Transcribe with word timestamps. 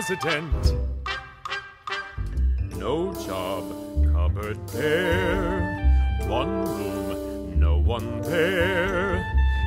president. 0.00 0.74
No 2.78 3.12
job, 3.26 3.64
cupboard 4.14 4.58
bare. 4.72 6.16
One 6.26 6.64
room, 6.64 7.60
no 7.60 7.76
one 7.76 8.22
there. 8.22 9.22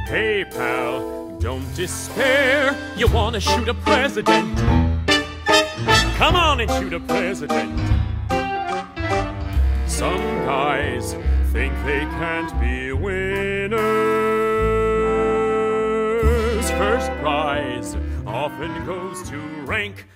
Hey, 0.08 0.44
pal, 0.50 1.38
don't 1.40 1.72
despair. 1.76 2.76
You 2.98 3.08
wanna 3.10 3.40
shoot 3.40 3.68
a 3.68 3.76
president? 3.76 4.58
Come 6.18 6.36
on 6.36 6.62
and 6.62 6.72
shoot 6.72 6.94
a 6.94 7.00
president. 7.00 7.80
Some 9.86 10.24
guys 10.48 11.14
think 11.52 11.74
they 11.86 12.06
can't 12.18 12.60
be 12.60 12.92
winners. 12.92 13.84
First 16.72 17.12
prize 17.22 17.96
often 18.26 18.84
goes 18.88 19.22
to 19.30 19.38
rank 19.66 20.08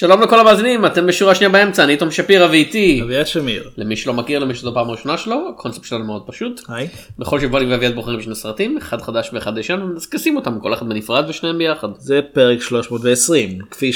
שלום 0.00 0.22
לכל 0.22 0.40
המאזינים, 0.40 0.86
אתם 0.86 1.06
בשורה 1.06 1.34
שנייה 1.34 1.50
באמצע, 1.50 1.84
אני 1.84 1.96
תום 1.96 2.10
שפירא 2.10 2.46
ואיתי. 2.50 3.00
אביעד 3.02 3.26
שמיר. 3.26 3.70
למי 3.76 3.96
שלא 3.96 4.14
מכיר, 4.14 4.38
למי 4.38 4.54
שזו 4.54 4.74
פעם 4.74 4.90
ראשונה 4.90 5.18
שלו, 5.18 5.48
הקונספט 5.54 5.84
שלנו 5.84 6.04
מאוד 6.04 6.22
פשוט. 6.26 6.60
היי. 6.68 6.88
בכל 7.18 7.40
שבוע 7.40 7.60
אני 7.60 7.70
ואביעד 7.70 7.94
בוחרים 7.94 8.22
שני 8.22 8.34
סרטים, 8.34 8.76
אחד 8.78 9.02
חדש 9.02 9.30
ואחד 9.32 9.58
ישן, 9.58 9.82
ומדסקסים 9.82 10.36
אותם, 10.36 10.60
כל 10.60 10.74
אחד 10.74 10.88
בנפרד 10.88 11.24
ושניהם 11.28 11.58
ביחד. 11.58 11.88
זה 11.98 12.20
פרק 12.32 12.62
320 12.62 13.58
כפי 13.70 13.92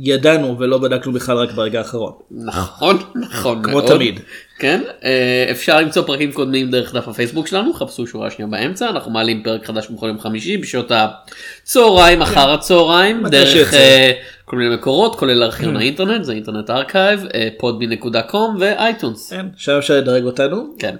שידענו 0.00 0.58
ולא 0.58 0.78
בדקנו 0.78 1.12
בכלל 1.12 1.36
רק 1.36 1.52
ברגע 1.52 1.78
האחרון. 1.78 2.12
נכון, 2.30 2.98
נכון 3.14 3.62
כמו 3.62 3.72
מאוד. 3.72 3.86
תמיד. 3.86 4.20
כן, 4.58 4.82
אה, 5.04 5.46
אפשר 5.50 5.80
למצוא 5.80 6.02
פרקים 6.02 6.32
קודמים 6.32 6.70
דרך 6.70 6.94
דף 6.94 7.08
הפייסבוק 7.08 7.46
שלנו, 7.46 7.74
חפשו 7.74 8.06
שורה 8.06 8.30
שנייה 8.30 8.50
באמצע, 8.50 8.88
אנחנו 8.88 9.10
מעלים 9.10 9.42
פרק 9.42 9.66
חדש 9.66 9.88
בכל 9.88 10.06
יום 10.06 10.20
חמישי 10.20 10.56
בשעות 10.56 10.92
הצהריים, 10.94 12.22
אחר 12.22 12.50
הצהריים, 12.50 13.26
דרך. 13.26 13.74
אה, 13.74 14.12
כל 14.44 14.56
מיני 14.56 14.74
מקורות, 14.74 15.16
כולל 15.16 15.42
ארכיון 15.42 15.76
האינטרנט, 15.76 16.24
זה 16.24 16.32
Internet 16.32 16.70
Archive, 16.70 17.24
podbean.com 17.60 18.60
ו 18.60 18.69
iTunes. 18.69 19.30
כן, 19.32 19.46
שם 19.56 19.72
אפשר 19.78 19.96
לדרג 19.96 20.24
אותנו. 20.24 20.74
כן. 20.78 20.96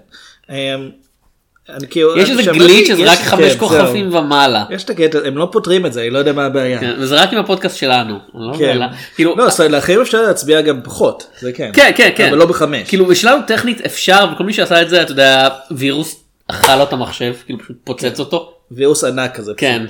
כאילו, 1.91 2.19
יש 2.19 2.31
איזה 2.31 2.42
glitch 2.42 2.89
שזה 2.89 3.12
רק 3.12 3.19
כן, 3.19 3.25
חמש 3.25 3.53
זהו. 3.53 3.59
כוכבים 3.59 4.15
ומעלה. 4.15 4.65
יש 4.70 4.84
את 4.84 4.91
הקטע, 4.91 5.19
הם 5.25 5.39
לא 5.39 5.48
פותרים 5.53 5.87
את 5.87 5.92
זה, 5.92 6.01
אני 6.01 6.11
לא 6.11 6.19
יודע 6.19 6.33
מה 6.33 6.45
הבעיה. 6.45 6.81
כן, 6.81 6.95
וזה 6.98 7.23
רק 7.23 7.33
עם 7.33 7.39
הפודקאסט 7.39 7.77
שלנו. 7.77 8.19
לא 8.34 8.59
כן. 8.59 8.79
כאילו, 9.14 9.37
לא, 9.37 9.47
לאחרים 9.70 10.01
אפשר 10.01 10.23
להצביע 10.23 10.61
גם 10.61 10.81
פחות, 10.84 11.27
זה 11.41 11.53
כן. 11.53 11.70
כן 11.73 11.92
כן 11.97 12.11
כן. 12.17 12.29
אבל 12.29 12.39
לא 12.39 12.47
בחמש. 12.47 12.89
כאילו 12.89 13.06
בשלב 13.06 13.41
טכנית 13.47 13.81
אפשר 13.81 14.27
וכל 14.34 14.45
מי 14.45 14.53
שעשה 14.53 14.83
את 14.83 14.89
זה 14.89 15.03
אתה 15.03 15.12
יודע 15.12 15.48
וירוס 15.70 16.25
אכל 16.48 16.77
לו 16.77 16.83
את 16.83 16.92
המחשב 16.92 17.34
כאילו 17.47 17.59
פשוט 17.59 17.77
פוצץ 17.84 18.20
אותו. 18.20 18.53
וירוס 18.70 19.05
ענק 19.05 19.36
כזה. 19.36 19.53
כן. 19.57 19.86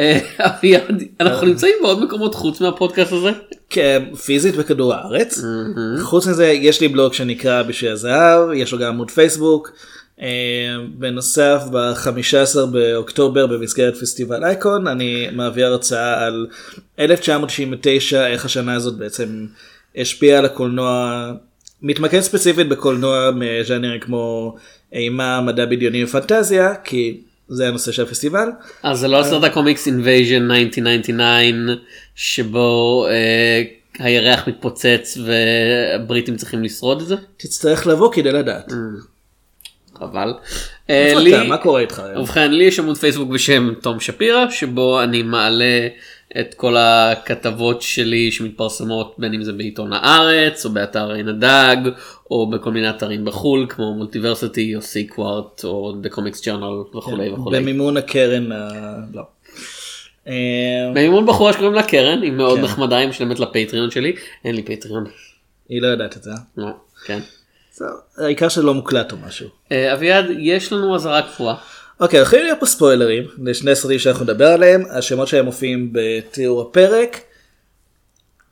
אה, 0.00 0.18
אביעד, 0.38 1.02
אנחנו 1.20 1.46
נמצאים 1.46 1.74
בעוד 1.82 2.04
מקומות 2.04 2.34
חוץ 2.34 2.60
מהפודקאסט 2.60 3.12
הזה. 3.12 3.30
כן, 3.70 4.02
פיזית 4.24 4.56
בכדור 4.56 4.94
הארץ. 4.94 5.42
חוץ 6.02 6.26
מזה 6.26 6.46
יש 6.46 6.80
לי 6.80 6.88
בלוג 6.88 7.14
שנקרא 7.14 7.62
בשביל 7.62 7.92
הזהב, 7.92 8.52
יש 8.54 8.72
לו 8.72 8.78
גם 8.78 8.88
עמוד 8.88 9.10
פייסבוק. 9.10 9.70
אה, 10.22 10.76
בנוסף 10.98 11.62
ב-15 11.72 12.66
באוקטובר 12.72 13.46
במסגרת 13.46 13.96
פסטיבל 13.96 14.44
אייקון 14.44 14.86
אני 14.86 15.28
מעביר 15.32 15.66
הרצאה 15.66 16.26
על 16.26 16.46
1999 16.98 18.26
איך 18.26 18.44
השנה 18.44 18.74
הזאת 18.74 18.98
בעצם 18.98 19.46
השפיעה 19.96 20.38
על 20.38 20.44
הקולנוע 20.44 21.32
מתמקד 21.82 22.20
ספציפית 22.20 22.68
בקולנוע 22.68 23.30
מז'אנרים 23.30 24.00
כמו 24.00 24.54
אימה 24.92 25.40
מדע 25.40 25.66
בדיוני 25.66 26.04
ופנטזיה 26.04 26.74
כי 26.84 27.20
זה 27.48 27.68
הנושא 27.68 27.92
של 27.92 28.02
הפסטיבל. 28.02 28.48
אז 28.82 28.98
זה 28.98 29.08
לא 29.08 29.20
הסרט 29.20 29.44
הקומיקס 29.44 29.86
Invasion 29.86 30.50
1999 30.50 31.74
שבו 32.14 33.06
אה, 33.10 33.62
הירח 33.98 34.48
מתפוצץ 34.48 35.18
והבריטים 35.24 36.36
צריכים 36.36 36.64
לשרוד 36.64 37.00
את 37.00 37.08
זה. 37.08 37.16
תצטרך 37.36 37.86
לבוא 37.86 38.12
כדי 38.12 38.32
לדעת. 38.32 38.72
חבל. 39.98 40.34
אה, 40.90 41.12
לי-? 41.16 41.48
מה 41.48 41.56
קורה 41.56 41.80
איתך 41.80 41.98
היום? 41.98 42.22
ובכן 42.22 42.52
לי 42.52 42.64
יש 42.64 42.78
עמוד 42.78 42.96
פייסבוק 42.96 43.28
בשם 43.28 43.74
תום 43.80 44.00
שפירא 44.00 44.50
שבו 44.50 45.02
אני 45.02 45.22
מעלה 45.22 45.88
את 46.40 46.54
כל 46.54 46.76
הכתבות 46.76 47.82
שלי 47.82 48.30
שמתפרסמות 48.30 49.14
בין 49.18 49.34
אם 49.34 49.42
זה 49.42 49.52
בעיתון 49.52 49.92
הארץ 49.92 50.64
או 50.64 50.70
באתר 50.70 51.10
עין 51.10 51.28
הדג 51.28 51.76
או 52.30 52.50
בכל 52.50 52.70
מיני 52.70 52.90
אתרים 52.90 53.24
בחול 53.24 53.66
כמו 53.68 53.94
מולטיברסיטי 53.94 54.76
או 54.76 54.82
סיקווארט 54.82 55.64
או 55.64 55.94
The 56.02 56.14
Comics 56.14 56.44
Journal 56.44 56.96
וכולי 56.96 57.30
וכולי. 57.30 57.60
במימון 57.60 57.96
הקרן 57.96 58.52
ה... 58.52 58.68
לא. 59.14 59.22
אה, 60.28 60.90
במימון 60.94 61.26
בחורה 61.26 61.52
שקוראים 61.52 61.74
לה 61.74 61.82
קרן 61.82 62.22
היא 62.22 62.32
מאוד 62.32 62.58
כן. 62.58 62.64
נחמדה 62.64 62.96
היא 62.96 63.08
משלמת 63.08 63.40
לפטריון 63.40 63.90
שלי 63.90 64.12
אין 64.44 64.54
לי 64.54 64.62
פטריון. 64.62 65.04
היא 65.68 65.82
לא 65.82 65.86
יודעת 65.86 66.16
את 66.16 66.22
זה. 66.22 66.30
לא, 66.56 66.68
כן. 67.06 67.18
העיקר 68.18 68.48
שלא 68.48 68.74
מוקלט 68.74 69.12
או 69.12 69.16
משהו. 69.26 69.48
אה, 69.72 69.92
אביעד 69.94 70.24
יש 70.38 70.72
לנו 70.72 70.94
אזהרה 70.94 71.22
קבועה. 71.22 71.54
אוקיי, 72.00 72.18
הולכים 72.18 72.42
להיות 72.42 72.60
פה 72.60 72.66
ספוילרים 72.66 73.24
לשני 73.44 73.74
סרטים 73.74 73.98
שאנחנו 73.98 74.24
נדבר 74.24 74.46
עליהם, 74.46 74.82
השמות 74.90 75.28
שלהם 75.28 75.44
מופיעים 75.44 75.90
בתיאור 75.92 76.62
הפרק. 76.62 77.20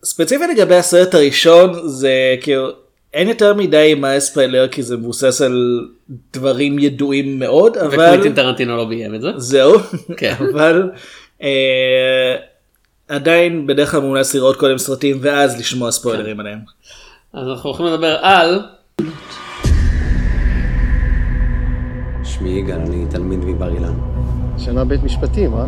ספציפית 0.05 0.49
לגבי 0.57 0.75
הסרט 0.75 1.15
הראשון 1.15 1.89
זה 1.89 2.37
כאילו 2.41 2.71
אין 3.15 3.29
יותר 3.29 3.55
מדי 3.55 3.95
מה 3.95 4.17
לספיילר 4.17 4.69
כי 4.69 4.83
זה 4.83 4.97
מבוסס 4.97 5.41
על 5.41 5.87
דברים 6.33 6.79
ידועים 6.79 7.39
מאוד 7.39 7.77
אבל 7.77 7.89
וקווינטין 7.89 8.35
טרנטינו 8.35 8.77
לא 8.77 8.85
ביים 8.85 9.15
את 9.15 9.21
זה. 9.21 9.29
זהו 9.37 9.79
כן. 10.17 10.35
אבל 10.53 10.91
אה, 11.43 12.37
עדיין 13.09 13.67
בדרך 13.67 13.91
כלל 13.91 14.01
מומלץ 14.01 14.35
לראות 14.35 14.57
קודם 14.57 14.79
סרטים 14.79 15.19
ואז 15.21 15.59
לשמוע 15.59 15.91
ספוילרים 15.91 16.41
עליהם. 16.41 16.59
אז 17.33 17.49
אנחנו 17.49 17.71
הולכים 17.71 17.87
לדבר 17.87 18.17
על 18.23 18.61
שמי 22.25 22.49
יגאל, 22.49 22.81
אני 22.81 23.07
תלמיד 23.11 23.45
מבר 23.45 23.75
אילן. 23.75 23.95
שנה 24.59 24.85
בית 24.85 25.05
משפטים, 25.05 25.55
אה? 25.55 25.65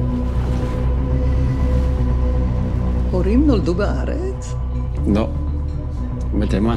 הורים 3.11 3.47
נולדו 3.47 3.75
בארץ? 3.75 4.55
לא, 5.07 5.29
בתימן. 6.39 6.77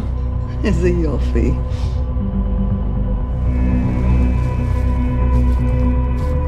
איזה 0.63 0.89
יופי. 0.89 1.51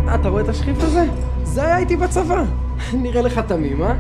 אה, 0.08 0.16
אתה 0.16 0.30
רואה 0.30 0.42
את 0.42 0.50
השחיפט 0.50 0.84
הזה? 0.84 1.06
זה 1.44 1.66
היה 1.66 1.78
איתי 1.78 1.96
בצבא. 1.96 2.44
נראה 2.94 3.22
לך 3.22 3.40
תמים, 3.40 3.84
אה? 3.84 3.96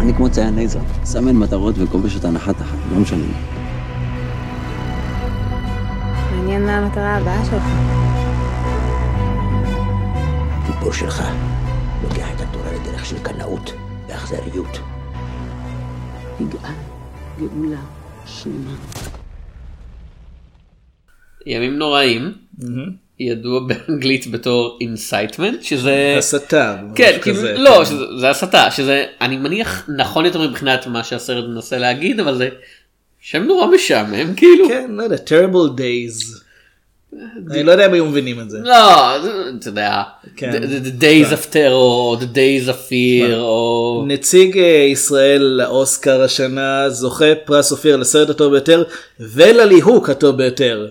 אני 0.00 0.14
כמו 0.14 0.30
ציין 0.30 0.54
לייזר, 0.54 0.80
סמן 1.04 1.36
מטרות 1.36 1.74
וכובש 1.78 2.16
את 2.16 2.24
הנחת 2.24 2.60
החיים, 2.60 2.82
לא 2.94 3.00
משנה. 3.00 3.57
מעניין 6.38 6.66
מה 6.66 6.76
המטרה 6.76 7.16
הבאה 7.16 7.44
שלך. 7.44 7.62
הגיבור 10.64 10.92
שלך 10.92 11.22
לוקח 12.02 12.26
את 12.36 12.40
התורה 12.40 12.72
לדרך 12.72 13.06
של 13.06 13.18
קנאות 13.22 13.72
ואכזריות. 14.08 14.78
יגאל, 16.40 16.70
גאולה, 17.38 17.80
שלמה. 18.26 18.76
ימים 21.46 21.78
נוראים 21.78 22.32
ידוע 23.20 23.60
באנגלית 23.66 24.30
בתור 24.30 24.78
Incitement 24.80 25.62
שזה 25.62 26.14
הסתה. 26.18 26.76
כן 26.94 27.18
כאילו 27.22 27.36
כזה. 27.36 27.54
לא 27.58 27.84
שזה, 27.84 28.04
זה 28.20 28.30
הסתה 28.30 28.70
שזה 28.70 29.04
אני 29.20 29.36
מניח 29.36 29.88
נכון 29.96 30.24
יותר 30.24 30.50
מבחינת 30.50 30.86
מה 30.86 31.04
שהסרט 31.04 31.44
מנסה 31.48 31.78
להגיד 31.78 32.20
אבל 32.20 32.34
זה 32.34 32.48
שם 33.20 33.42
נורא 33.42 33.66
משעמם 33.66 34.34
כאילו 34.34 34.68
כן, 34.68 34.90
לא 34.90 35.02
יודע, 35.02 35.16
terrible 35.16 35.78
days. 35.78 36.42
אני 37.50 37.62
לא 37.62 37.72
יודע 37.72 37.86
אם 37.86 37.92
היו 37.92 38.06
מבינים 38.06 38.40
את 38.40 38.50
זה. 38.50 38.58
לא 38.62 39.16
אתה 39.58 39.68
יודע 39.68 40.02
כן. 40.36 40.50
the, 40.62 41.02
days 41.02 41.32
of 41.32 41.52
terror 41.52 42.22
the 42.22 42.34
days 42.34 42.68
of 42.68 42.90
fear 42.90 43.34
או 43.34 44.04
נציג 44.06 44.58
אה, 44.58 44.64
ישראל 44.64 45.42
לאוסקר 45.42 46.22
השנה 46.22 46.90
זוכה 46.90 47.34
פרס 47.44 47.72
אופיר 47.72 47.96
לסרט 47.96 48.30
הטוב 48.30 48.52
ביותר 48.52 48.84
ולליהוק 49.20 50.10
הטוב 50.10 50.36
ביותר. 50.36 50.88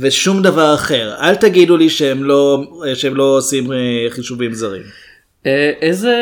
ושום 0.00 0.42
דבר 0.42 0.74
אחר. 0.74 1.14
אל 1.20 1.34
תגידו 1.34 1.76
לי 1.76 1.90
שהם 1.90 2.24
לא, 2.24 2.64
שהם 2.94 3.16
לא 3.16 3.36
עושים 3.36 3.72
אה, 3.72 3.76
חישובים 4.10 4.54
זרים. 4.54 4.82
אה, 5.46 5.70
איזה 5.80 6.16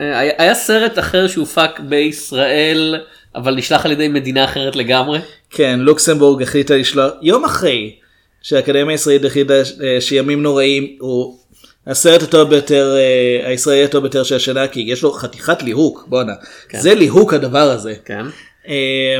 אה, 0.00 0.18
היה 0.18 0.54
סרט 0.54 0.98
אחר 0.98 1.28
שהופק 1.28 1.80
בישראל 1.80 3.00
אבל 3.38 3.54
נשלח 3.54 3.84
על 3.84 3.92
ידי 3.92 4.08
מדינה 4.08 4.44
אחרת 4.44 4.76
לגמרי. 4.76 5.18
כן, 5.50 5.80
לוקסמבורג 5.80 6.42
החליטה 6.42 6.76
לשלוח, 6.76 7.12
יום 7.22 7.44
אחרי 7.44 7.96
שהאקדמיה 8.42 8.90
הישראלית 8.90 9.24
החליטה 9.24 9.54
אה, 9.54 10.00
שימים 10.00 10.42
נוראים 10.42 10.96
הוא 11.00 11.38
הסרט 11.86 12.22
הטוב 12.22 12.50
ביותר, 12.50 12.96
אה, 12.96 13.48
הישראלי 13.48 13.84
הטוב 13.84 14.02
ביותר 14.02 14.22
של 14.22 14.36
השנה, 14.36 14.68
כי 14.68 14.80
יש 14.80 15.02
לו 15.02 15.12
חתיכת 15.12 15.62
ליהוק, 15.62 16.04
בואנה. 16.08 16.32
זה 16.72 16.94
ליהוק 16.94 17.34
הדבר 17.34 17.70
הזה. 17.70 17.94
כן. 18.04 18.26
אה, 18.68 19.18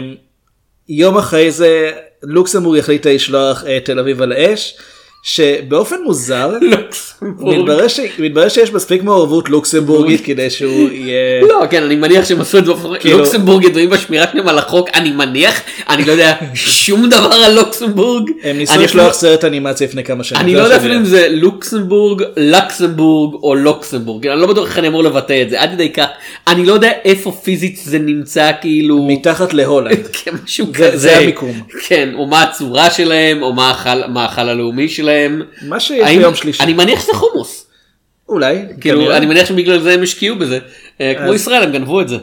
יום 0.88 1.18
אחרי 1.18 1.50
זה 1.50 1.92
לוקסמבורג 2.22 2.78
החליטה 2.78 3.10
לשלוח 3.12 3.64
את 3.64 3.84
תל 3.84 3.98
אביב 3.98 4.22
על 4.22 4.32
האש, 4.32 4.76
שבאופן 5.22 5.96
מוזר, 6.04 6.50
מתברר, 8.18 8.48
שיש 8.48 8.72
מספיק 8.72 9.02
מעורבות 9.02 9.48
לוקסמבורגית 9.48 10.24
כדי 10.24 10.50
שהוא 10.50 10.88
יהיה... 10.90 11.40
לא, 11.48 11.62
כן, 11.70 11.82
אני 11.82 11.96
מניח 11.96 12.24
שהם 12.24 12.40
עשו 12.40 12.58
את 12.58 12.66
זה. 12.66 12.72
כאילו- 13.00 13.18
לוקסמבורג 13.18 13.64
ידועים 13.64 13.90
בשמירה 13.90 14.26
שלהם 14.32 14.48
על 14.48 14.58
החוק, 14.58 14.88
אני 14.94 15.10
מניח, 15.10 15.60
אני 15.88 16.04
לא 16.04 16.12
יודע 16.12 16.34
שום 16.54 17.08
דבר 17.08 17.32
על 17.44 17.54
לוקסמבורג. 17.54 18.30
הם 18.42 18.58
ניסו 18.58 18.80
לשלוח 18.80 19.12
סרט 19.12 19.44
אנימציה 19.44 19.86
לפני 19.86 20.04
כמה 20.04 20.24
שנים. 20.24 20.40
אני 20.42 20.54
לא 20.54 20.60
יודע 20.60 20.76
אפילו 20.76 20.94
אם 20.96 21.04
זה 21.04 21.26
לוקסמבורג, 21.30 22.22
לקסמבורג 22.36 23.34
או 23.42 23.54
לוקסמבורג, 23.54 24.26
אני 24.26 24.40
לא 24.40 24.46
בטוח 24.46 24.68
איך 24.68 24.78
אני 24.78 24.88
אמור 24.88 25.02
לבטא 25.04 25.42
את 25.42 25.50
זה, 25.50 25.60
עד 25.60 25.70
כדי 25.72 25.92
כך, 25.92 26.06
אני 26.46 26.66
לא 26.66 26.72
יודע 26.72 26.90
איפה 27.04 27.32
פיזית 27.32 27.80
זה 27.84 27.98
נמצא 27.98 28.50
כאילו, 28.60 29.06
מתחת 29.08 29.54
להולנד. 29.54 30.06
כן, 30.24 30.32
זה- 30.94 31.16
המיקום. 31.16 31.60
כן, 31.86 32.08
או 32.14 32.26
מה 32.26 32.42
הצורה 32.42 32.90
שלהם, 32.90 33.42
או 33.42 33.52
מה 33.52 33.74
האכל 34.16 34.48
הלאומי 34.48 34.88
שלהם. 34.88 35.07
מה 35.62 35.80
שיש 35.80 36.06
האם- 36.06 36.18
ביום 36.18 36.34
שלישי. 36.34 36.62
אני 36.62 36.72
מניח 36.72 37.00
שזה 37.02 37.12
חומוס, 37.14 37.66
אולי. 38.28 38.58
כאילו, 38.80 39.00
כנראה. 39.00 39.16
אני 39.16 39.26
מניח 39.26 39.46
שבגלל 39.48 39.78
זה 39.80 39.92
הם 39.94 40.02
השקיעו 40.02 40.36
בזה, 40.36 40.58
אה, 41.00 41.12
כמו 41.18 41.28
אז- 41.28 41.34
ישראל 41.34 41.62
הם 41.62 41.72
גנבו 41.72 42.00
את 42.00 42.08
זה. 42.08 42.16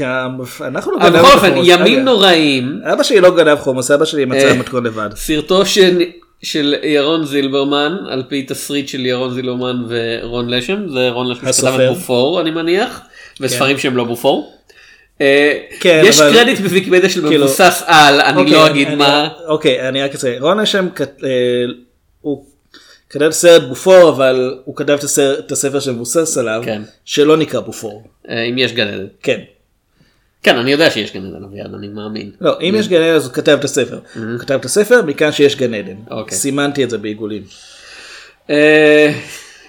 גם- 0.00 0.38
אנחנו 0.60 0.92
לא 0.92 0.96
אבל 0.96 1.06
גנבנו 1.10 1.22
בכל 1.24 1.32
אופן, 1.36 1.50
חומוס. 1.50 1.66
ימים. 1.70 2.04
נוראים, 2.04 2.80
אבא 2.92 3.02
שלי 3.02 3.20
לא 3.20 3.36
גנב 3.36 3.58
חומוס, 3.58 3.90
אבא 3.90 4.04
שלי 4.04 4.24
מצא 4.24 4.48
אה, 4.48 4.54
מתכון 4.54 4.86
לבד. 4.86 5.08
סרטו 5.14 5.66
של, 5.66 6.02
של 6.42 6.74
ירון 6.82 7.24
זילברמן 7.26 7.96
על 8.08 8.22
פי 8.28 8.42
תסריט 8.42 8.88
של 8.88 9.06
ירון 9.06 9.34
זילברמן 9.34 9.76
ורון 9.88 10.50
לשם 10.50 10.88
זה 10.88 11.08
רון 11.10 11.30
לשם 11.30 11.52
שכתב. 11.52 11.66
את 11.80 11.88
בופור 11.88 12.40
אני 12.40 12.50
מניח 12.50 13.00
וספרים 13.40 13.78
שהם 13.78 13.96
לא 13.96 14.04
בופור. 14.04 14.52
אה, 15.20 15.58
כן, 15.80 16.02
יש 16.04 16.20
אבל- 16.20 16.32
קרדיט 16.32 16.58
בוויקיפדיה 16.60 17.10
של 17.10 17.28
כאילו- 17.28 17.44
מבוסס 17.44 17.82
על 17.86 18.20
אני 18.20 18.36
אוקיי, 18.40 18.52
לא 18.52 18.66
אגיד 18.66 18.86
אני- 18.88 18.96
מה. 18.96 19.28
אוקיי, 19.48 19.88
אני 19.88 20.02
רק 20.02 20.14
אציין. 20.14 20.42
רון 20.42 20.58
אה, 20.60 20.64
הוא 21.66 21.74
כתב 23.10 23.30
סרט 23.30 23.62
בופור, 23.68 24.08
אבל 24.08 24.58
הוא 24.64 24.76
כתב 24.76 24.90
את 24.92 25.04
הסרט- 25.04 25.38
את 25.38 25.52
הספר 25.52 25.80
שמבוסס 25.80 26.38
עליו, 26.38 26.62
כן. 26.64 26.82
שלא 27.04 27.36
נקרא 27.36 27.60
בופור. 27.60 28.04
אה, 28.28 28.42
אם 28.42 28.58
יש 28.58 28.72
גן 28.72 28.88
עדן. 28.88 29.06
כן. 29.22 29.40
כן 30.42 30.56
אני 30.56 30.72
יודע 30.72 30.90
שיש 30.90 31.12
גן 31.12 31.26
עדן 31.26 31.44
אביעד 31.44 31.74
אני 31.74 31.88
מאמין. 31.88 32.30
לא, 32.40 32.56
אם 32.60 32.74
יש 32.78 32.88
גן 32.88 33.02
עדן 33.02 33.14
אז 33.14 33.24
הוא 33.26 33.32
כתב 33.34 33.56
את 33.58 33.64
הספר. 33.64 33.98
הוא 34.14 34.38
כתב 34.38 34.54
את 34.54 34.64
הספר, 34.64 35.02
מכאן 35.02 35.32
שיש 35.32 35.56
גן 35.56 35.74
עדן. 35.74 35.94
אוקיי. 36.10 36.38
סימנתי 36.38 36.84
את 36.84 36.90
זה 36.90 36.98
בעיגולים. 36.98 37.42
אה, 38.50 39.12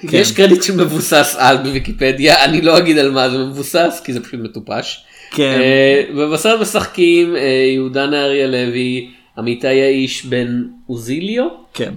כן. 0.01 0.18
יש 0.18 0.31
קרדיט 0.31 0.63
שמבוסס 0.63 1.36
על 1.40 1.57
בוויקיפדיה 1.57 2.44
אני 2.45 2.62
לא 2.62 2.78
אגיד 2.78 2.98
על 2.98 3.12
מה 3.12 3.30
זה 3.30 3.38
מבוסס 3.38 4.01
כי 4.04 4.13
זה 4.13 4.19
פשוט 4.24 4.40
מטופש. 4.40 5.04
כן. 5.31 5.60
אה, 5.62 6.04
ובסרט 6.16 6.60
משחקים 6.62 7.36
יהודה 7.74 8.06
נהרי 8.07 8.44
הלוי, 8.44 9.10
אמיתי 9.40 9.68
האיש 9.68 10.25
בן 10.25 10.63
אוזיליו, 10.90 11.48
כן. 11.74 11.94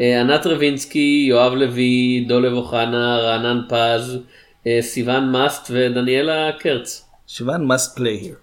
אה, 0.00 0.20
ענת 0.20 0.46
רבינסקי, 0.46 1.26
יואב 1.28 1.52
לוי, 1.52 2.24
דולב 2.28 2.52
אוחנה, 2.52 3.18
רענן 3.18 3.60
פז, 3.68 4.18
אה, 4.66 4.78
סיון 4.80 5.32
מאסט 5.32 5.70
ודניאלה 5.70 6.50
קרץ. 6.58 7.04
סיוון 7.28 7.70
must 7.70 7.98
play 7.98 8.24
here. 8.24 8.38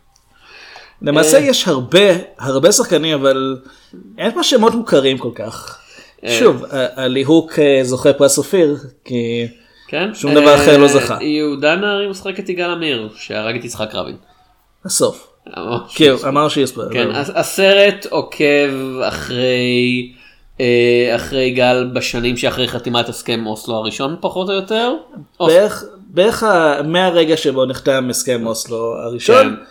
למעשה 1.02 1.40
יש 1.40 1.68
הרבה, 1.68 2.00
הרבה 2.40 2.72
שחקנים, 2.72 3.14
אבל 3.14 3.58
אין 4.18 4.32
פה 4.32 4.44
שמות 4.44 4.74
מוכרים 4.74 5.18
כל 5.18 5.32
כך. 5.36 5.82
שוב, 6.28 6.66
הליהוק 6.72 7.60
אה, 7.60 7.80
זוכה 7.84 8.14
פרס 8.14 8.38
אופיר, 8.38 8.78
כי 9.06 9.48
כן? 9.88 10.14
שום 10.14 10.34
דבר 10.34 10.56
אחר 10.56 10.78
לא 10.78 10.88
זכה. 10.88 11.18
יהודה 11.22 11.76
נהרי 11.76 12.08
משחק 12.08 12.40
את 12.40 12.50
יגאל 12.50 12.70
עמיר 12.72 13.10
שהרג 13.16 13.56
את 13.56 13.66
יצחק 13.66 13.96
רבין. 13.96 14.16
הסוף. 14.86 15.28
אמר 16.28 16.50
שיש 16.50 16.72
פה. 16.72 16.82
כן, 16.94 17.08
הסרט 17.12 18.06
עוקב 18.10 19.00
אחרי 19.08 20.12
אה, 20.12 20.25
אחרי 21.16 21.52
גל 21.52 21.90
בשנים 21.94 22.38
שאחרי 22.38 22.68
חתימת 22.68 23.10
הסכם 23.10 23.46
אוסלו 23.46 23.76
הראשון 23.76 24.16
פחות 24.22 24.50
או 24.50 24.54
יותר. 24.54 24.94
בערך, 25.40 25.84
בערך 26.08 26.44
מהרגע 26.84 27.38
שבו 27.38 27.66
נחתם 27.66 28.08
הסכם 28.10 28.48
אוסלו 28.48 28.96
הראשון, 28.96 29.56
כן. 29.56 29.64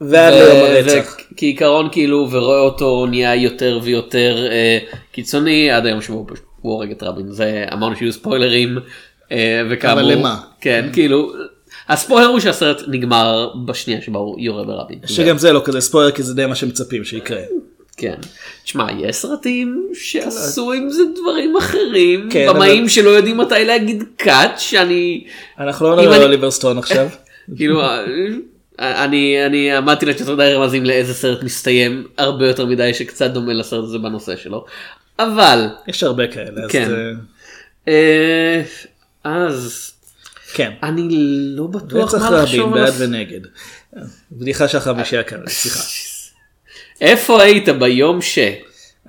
ועד 0.00 0.32
ליום 0.32 0.56
הרצח. 0.56 1.16
וכעיקרון 1.32 1.88
כאילו 1.92 2.28
ורואה 2.30 2.60
אותו 2.60 3.06
נהיה 3.06 3.34
יותר 3.34 3.80
ויותר 3.82 4.46
אה, 4.50 4.78
קיצוני 5.12 5.70
עד 5.70 5.86
היום 5.86 6.02
שבו 6.02 6.26
הוא 6.60 6.72
הורג 6.72 6.90
את 6.90 7.02
רבין 7.02 7.30
זה 7.30 7.64
אמרנו 7.72 7.96
שיהיו 7.96 8.12
ספוילרים 8.12 8.78
אה, 9.32 9.62
וכאמור 9.70 10.00
אבל 10.00 10.12
למה? 10.12 10.40
כן 10.60 10.88
כאילו 10.92 11.32
הספוילר 11.88 12.26
הוא 12.26 12.40
שהסרט 12.40 12.82
נגמר 12.88 13.50
בשנייה 13.66 14.02
שבה 14.02 14.18
הוא 14.18 14.40
יורה 14.40 14.64
ברבין. 14.64 14.98
שגם 15.06 15.38
זה 15.38 15.52
לא 15.52 15.62
כזה 15.64 15.80
ספוילר, 15.80 16.10
כי 16.10 16.22
זה 16.22 16.34
די 16.34 16.46
מה 16.46 16.54
שמצפים 16.54 17.04
שיקרה. 17.04 17.40
כן. 17.96 18.14
תשמע, 18.64 18.86
יש 18.98 19.16
סרטים 19.16 19.88
שעשו 19.94 20.72
עם 20.72 20.90
זה 20.90 21.02
דברים 21.20 21.56
אחרים, 21.56 22.28
כן, 22.32 22.46
במאים 22.48 22.80
אבל- 22.82 22.88
שלא 22.88 23.10
יודעים 23.10 23.36
מתי 23.36 23.64
להגיד 23.64 24.04
קאט, 24.16 24.58
שאני, 24.58 25.24
אנחנו 25.58 25.86
לא 25.86 25.96
נדבר 25.96 26.08
על 26.08 26.14
אני- 26.14 26.24
אוליבר 26.24 26.50
סטון 26.50 26.78
עכשיו. 26.78 27.08
כאילו, 27.56 27.82
אה, 27.82 29.04
אני, 29.04 29.46
אני 29.46 29.72
עמדתי 29.72 30.06
לתת 30.06 30.26
די 30.26 30.52
רמזים 30.54 30.84
לאיזה 30.84 31.14
סרט 31.14 31.42
מסתיים 31.42 32.06
הרבה 32.18 32.46
יותר 32.48 32.66
מדי 32.66 32.94
שקצת 32.94 33.30
דומה 33.30 33.52
לסרט 33.52 33.84
הזה 33.84 33.98
בנושא 33.98 34.36
שלו. 34.36 34.64
אבל, 35.18 35.66
יש 35.88 36.02
הרבה 36.02 36.26
כאלה. 36.26 36.64
אז 36.64 36.70
כן. 36.70 36.88
זה- 36.88 37.12
אה, 37.88 38.62
אז, 39.24 39.90
כן. 40.54 40.72
אני 40.82 41.08
לא 41.56 41.66
בטוח 41.66 42.14
רצח 42.14 42.22
מה 42.22 42.28
רבין 42.28 42.42
לחשוב 42.44 42.74
על 42.74 42.80
בעד 42.80 42.88
הס- 42.88 43.00
ונגד. 43.00 43.40
בדיחה 44.32 44.68
של 44.68 44.78
החמישייה 44.78 45.22
כאן, 45.22 45.38
סליחה. 45.48 45.80
איפה 47.00 47.42
היית 47.42 47.68
ביום 47.68 48.22
ש... 48.22 48.38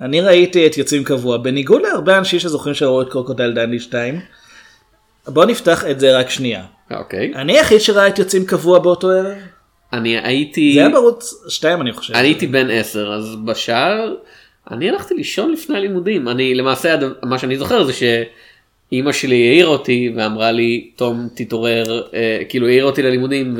אני 0.00 0.20
ראיתי 0.20 0.66
את 0.66 0.78
יוצאים 0.78 1.04
קבוע, 1.04 1.36
בניגוד 1.36 1.82
להרבה 1.82 2.18
אנשים 2.18 2.38
שזוכרים 2.38 2.74
שראו 2.74 3.02
את 3.02 3.08
קרוקודל 3.08 3.52
דנדי 3.52 3.78
2. 3.78 4.20
בוא 5.26 5.44
נפתח 5.44 5.84
את 5.90 6.00
זה 6.00 6.18
רק 6.18 6.30
שנייה. 6.30 6.64
אוקיי. 6.90 7.32
אני 7.34 7.58
היחיד 7.58 7.80
שראה 7.80 8.08
את 8.08 8.18
יוצאים 8.18 8.44
קבוע 8.46 8.78
באותו 8.78 9.10
ערב. 9.10 9.36
אני 9.92 10.18
הייתי... 10.18 10.72
זה 10.74 10.80
היה 10.80 10.88
בערוץ 10.88 11.44
2 11.48 11.80
אני 11.80 11.92
חושב. 11.92 12.14
אני 12.14 12.28
הייתי 12.28 12.46
בן 12.46 12.70
10 12.70 13.12
אז 13.12 13.36
בשער 13.44 14.14
אני 14.70 14.88
הלכתי 14.88 15.14
לישון 15.14 15.52
לפני 15.52 15.76
הלימודים 15.76 16.28
אני 16.28 16.54
למעשה 16.54 16.96
מה 17.22 17.38
שאני 17.38 17.58
זוכר 17.58 17.84
זה 17.84 17.92
שאימא 17.92 19.12
שלי 19.12 19.48
העירה 19.48 19.70
אותי 19.70 20.12
ואמרה 20.16 20.52
לי 20.52 20.90
תום 20.96 21.28
תתעורר 21.34 22.02
אה, 22.14 22.42
כאילו 22.48 22.66
העירה 22.66 22.86
אותי 22.86 23.02
ללימודים 23.02 23.56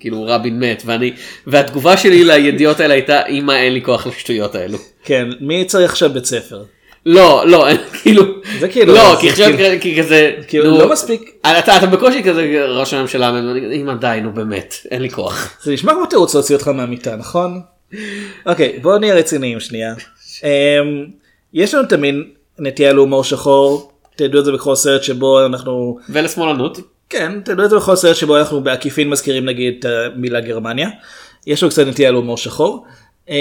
וכאילו 0.00 0.24
רבין 0.28 0.58
מת 0.60 0.82
ואני 0.86 1.12
והתגובה 1.46 1.96
שלי 1.96 2.24
לידיעות 2.24 2.80
האלה 2.80 2.94
הייתה 2.94 3.26
אמא 3.26 3.52
אין 3.52 3.72
לי 3.72 3.82
כוח 3.82 4.06
לשטויות 4.06 4.54
האלו. 4.54 4.78
כן, 5.04 5.28
מי 5.40 5.64
צריך 5.64 5.90
עכשיו 5.90 6.10
בית 6.10 6.24
ספר? 6.24 6.62
לא 7.06 7.42
לא 7.46 7.66
כאילו 8.02 8.22
זה 8.60 8.68
כאילו- 8.68 8.94
לא 8.94 9.14
זה 9.14 9.20
כי 9.20 9.30
כאילו- 9.32 9.80
כי 9.80 9.98
כזה 10.02 10.32
כאילו 10.48 10.78
לא 10.78 10.92
מספיק, 10.92 11.30
אתה 11.40 11.76
אתה 11.76 11.86
בקושי 11.86 12.22
כזה 12.22 12.64
ראש 12.68 12.94
הממשלה 12.94 13.32
אמא 13.72 13.94
די 13.94 14.18
נו 14.22 14.32
באמת 14.32 14.74
אין 14.90 15.02
לי 15.02 15.10
כוח. 15.10 15.58
זה 15.62 15.72
נשמע 15.72 15.92
כמו 15.92 16.06
תירוץ 16.06 16.34
להוציא 16.34 16.56
אותך 16.56 16.68
מהמיטה, 16.68 17.16
נכון? 17.16 17.60
אוקיי, 18.46 18.78
בואו 18.82 18.98
נהיה 18.98 19.14
רציניים 19.14 19.60
שנייה. 19.60 19.94
אמ, 20.44 20.48
יש 21.54 21.74
לנו 21.74 21.88
תמיד 21.88 22.14
נטייה 22.58 22.92
להומור 22.92 23.24
שחור, 23.24 23.92
תדעו 24.16 24.40
את 24.40 24.44
זה 24.44 24.52
בכל 24.52 24.74
סרט 24.74 25.02
שבו 25.02 25.46
אנחנו, 25.46 25.98
ולשמאלנות. 26.08 26.78
כן, 27.10 27.32
זה 27.68 27.76
בכל 27.76 27.96
סרט 27.96 28.16
שבו 28.16 28.38
אנחנו 28.38 28.60
בעקיפין 28.60 29.10
מזכירים 29.10 29.44
נגיד 29.44 29.76
את 29.78 29.84
המילה 29.84 30.40
גרמניה. 30.40 30.88
יש 31.46 31.62
לנו 31.62 31.70
קצת 31.70 31.86
נטייה 31.86 32.10
להומור 32.10 32.36
שחור. 32.36 32.84
אמ, 33.28 33.34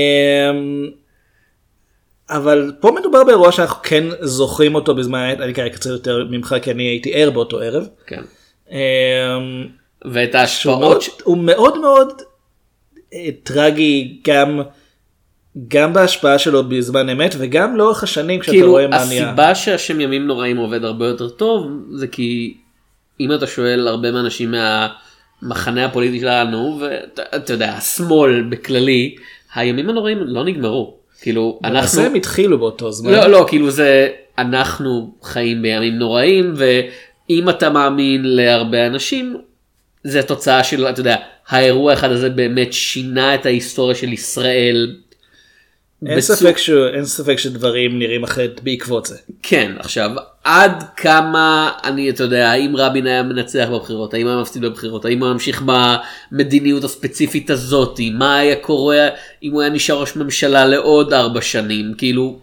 אבל 2.29 2.71
פה 2.79 2.91
מדובר 2.99 3.23
באירוע 3.23 3.51
שאנחנו 3.51 3.83
כן 3.83 4.03
זוכרים 4.21 4.75
אותו 4.75 4.95
בזמן, 4.95 5.35
אני 5.41 5.53
כרגע 5.53 5.73
קצת 5.73 5.89
יותר 5.89 6.27
ממך 6.29 6.55
כי 6.61 6.71
אני 6.71 6.83
הייתי 6.83 7.13
ער 7.13 7.29
באותו 7.29 7.59
ערב. 7.59 7.87
כן. 8.07 8.21
אמ, 8.71 8.77
ואת 10.05 10.35
ההשפעות 10.35 11.03
הוא 11.23 11.37
מאוד 11.37 11.79
מאוד 11.81 12.21
אה, 13.13 13.29
טרגי 13.43 14.21
גם 14.27 14.61
גם 15.67 15.93
בהשפעה 15.93 16.39
שלו 16.39 16.69
בזמן 16.69 17.09
אמת 17.09 17.35
וגם 17.37 17.77
לאורך 17.77 18.03
השנים 18.03 18.39
כשאתה 18.39 18.57
כאילו 18.57 18.71
רואה 18.71 18.87
מה 18.87 19.05
נהיה. 19.05 19.27
הסיבה 19.27 19.55
שהשם 19.55 20.01
ימים 20.01 20.27
נוראים 20.27 20.57
עובד 20.57 20.83
הרבה 20.83 21.07
יותר 21.07 21.29
טוב 21.29 21.67
זה 21.91 22.07
כי 22.07 22.57
אם 23.19 23.33
אתה 23.33 23.47
שואל 23.47 23.87
הרבה 23.87 24.11
מהאנשים 24.11 24.53
מהמחנה 25.41 25.85
הפוליטי 25.85 26.19
שלנו 26.19 26.79
ואתה 26.81 27.53
יודע 27.53 27.73
השמאל 27.73 28.43
בכללי 28.49 29.15
הימים 29.55 29.89
הנוראים 29.89 30.17
לא 30.21 30.43
נגמרו 30.43 30.99
כאילו 31.21 31.59
אנחנו 31.63 32.01
הם 32.01 32.15
התחילו 32.15 32.59
באותו 32.59 32.91
זמן. 32.91 33.11
לא 33.11 33.27
לא 33.27 33.45
כאילו 33.49 33.71
זה 33.71 34.07
אנחנו 34.37 35.13
חיים 35.23 35.61
בימים 35.61 35.93
נוראים 35.93 36.53
ואם 36.55 37.49
אתה 37.49 37.69
מאמין 37.69 38.21
להרבה 38.23 38.87
אנשים 38.87 39.37
זה 40.03 40.23
תוצאה 40.23 40.63
של 40.63 40.87
אתה 40.87 40.99
יודע 40.99 41.15
האירוע 41.47 41.93
אחד 41.93 42.11
הזה 42.11 42.29
באמת 42.29 42.73
שינה 42.73 43.35
את 43.35 43.45
ההיסטוריה 43.45 43.95
של 43.95 44.13
ישראל 44.13 44.95
אין 46.05 46.17
בצור- 46.17 46.35
ספק, 46.35 46.57
שהוא, 46.57 46.87
אין 46.87 47.05
ספק 47.05 47.35
שדברים 47.35 47.99
נראים 47.99 48.23
אחרת 48.23 48.59
בעקבות 48.63 49.05
זה. 49.05 49.17
כן, 49.43 49.71
עכשיו, 49.79 50.11
עד 50.43 50.83
כמה 50.97 51.71
אני, 51.83 52.09
אתה 52.09 52.23
יודע, 52.23 52.51
האם 52.51 52.75
רבין 52.75 53.07
היה 53.07 53.23
מנצח 53.23 53.67
בבחירות, 53.73 54.13
האם 54.13 54.27
היה 54.27 54.37
מפסיד 54.41 54.61
בבחירות, 54.61 55.05
האם 55.05 55.19
הוא 55.19 55.25
היה 55.25 55.33
ממשיך 55.33 55.63
במדיניות 56.31 56.83
הספציפית 56.83 57.49
הזאת, 57.49 57.99
מה 58.13 58.37
היה 58.37 58.55
קורה 58.55 59.07
אם 59.43 59.51
הוא 59.51 59.61
היה 59.61 59.69
נשאר 59.69 60.01
ראש 60.01 60.15
ממשלה 60.15 60.65
לעוד 60.65 61.13
ארבע 61.13 61.41
שנים, 61.41 61.93
כאילו, 61.97 62.39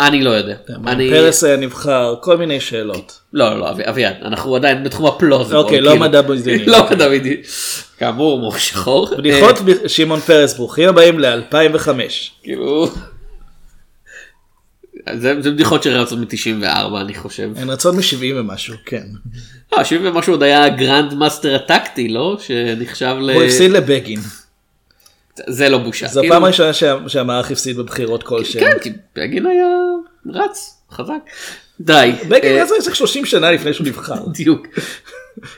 אני 0.00 0.22
לא 0.22 0.30
יודע. 0.30 0.56
אני... 0.86 1.10
פרס 1.10 1.44
היה 1.44 1.56
נבחר, 1.56 2.14
כל 2.20 2.36
מיני 2.36 2.60
שאלות. 2.60 3.20
לא, 3.32 3.50
לא, 3.50 3.58
לא, 3.58 3.70
אבי- 3.70 3.88
אביעד, 3.88 4.16
אנחנו 4.22 4.56
עדיין 4.56 4.84
בתחום 4.84 5.06
הפלוזיבול. 5.06 5.56
אוקיי, 5.64 5.80
לא 5.80 5.96
מדע 5.96 6.22
בדיוני. 6.22 6.66
לא 6.72 6.90
מדע 6.90 7.08
בדיוני. 7.08 7.42
כאמור, 7.98 8.32
הומור 8.32 8.58
שחור. 8.58 9.16
בדיחות 9.16 9.56
אה, 9.68 9.88
שמעון 9.88 10.20
פרס, 10.20 10.56
ברוכים 10.56 10.88
הבאים 10.88 11.20
ל-2005. 11.20 11.88
כאילו... 12.42 12.88
זה 15.12 15.34
זה 15.42 15.50
בדיחות 15.50 15.82
שרצות 15.82 16.18
מ-94 16.18 17.00
אני 17.00 17.14
חושב. 17.14 17.50
הן 17.56 17.70
רצות 17.70 17.94
מ-70 17.94 18.34
ומשהו, 18.36 18.74
כן. 18.86 19.06
אה, 19.74 19.84
70 19.84 20.06
ומשהו 20.06 20.32
עוד 20.32 20.42
היה 20.42 20.68
grand 20.68 21.14
master 21.14 21.54
הטקטי 21.54 22.08
לא? 22.08 22.36
שנחשב 22.46 23.16
ל... 23.20 23.30
הוא 23.30 23.42
הפסיד 23.42 23.70
לבגין. 23.70 24.20
זה 25.48 25.68
לא 25.68 25.78
בושה. 25.78 26.06
זו 26.08 26.20
כאילו- 26.20 26.34
הפעם 26.34 26.44
הראשונה 26.44 26.72
שה- 26.72 26.98
שהמערך 27.08 27.50
הפסיד 27.50 27.76
בבחירות 27.76 28.22
כלשהן. 28.22 28.60
כן, 28.64 28.78
כי 28.82 28.92
בגין 29.16 29.46
היה 29.46 29.66
רץ 30.32 30.82
חזק. 30.92 31.12
די. 31.80 32.12
בגין 32.28 32.44
אה, 32.44 32.50
היה 32.50 32.66
צריך 32.66 32.96
30 32.96 33.24
שנה 33.26 33.52
לפני 33.52 33.72
שהוא 33.74 33.86
נבחר. 33.86 34.26
בדיוק. 34.32 34.66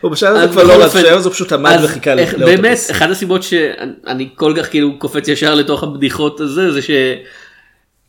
הוא 0.01 0.11
בשלב 0.11 0.37
הזה 0.37 0.49
כבר 0.49 0.63
לא 0.65 0.85
רץ, 0.85 0.97
הזה 0.97 1.09
הוא 1.29 1.33
פשוט 1.33 1.53
עמד 1.53 1.79
וחיכה 1.85 2.15
לאוטובוס. 2.15 2.43
באמת 2.45 2.79
אחת 2.91 3.11
הסיבות 3.11 3.43
שאני 3.43 4.29
כל 4.35 4.55
כך 4.57 4.71
כאילו 4.71 4.99
קופץ 4.99 5.29
ישר 5.29 5.55
לתוך 5.55 5.83
הבדיחות 5.83 6.41
הזה 6.41 6.73
זה 6.73 6.83
ש... 6.83 6.91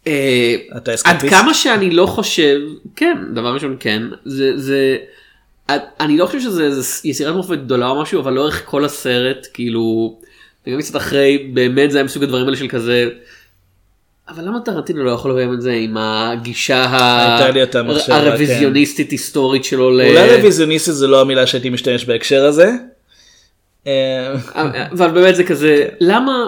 אה, 0.07 0.55
אתה 0.77 0.91
עד? 1.03 1.21
כמה 1.29 1.53
שאני 1.53 1.91
לא 1.91 2.05
חושב 2.05 2.59
כן 2.95 3.17
דבר 3.33 3.53
ראשון 3.53 3.77
כן 3.79 4.03
זה 4.25 4.51
זה 4.57 4.97
אני 6.00 6.17
לא 6.17 6.25
חושב 6.25 6.39
שזה 6.39 6.69
יצירת 7.03 7.36
מופת 7.36 7.57
גדולה 7.57 7.88
או 7.88 8.01
משהו 8.01 8.21
אבל 8.21 8.33
לאורך 8.33 8.62
כל 8.65 8.86
הסרט 8.86 9.47
כאילו 9.53 10.17
וגם 10.67 10.79
קצת 10.79 10.95
אחרי 10.95 11.38
באמת 11.53 11.91
זה 11.91 11.97
היה 11.97 12.05
מסוג 12.05 12.24
הדברים 12.24 12.45
האלה 12.45 12.57
של 12.57 12.67
כזה. 12.67 13.09
אבל 14.29 14.43
למה 14.43 14.59
טרנטינו 14.65 15.03
לא 15.03 15.12
יכול 15.12 15.31
לביים 15.31 15.53
את 15.53 15.62
זה 15.62 15.71
עם 15.71 15.97
הגישה 15.97 16.86
כן. 18.07 18.13
הרוויזיוניסטית 18.13 19.12
היסטורית 19.12 19.63
שלו. 19.65 19.86
אולי 19.86 20.36
רוויזיוניסטי 20.36 20.91
זה 20.91 21.07
לא 21.07 21.21
המילה 21.21 21.47
שהייתי 21.47 21.69
משתמש 21.69 22.05
בהקשר 22.05 22.45
הזה. 22.45 22.71
אה, 23.88 24.33
אבל 24.91 25.12
באמת 25.12 25.36
זה 25.36 25.43
כזה 25.43 25.86
למה 26.00 26.47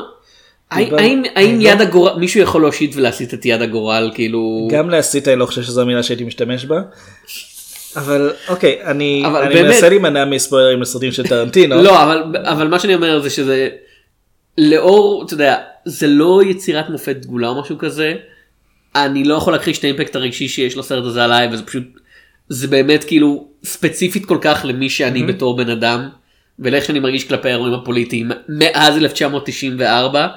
האם- 0.72 1.24
אני 1.36 1.64
לא- 1.64 1.70
יד 1.70 1.82
הגורל 1.82 2.20
מישהו 2.20 2.42
יכול 2.42 2.62
להושיט 2.62 2.96
ולהסיט 2.96 3.34
את 3.34 3.46
יד 3.46 3.62
הגורל 3.62 4.12
כאילו 4.16 4.68
גם 4.72 4.90
להסית 4.90 5.28
אני 5.28 5.36
לא 5.36 5.46
חושב 5.46 5.64
שזו 5.64 5.82
המילה 5.82 6.04
שהייתי 6.04 6.24
משתמש 6.24 6.66
בה. 6.66 6.82
אבל 7.96 8.32
אוקיי 8.48 8.80
אני 8.84 9.24
מנסה 9.64 9.90
להימנע 9.90 10.26
מספוילרים 10.26 10.82
לסרטים 10.82 11.12
של 11.12 11.28
טרנטינו. 11.28 11.82
לא 11.82 12.04
אבל 12.46 12.68
מה 12.68 12.80
שאני 12.80 12.96
אומר 12.96 13.20
זה 13.22 13.30
שזה 13.30 13.70
לאור 14.58 15.24
אתה 15.26 15.34
יודע 15.34 15.58
זה 15.86 16.08
לא 16.08 16.42
יצירת 16.44 16.90
מופת 16.90 17.16
דגולה 17.16 17.48
או 17.48 17.62
משהו 17.62 17.78
כזה. 17.78 18.16
אני 18.96 19.24
לא 19.24 19.36
יכול 19.36 19.54
להכחיש 19.54 19.80
את 19.80 19.84
האימפקט 19.84 20.16
הרגשי 20.16 20.48
שיש 20.48 20.78
לסרט 20.78 21.06
הזה 21.06 21.24
עליי 21.24 21.48
וזה 21.52 21.66
פשוט 21.66 21.84
זה 22.50 22.68
באמת 22.68 23.04
כאילו 23.04 23.48
ספציפית 23.64 24.26
כל 24.26 24.38
כך 24.42 24.66
למי 24.68 24.90
שאני 24.90 25.24
בתור 25.24 25.58
בן 25.58 25.70
אדם 25.70 26.10
ולאיך 26.60 26.86
שאני 26.86 27.00
מרגיש 27.00 27.24
כלפי 27.24 27.48
האירועים 27.48 27.74
הפוליטיים 27.74 28.32
מאז 28.50 28.98
1994 28.98 30.28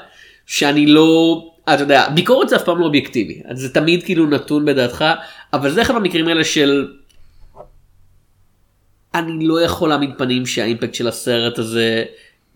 שאני 0.46 0.86
לא 0.86 1.42
אתה 1.74 1.82
יודע 1.82 2.08
ביקורת 2.08 2.48
זה 2.48 2.56
אף 2.56 2.64
פעם 2.64 2.78
לא 2.78 2.84
אובייקטיבי 2.84 3.42
זה 3.52 3.74
תמיד 3.74 4.02
כאילו 4.02 4.26
נתון 4.26 4.64
בדעתך 4.64 5.04
אבל 5.52 5.70
זה 5.70 5.82
אחד 5.82 5.94
המקרים 5.94 6.28
האלה 6.28 6.44
של 6.44 6.88
אני 9.14 9.46
לא 9.46 9.60
יכול 9.60 9.88
להעמיד 9.88 10.10
פנים 10.18 10.46
שהאימפקט 10.46 10.94
של 10.94 11.08
הסרט 11.08 11.58
הזה 11.58 12.04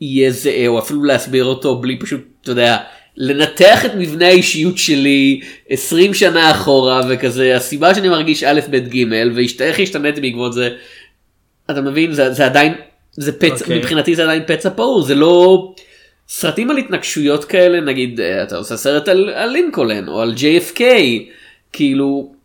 יהיה 0.00 0.30
זהה 0.30 0.66
או 0.66 0.78
אפילו 0.78 1.04
להסביר 1.04 1.44
אותו 1.44 1.76
בלי 1.76 1.98
פשוט 1.98 2.20
אתה 2.42 2.50
יודע 2.50 2.76
לנתח 3.16 3.84
את 3.84 3.90
מבנה 3.94 4.26
האישיות 4.26 4.78
שלי 4.78 5.40
20 5.68 6.14
שנה 6.14 6.50
אחורה 6.50 7.00
וכזה 7.08 7.56
הסיבה 7.56 7.94
שאני 7.94 8.08
מרגיש 8.08 8.42
א' 8.42 8.60
ב' 8.70 8.76
ג' 8.76 9.04
ואיך 9.34 9.80
השתנתי 9.80 10.20
בעקבות 10.20 10.52
זה. 10.52 10.70
אתה 11.70 11.80
מבין 11.80 12.12
זה, 12.12 12.32
זה 12.32 12.46
עדיין 12.46 12.74
זה 13.12 13.32
פצע 13.32 13.54
אוקיי. 13.54 13.76
okay. 13.76 13.78
מבחינתי 13.78 14.16
זה 14.16 14.22
עדיין 14.22 14.42
פצע 14.46 14.70
פעור 14.70 15.02
זה 15.02 15.14
לא 15.14 15.74
סרטים 16.28 16.70
על 16.70 16.76
התנגשויות 16.76 17.44
כאלה 17.44 17.80
נגיד 17.80 18.20
אה, 18.20 18.42
אתה 18.42 18.56
עושה 18.56 18.76
סרט 18.76 19.08
על, 19.08 19.30
על 19.34 19.50
לינקולן 19.50 20.08
או 20.08 20.20
על 20.20 20.34
JFK 20.36 20.80
כאילו. 21.72 22.35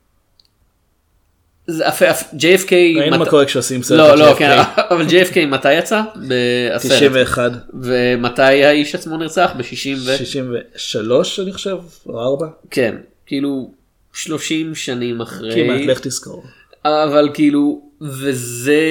JFK 2.37 2.71
ראינו 2.71 3.17
מה 3.17 3.25
קורה 3.25 3.45
כשעושים 3.45 3.83
סרט 3.83 3.99
לא 3.99 4.15
לא. 4.17 4.35
כן 4.37 4.57
אבל 4.91 5.05
JFK 5.07 5.45
מתי 5.47 5.73
יצא? 5.73 6.01
בסרט. 6.15 6.91
91. 6.91 7.51
ומתי 7.73 8.41
האיש 8.41 8.95
עצמו 8.95 9.17
נרצח? 9.17 9.51
ב-60 9.57 9.97
ו... 9.97 10.17
63 10.17 11.39
אני 11.39 11.53
חושב 11.53 11.77
או 12.05 12.21
4 12.21 12.47
כן 12.71 12.95
כאילו 13.25 13.71
30 14.13 14.75
שנים 14.75 15.21
אחרי. 15.21 15.55
כמעט 15.55 15.81
לך 15.87 15.99
תזכור. 15.99 16.43
אבל 16.85 17.29
כאילו 17.33 17.81
וזה 18.01 18.81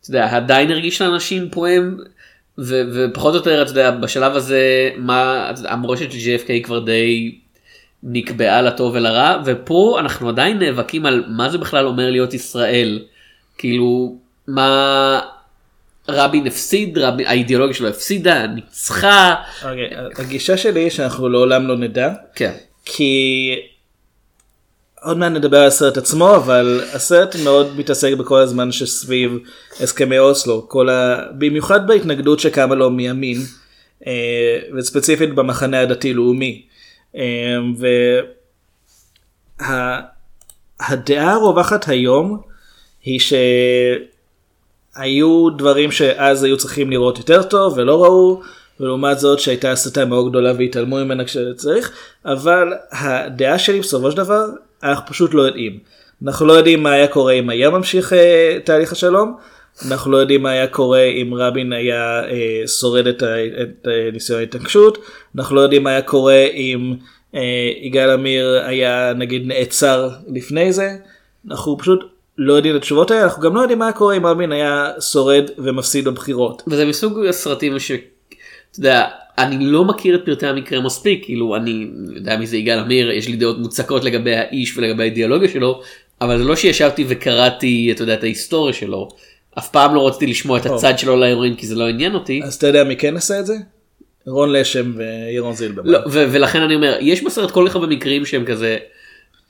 אתה 0.00 0.10
יודע 0.10 0.36
עדיין 0.36 0.70
הרגיש 0.70 1.02
לאנשים 1.02 1.48
פועם 1.50 1.98
ופחות 2.58 3.34
או 3.34 3.38
יותר 3.38 3.62
אתה 3.62 3.70
יודע 3.70 3.90
בשלב 3.90 4.36
הזה 4.36 4.90
מה 4.96 5.50
המורשת 5.64 6.12
של 6.12 6.18
JFK 6.18 6.64
כבר 6.64 6.78
די 6.78 7.38
נקבעה 8.04 8.62
לטוב 8.62 8.94
ולרע 8.94 9.36
ופה 9.44 9.96
אנחנו 10.00 10.28
עדיין 10.28 10.58
נאבקים 10.58 11.06
על 11.06 11.24
מה 11.28 11.48
זה 11.50 11.58
בכלל 11.58 11.86
אומר 11.86 12.10
להיות 12.10 12.34
ישראל. 12.34 13.02
כאילו 13.58 14.18
מה 14.48 15.20
רבין 16.08 16.46
הפסיד 16.46 16.98
רבין 16.98 17.26
האידיאולוגיה 17.26 17.74
שלו 17.74 17.88
הפסידה 17.88 18.46
ניצחה. 18.46 19.34
אוקיי, 19.62 19.90
הגישה 20.18 20.56
שלי 20.56 20.80
היא 20.80 20.90
שאנחנו 20.90 21.28
לעולם 21.28 21.68
לא 21.68 21.76
נדע. 21.76 22.12
כן. 22.34 22.52
כי 22.84 23.56
עוד 25.02 25.18
מעט 25.18 25.32
נדבר 25.32 25.58
על 25.58 25.66
הסרט 25.66 25.96
עצמו 25.96 26.36
אבל 26.36 26.80
הסרט 26.92 27.36
מאוד 27.44 27.78
מתעסק 27.78 28.12
בכל 28.12 28.38
הזמן 28.40 28.72
שסביב 28.72 29.38
הסכמי 29.80 30.18
אוסלו. 30.18 30.68
כל 30.68 30.88
ה... 30.88 31.22
במיוחד 31.38 31.86
בהתנגדות 31.86 32.40
שקמה 32.40 32.74
לו 32.74 32.90
מימין 32.90 33.38
אה, 34.06 34.58
וספציפית 34.76 35.34
במחנה 35.34 35.80
הדתי 35.80 36.14
לאומי. 36.14 36.62
אה, 36.68 36.73
והדעה 39.60 41.32
הרווחת 41.32 41.88
היום 41.88 42.40
היא 43.02 43.20
שהיו 44.96 45.50
דברים 45.50 45.90
שאז 45.90 46.44
היו 46.44 46.56
צריכים 46.56 46.90
לראות 46.90 47.18
יותר 47.18 47.42
טוב 47.42 47.74
ולא 47.76 48.04
ראו 48.04 48.42
ולעומת 48.80 49.18
זאת 49.18 49.40
שהייתה 49.40 49.72
הסתה 49.72 50.04
מאוד 50.04 50.30
גדולה 50.30 50.52
והתעלמו 50.58 50.96
ממנה 50.96 51.24
כשצריך 51.24 51.90
אבל 52.24 52.72
הדעה 52.92 53.58
שלי 53.58 53.80
בסופו 53.80 54.10
של 54.10 54.16
דבר 54.16 54.46
אנחנו 54.82 55.06
פשוט 55.06 55.34
לא 55.34 55.42
יודעים. 55.42 55.78
אנחנו 56.24 56.46
לא 56.46 56.52
יודעים 56.52 56.82
מה 56.82 56.92
היה 56.92 57.08
קורה 57.08 57.32
אם 57.32 57.50
היה 57.50 57.70
ממשיך 57.70 58.12
אה, 58.12 58.58
תהליך 58.64 58.92
השלום 58.92 59.36
אנחנו 59.88 60.10
לא 60.10 60.16
יודעים 60.16 60.42
מה 60.42 60.50
היה 60.50 60.66
קורה 60.66 61.02
אם 61.02 61.34
רבין 61.34 61.72
היה 61.72 62.24
אה, 62.24 62.68
שורד 62.80 63.06
את, 63.06 63.22
את 63.62 63.88
אה, 63.88 64.10
ניסיון 64.12 64.40
ההתנגשות 64.40 64.98
אנחנו 65.36 65.56
לא 65.56 65.60
יודעים 65.60 65.82
מה 65.82 65.90
היה 65.90 66.02
קורה 66.02 66.46
אם 66.54 66.94
אה, 67.34 67.40
יגאל 67.80 68.10
עמיר 68.10 68.62
היה 68.66 69.12
נגיד 69.16 69.46
נעצר 69.46 70.08
לפני 70.28 70.72
זה 70.72 70.90
אנחנו 71.50 71.78
פשוט 71.78 72.00
לא 72.38 72.52
יודעים 72.52 72.76
את 72.76 72.80
התשובות 72.80 73.10
האלה 73.10 73.22
אנחנו 73.22 73.42
גם 73.42 73.56
לא 73.56 73.60
יודעים 73.60 73.78
מה 73.78 73.84
היה 73.84 73.92
קורה 73.92 74.16
אם 74.16 74.26
רבין 74.26 74.52
היה 74.52 74.90
שורד 75.00 75.44
ומפסיד 75.58 76.04
בבחירות. 76.04 76.62
וזה 76.66 76.86
מסוג 76.86 77.24
הסרטים 77.26 77.78
ש... 77.78 77.92
אתה 77.92 78.80
יודע, 78.80 79.06
אני 79.38 79.66
לא 79.66 79.84
מכיר 79.84 80.14
את 80.14 80.20
פרטי 80.24 80.46
המקרה 80.46 80.80
מספיק, 80.80 81.24
כאילו 81.24 81.56
אני 81.56 81.90
יודע 82.14 82.36
מי 82.36 82.46
זה 82.46 82.56
יגאל 82.56 82.78
עמיר, 82.78 83.10
יש 83.10 83.28
לי 83.28 83.36
דעות 83.36 83.58
מוצקות 83.58 84.04
לגבי 84.04 84.34
האיש 84.34 84.78
ולגבי 84.78 85.02
האידיאולוגיה 85.02 85.48
שלו, 85.48 85.80
אבל 86.20 86.38
זה 86.38 86.44
לא 86.44 86.56
שישבתי 86.56 87.04
וקראתי, 87.08 87.92
אתה 87.92 88.02
יודע, 88.02 88.14
את 88.14 88.22
ההיסטוריה 88.22 88.72
שלו. 88.72 89.08
אף 89.58 89.68
פעם 89.68 89.94
לא 89.94 90.08
רציתי 90.08 90.26
לשמוע 90.26 90.58
את 90.58 90.66
הצד 90.66 90.98
שלו 90.98 91.16
לאירועים 91.16 91.54
כי 91.54 91.66
זה 91.66 91.74
לא 91.74 91.88
עניין 91.88 92.14
אותי. 92.14 92.40
אז 92.44 92.54
אתה 92.54 92.66
יודע 92.66 92.84
מי 92.84 92.96
כן 92.96 93.16
עשה 93.16 93.40
את 93.40 93.46
זה? 93.46 93.54
רון 94.26 94.52
לשם 94.52 94.92
וירון 94.96 95.54
זילברמן. 95.54 95.90
לא, 95.90 95.98
ו- 95.98 96.26
ולכן 96.30 96.62
אני 96.62 96.74
אומר, 96.74 96.96
יש 97.00 97.22
בסרט 97.22 97.50
כל 97.50 97.66
כך 97.68 97.74
הרבה 97.74 97.86
מקרים 97.86 98.26
שהם 98.26 98.44
כזה, 98.44 98.78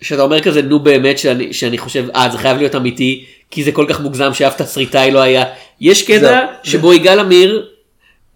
שאתה 0.01 0.23
אומר 0.23 0.41
כזה, 0.41 0.63
נו 0.63 0.79
באמת, 0.79 1.19
שאני, 1.19 1.53
שאני 1.53 1.79
חושב, 1.79 2.05
אה, 2.15 2.29
זה 2.33 2.39
חייב 2.39 2.59
להיות 2.59 2.75
אמיתי, 2.75 3.25
כי 3.51 3.65
זה 3.65 3.73
כל 3.73 3.87
כך 3.89 4.01
מוגזם 4.01 4.35
שאף 4.35 4.63
תסריטאי 4.63 5.11
לא 5.11 5.19
היה. 5.19 5.45
יש 5.81 6.03
קטע. 6.03 6.47
שבו 6.63 6.93
יגאל 6.93 7.19
עמיר 7.19 7.67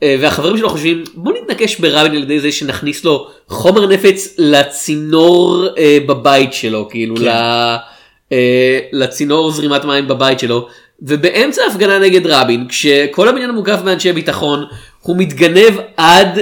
אה, 0.03 0.17
והחברים 0.21 0.59
שלו 0.59 0.69
חושבים, 0.69 1.05
בוא 1.15 1.33
נתנקש 1.33 1.79
ברבין 1.79 2.17
על 2.17 2.23
ידי 2.23 2.41
זה 2.41 2.53
שנכניס 2.53 3.05
לו 3.05 3.29
חומר 3.49 3.87
נפץ 3.87 4.35
לצינור 4.39 5.67
אה, 5.79 5.99
בבית 6.07 6.53
שלו, 6.53 6.89
כאילו, 6.89 7.17
כן. 7.17 7.23
ל, 7.23 7.29
אה, 8.33 8.79
לצינור 8.93 9.51
זרימת 9.51 9.85
מים 9.85 10.09
בבית 10.09 10.39
שלו. 10.39 10.69
ובאמצע 11.03 11.63
ההפגנה 11.63 11.99
נגד 11.99 12.27
רבין, 12.27 12.69
כשכל 12.69 13.29
הבניין 13.29 13.51
מוקף 13.51 13.79
באנשי 13.85 14.13
ביטחון, 14.13 14.65
הוא 15.01 15.17
מתגנב 15.17 15.75
עד 15.97 16.39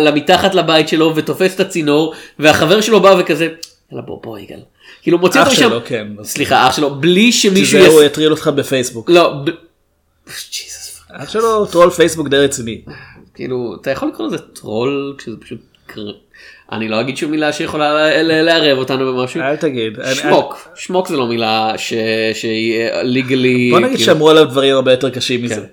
למתחת 0.00 0.54
לבית 0.54 0.88
שלו 0.88 1.12
ותופס 1.16 1.54
את 1.54 1.60
הצינור 1.60 2.14
והחבר 2.38 2.80
שלו 2.80 3.00
בא 3.00 3.14
וכזה 3.18 3.48
יאללה 3.92 4.06
בוא 4.06 4.22
בוא 4.22 4.38
יגאל. 4.38 4.60
כאילו 5.02 5.18
מוציא 5.18 5.40
אותו 5.40 5.52
משם, 5.52 5.60
שלו, 5.60 5.80
כן. 5.84 6.06
סליחה 6.22 6.68
אח 6.68 6.76
שלו 6.76 6.94
בלי 6.94 7.32
שמישהו 7.32 7.78
שזה. 7.78 7.88
הוא 7.88 8.02
יטריל 8.02 8.30
אותך 8.30 8.48
בפייסבוק. 8.48 9.10
לא, 9.10 9.32
ב... 9.44 9.50
ג'יזוס, 10.26 11.00
אח 11.12 11.30
שלו 11.30 11.66
טרול 11.66 11.90
פייסבוק 11.90 12.28
די 12.28 12.36
רציני. 12.36 12.82
כאילו 13.34 13.76
אתה 13.80 13.90
יכול 13.90 14.08
לקרוא 14.08 14.26
לזה 14.26 14.38
טרול 14.38 15.14
כשזה 15.18 15.36
פשוט 15.36 15.60
אני 16.72 16.88
לא 16.88 17.00
אגיד 17.00 17.16
שום 17.16 17.30
מילה 17.30 17.52
שיכולה 17.52 18.22
לערב 18.22 18.78
אותנו 18.78 19.12
במשהו. 19.14 19.40
אל 19.40 19.56
תגיד. 19.56 20.00
אני- 20.00 20.14
שמוק, 20.14 20.68
שמוק 20.74 21.08
זה 21.08 21.16
לא 21.16 21.26
מילה 21.26 21.72
ש- 21.76 21.92
שהיא 22.34 22.74
legally. 23.02 23.70
בוא 23.70 23.80
נגיד 23.80 23.98
שאמרו 23.98 24.30
עליו 24.30 24.44
דברים 24.44 24.74
הרבה 24.74 24.90
יותר 24.90 25.10
קשים 25.10 25.42
מזה. 25.42 25.64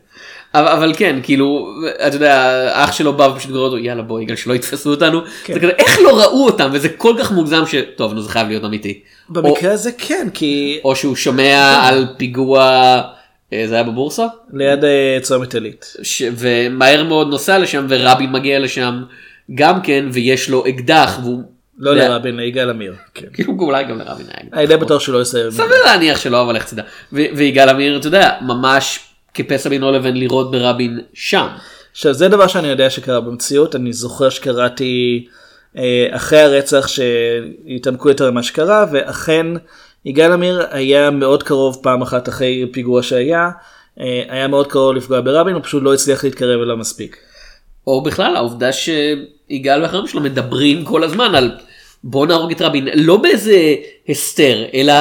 אבל, 0.56 0.68
אבל 0.68 0.94
כן 0.98 1.20
כאילו 1.24 1.68
אתה 2.08 2.16
יודע 2.16 2.68
אח 2.74 2.92
שלו 2.92 3.14
בא 3.14 3.24
ופשוט 3.24 3.52
גורר 3.52 3.64
אותו 3.66 3.78
יאללה 3.78 4.02
בוא 4.02 4.22
יגאל 4.22 4.36
שלא 4.36 4.54
יתפסו 4.54 4.90
אותנו 4.90 5.22
כן. 5.44 5.54
זה 5.54 5.60
כזה 5.60 5.72
איך 5.80 6.00
לא 6.04 6.20
ראו 6.22 6.46
אותם 6.46 6.70
וזה 6.74 6.90
כל 6.90 7.16
כך 7.20 7.32
מוגזם 7.32 7.64
שטוב 7.66 8.14
נו 8.14 8.22
זה 8.22 8.30
חייב 8.30 8.48
להיות 8.48 8.66
אמיתי. 8.66 9.00
במקרה 9.30 9.72
הזה 9.74 9.92
כן 9.98 10.28
כי 10.34 10.80
או, 10.84 10.96
שהוא 10.96 11.16
שומע 11.16 11.80
על 11.84 12.06
פיגוע 12.18 12.62
אה, 13.54 13.64
זה 13.68 13.76
היה 13.76 13.84
בבורסה 13.84 14.26
ליד 14.54 14.84
אה, 14.84 15.18
צומת 15.22 15.54
עילית. 15.54 15.94
ש... 16.04 16.24
ומהר 16.38 17.04
מאוד 17.04 17.30
נוסע 17.30 17.58
לשם 17.58 17.86
ורבין 17.90 18.32
מגיע 18.32 18.60
לשם 18.60 19.04
גם 19.56 19.82
כן 19.82 20.06
ויש 20.12 20.50
לו 20.50 20.68
אקדח 20.68 21.20
והוא 21.24 21.44
לא 21.78 21.96
לרבין 21.96 22.36
ליגאל 22.36 22.70
עמיר. 22.70 22.96
כן. 23.14 23.28
כאילו 23.34 23.58
אולי 23.60 23.84
גם 23.84 24.00
לרבין. 24.00 24.26
אני 24.54 24.68
די 24.68 24.78
בטוח 24.78 25.02
שהוא 25.02 25.16
לא 25.16 25.22
יסיים. 25.22 25.52
סביר 25.52 25.84
להניח 25.86 26.20
שלא 26.20 26.42
אבל 26.42 26.56
איך 26.56 26.70
תדע 26.70 26.84
ויגאל 27.12 27.70
עמיר 27.70 27.98
אתה 27.98 28.08
יודע 28.08 28.32
ממש 28.42 29.00
כפסע 29.34 29.70
בינו 29.70 29.92
לבין 29.92 30.18
לירות 30.18 30.52
ברבין 30.52 31.00
שם. 31.14 31.48
עכשיו 31.92 32.14
זה 32.14 32.28
דבר 32.28 32.48
שאני 32.48 32.68
יודע 32.68 32.90
שקרה 32.90 33.22
במציאות 33.22 33.76
אני 33.76 33.94
זוכר 33.94 34.30
שקראתי 34.30 35.28
אה, 35.78 36.08
אחרי 36.12 36.40
הרצח 36.40 36.88
שהתעמקו 36.88 38.10
יותר 38.10 38.32
ממה 38.32 38.44
שקרה 38.44 38.86
ואכן 38.92 39.48
יגאל 40.06 40.32
עמיר 40.32 40.66
היה 40.72 41.10
מאוד 41.10 41.44
קרוב 41.44 41.78
פעם 41.84 42.02
אחת 42.02 42.30
אחרי 42.30 42.66
פיגוע 42.72 43.04
שהיה 43.04 43.50
אה, 44.00 44.24
היה 44.30 44.48
מאוד 44.48 44.68
קרוב 44.68 44.96
לפגוע 44.96 45.22
ברבין 45.22 45.56
הוא 45.56 45.64
פשוט 45.64 45.84
לא 45.84 45.94
הצליח 45.94 46.24
להתקרב 46.24 46.62
אליו 46.62 46.78
מספיק. 46.78 47.18
או 47.88 48.02
בכלל 48.02 48.36
העובדה 48.36 48.70
שיגאל 48.74 49.82
ואחרים 49.82 50.08
שלו 50.08 50.22
מדברים 50.22 50.86
כל 50.86 51.04
הזמן 51.04 51.36
על 51.36 51.52
בוא 52.04 52.26
נהרוג 52.28 52.52
את 52.52 52.62
רבין 52.62 52.88
לא 52.96 53.18
באיזה 53.18 53.76
הסתר 54.10 54.64
אלא 54.74 54.94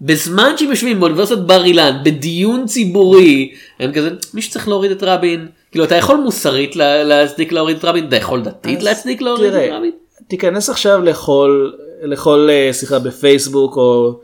בזמן 0.00 0.52
שהם 0.56 0.70
יושבים 0.70 1.00
באוניברסיטת 1.00 1.38
בר 1.40 1.64
אילן 1.64 1.96
בדיון 2.04 2.66
ציבורי 2.66 3.50
הם 3.80 3.92
כזה 3.92 4.10
מי 4.34 4.42
שצריך 4.42 4.68
להוריד 4.68 4.90
את 4.90 5.02
רבין 5.02 5.46
כאילו 5.70 5.84
אתה 5.84 5.94
יכול 5.94 6.16
מוסרית 6.16 6.76
לה- 6.76 7.04
להצדיק 7.04 7.52
להוריד 7.52 7.76
את 7.76 7.84
רבין 7.84 8.06
אתה 8.08 8.16
יכול 8.16 8.42
דתית 8.42 8.82
להצדיק 8.82 9.20
להוריד 9.22 9.52
את 9.52 9.60
תראה, 9.60 9.76
רבין. 9.78 9.90
תיכנס 10.28 10.70
עכשיו 10.70 11.00
לכל 11.02 11.70
לכל 12.02 12.48
אה, 12.50 12.72
שיחה 12.72 12.98
בפייסבוק 12.98 13.76
או 13.76 14.18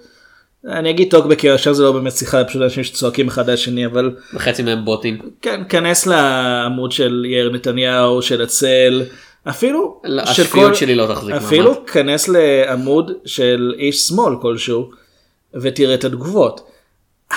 אני 0.69 0.91
אגיד 0.91 1.11
טוקבק 1.11 1.39
כי 1.39 1.51
עכשיו 1.51 1.75
זה 1.75 1.83
לא 1.83 1.93
באמת 1.93 2.13
שיחה 2.13 2.45
פשוט 2.45 2.63
אנשים 2.63 2.85
שצועקים 2.85 3.29
אחד 3.29 3.49
על 3.49 3.55
השני 3.55 3.87
אבל 3.87 4.17
וחצי 4.35 4.63
מהם 4.63 4.85
בוטים. 4.85 5.19
כן 5.43 5.61
כנס 5.69 6.07
לעמוד 6.07 6.93
של 6.93 7.25
יאיר 7.29 7.51
נתניהו 7.51 8.23
של 8.23 8.43
הצל 8.43 9.03
אפילו 9.49 10.01
לא, 10.05 10.25
של 10.25 10.43
השפיות 10.43 10.77
שלי 10.77 10.95
לא 10.95 11.07
תחזיק 11.07 11.35
אפילו 11.35 11.73
מעמד. 11.73 11.89
כנס 11.89 12.29
לעמוד 12.29 13.11
של 13.25 13.75
איש 13.79 14.01
שמאל 14.01 14.35
כלשהו 14.43 14.91
ותראה 15.55 15.95
את 15.95 16.05
התגובות. 16.05 16.61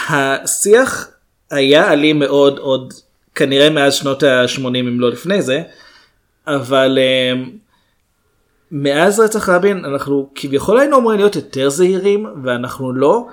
השיח 0.10 1.08
היה 1.52 1.94
אלים 1.94 2.20
מאוד 2.20 2.58
עוד 2.58 2.94
כנראה 3.36 3.70
מאז 3.70 3.94
שנות 3.94 4.24
ה-80 4.24 4.68
אם 4.68 5.00
לא 5.00 5.10
לפני 5.10 5.42
זה 5.42 5.62
אבל 6.48 6.98
אמ, 7.02 7.50
מאז 8.78 9.20
רצח 9.20 9.50
רבין 9.50 9.86
אנחנו 9.86 10.30
כביכול 10.36 10.80
היינו 10.80 10.98
אמורים 10.98 11.18
להיות 11.20 11.36
יותר 11.36 11.70
זהירים 11.70 12.26
ואנחנו 12.44 12.94
לא. 12.94 13.26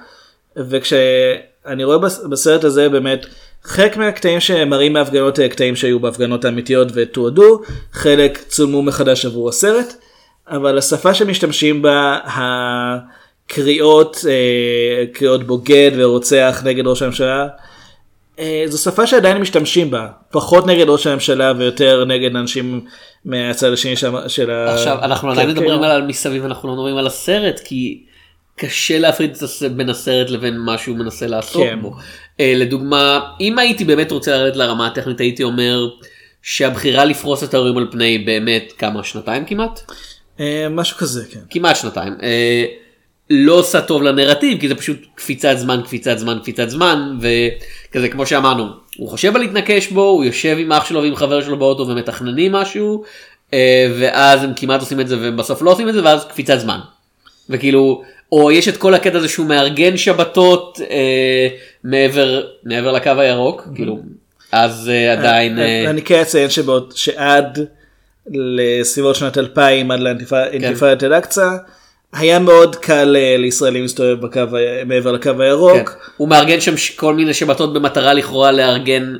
וכשאני 0.57 1.85
רואה 1.85 1.99
בס- 1.99 2.25
בסרט 2.31 2.65
הזה 2.65 2.89
באמת 2.89 3.27
חלק 3.63 3.97
מהקטעים 3.97 4.41
שמראים 4.41 4.93
מההפגנות 4.93 5.41
אה, 5.41 5.49
קטעים 5.49 5.77
שהיו 5.77 6.01
בהפגנות 6.01 6.45
האמיתיות 6.45 6.89
ותועדו 6.95 7.61
חלק 7.93 8.39
צולמו 8.49 8.83
מחדש 8.83 9.27
עבור 9.27 9.49
הסרט 9.49 9.95
אבל 10.49 10.79
השפה 10.79 11.15
שמשתמשים 11.15 11.83
בה 11.83 12.19
הקריאות 12.25 14.17
אה, 14.29 15.05
קריאות 15.13 15.45
בוגד 15.47 15.91
ורוצח 15.97 16.63
נגד 16.65 16.87
ראש 16.87 17.03
הממשלה 17.03 17.49
זו 18.67 18.79
שפה 18.79 19.07
שעדיין 19.07 19.39
משתמשים 19.39 19.91
בה 19.91 20.09
פחות 20.31 20.67
נגד 20.67 20.89
ראש 20.89 21.07
הממשלה 21.07 21.53
ויותר 21.59 22.05
נגד 22.05 22.37
אנשים 22.37 22.81
מהצד 23.25 23.73
השני 23.73 23.97
של, 23.97 24.29
של 24.29 24.51
ה... 24.51 24.75
עכשיו 24.75 24.99
אנחנו 25.03 25.29
כן, 25.29 25.33
עדיין 25.33 25.55
כן. 25.55 25.61
מדברים 25.61 25.83
על 25.83 26.07
מסביב 26.07 26.45
אנחנו 26.45 26.69
לא 26.69 26.75
מדברים 26.75 26.97
על 26.97 27.07
הסרט 27.07 27.61
כי 27.65 28.03
קשה 28.57 28.99
להפריד 28.99 29.37
בין 29.77 29.91
הסרט 29.91 30.31
לבין 30.31 30.59
מה 30.59 30.79
שהוא 30.79 30.97
מנסה 30.97 31.27
לעשות 31.27 31.63
כן. 31.63 31.79
בו. 31.83 31.95
אה, 32.41 32.53
לדוגמה 32.57 33.21
אם 33.41 33.59
הייתי 33.59 33.85
באמת 33.85 34.11
רוצה 34.11 34.37
לרדת 34.37 34.57
לרמה 34.57 34.87
הטכנית 34.87 35.21
הייתי 35.21 35.43
אומר 35.43 35.89
שהבחירה 36.43 37.05
לפרוס 37.05 37.45
את 37.45 37.55
האירועים 37.55 37.79
על 37.79 37.87
פני 37.91 38.19
באמת 38.19 38.73
כמה 38.79 39.05
שנתיים 39.05 39.45
כמעט 39.45 39.81
אה, 40.41 40.67
משהו 40.71 40.97
כזה 40.97 41.25
כן. 41.31 41.41
כמעט 41.51 41.77
שנתיים 41.77 42.15
אה, 42.23 42.65
לא 43.35 43.53
עושה 43.53 43.81
טוב 43.81 44.03
לנרטיב 44.03 44.61
כי 44.61 44.69
זה 44.69 44.75
פשוט 44.75 45.07
קפיצת 45.15 45.55
זמן 45.57 45.81
קפיצת 45.85 46.19
זמן 46.19 46.39
קפיצת 46.43 46.69
זמן 46.69 47.19
וכזה 47.21 48.09
כמו 48.09 48.27
שאמרנו 48.27 48.67
הוא 48.97 49.09
חושב 49.09 49.37
על 49.37 49.43
להתנקש 49.43 49.89
בו 49.89 50.03
הוא 50.03 50.25
יושב 50.25 50.57
עם 50.59 50.73
אח 50.73 50.85
שלו 50.85 51.03
ועם 51.03 51.17
חבר 51.17 51.43
שלו 51.43 51.59
באוטו 51.59 51.89
ומתכננים 51.89 52.53
משהו 52.53 53.03
אה, 53.55 53.93
ואז 53.99 54.45
הם 54.45 54.53
כמעט 54.57 54.81
עושים 54.81 55.01
את 55.01 55.09
זה 55.09 55.17
ובסוף 55.21 55.63
לא 55.63 55.71
עושים 55.71 55.89
את 55.89 55.95
זה 55.95 56.05
ואז 56.05 56.25
קפיצת 56.25 56.59
זמן. 56.59 56.79
וכאילו 57.51 58.03
או 58.33 58.51
יש 58.51 58.69
את 58.69 58.77
כל 58.77 58.95
הקטע 58.95 59.19
הזה 59.19 59.29
שהוא 59.29 59.47
מארגן 59.47 59.97
שבתות 59.97 60.81
אה, 60.91 61.49
מעבר 61.85 62.43
מעבר 62.65 62.93
לקו 62.93 63.11
הירוק 63.19 63.69
כאילו 63.75 63.99
אז 64.53 64.91
אה, 64.93 65.13
עדיין 65.13 65.59
אה, 65.59 65.91
אני 65.91 66.03
כן 66.03 66.21
אציין 66.21 66.51
שבעוד 66.51 66.93
שעד 66.97 67.67
לסביבות 68.31 69.17
שנת 69.17 69.39
2000 69.39 69.91
עד 69.91 70.01
לאינתיפאדת 70.01 71.05
אל-אקצא 71.05 71.51
היה 72.13 72.39
מאוד 72.39 72.77
קל 72.77 73.17
אה, 73.19 73.37
לישראלים 73.39 73.83
להסתובב 73.83 74.21
בקו 74.21 74.41
מעבר 74.87 75.13
לקו 75.13 75.31
הירוק. 75.39 75.77
כן. 75.77 75.85
הוא 76.17 76.29
מארגן 76.29 76.61
שם 76.61 76.77
ש- 76.77 76.91
כל 76.91 77.15
מיני 77.15 77.35
שבתות 77.35 77.73
במטרה 77.75 78.13
לכאורה 78.15 78.53
לארגן, 78.53 79.15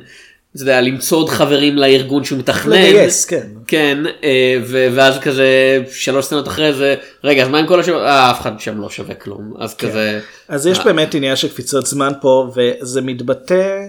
אתה 0.55 0.61
יודע, 0.61 0.81
למצוא 0.81 1.17
עוד 1.17 1.29
חברים 1.29 1.75
לארגון 1.77 2.23
שהוא 2.23 2.39
מתכנן. 2.39 2.71
לגייס, 2.71 3.25
כן. 3.25 3.47
כן, 3.67 3.97
אה, 4.23 4.55
ו- 4.63 4.87
ואז 4.93 5.19
כזה 5.19 5.47
שלוש 5.91 6.25
סצנות 6.25 6.47
אחרי 6.47 6.73
זה, 6.73 6.95
רגע, 7.23 7.43
אז 7.43 7.49
מה 7.49 7.59
עם 7.59 7.67
כל 7.67 7.79
השבתות? 7.79 8.01
אה, 8.01 8.31
אף 8.31 8.41
אחד 8.41 8.59
שם 8.59 8.81
לא 8.81 8.89
שווה 8.89 9.15
כלום. 9.15 9.53
אז 9.59 9.75
כזה, 9.75 10.19
אז 10.47 10.67
יש 10.67 10.79
באמת 10.79 11.15
עניין 11.15 11.35
של 11.35 11.47
קפיצות 11.47 11.85
זמן 11.85 12.11
פה 12.21 12.51
וזה 12.55 13.01
מתבטא. 13.01 13.79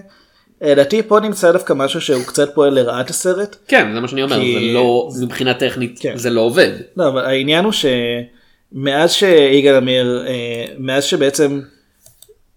אה, 0.63 0.71
לדעתי 0.71 1.01
פה 1.03 1.19
נמצא 1.19 1.51
דווקא 1.51 1.73
משהו 1.73 2.01
שהוא 2.01 2.23
קצת 2.23 2.55
פועל 2.55 2.73
לרעת 2.73 3.09
הסרט. 3.09 3.55
כן, 3.67 3.91
זה 3.93 3.99
מה 3.99 4.07
שאני 4.07 4.23
אומר, 4.23 4.39
כי- 4.39 4.53
זה 4.69 4.73
לא, 4.73 5.09
מבחינה 5.21 5.53
טכנית, 5.53 5.97
כן. 6.01 6.13
זה 6.17 6.29
לא 6.29 6.41
עובד. 6.41 6.69
לא, 6.97 7.07
אבל 7.07 7.25
העניין 7.25 7.63
הוא 7.65 7.73
שמאז 8.75 9.11
שיגאל 9.11 9.75
עמיר, 9.75 10.25
אה, 10.27 10.65
מאז 10.77 11.03
שבעצם, 11.03 11.61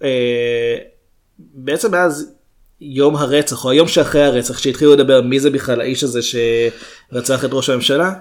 אה, 0.03 0.77
בעצם 1.39 1.91
מאז 1.91 2.35
יום 2.81 3.17
הרצח 3.17 3.65
או 3.65 3.71
היום 3.71 3.89
שאחרי 3.89 4.25
הרצח 4.25 4.59
שהתחילו 4.59 4.93
לדבר 4.93 5.23
מי 5.23 5.41
זה 5.41 5.51
בכלל 5.51 5.81
האיש 5.81 6.05
הזה 6.05 6.21
שרצח 6.23 7.45
את 7.45 7.51
ראש 7.53 7.71
הממשלה, 7.71 8.13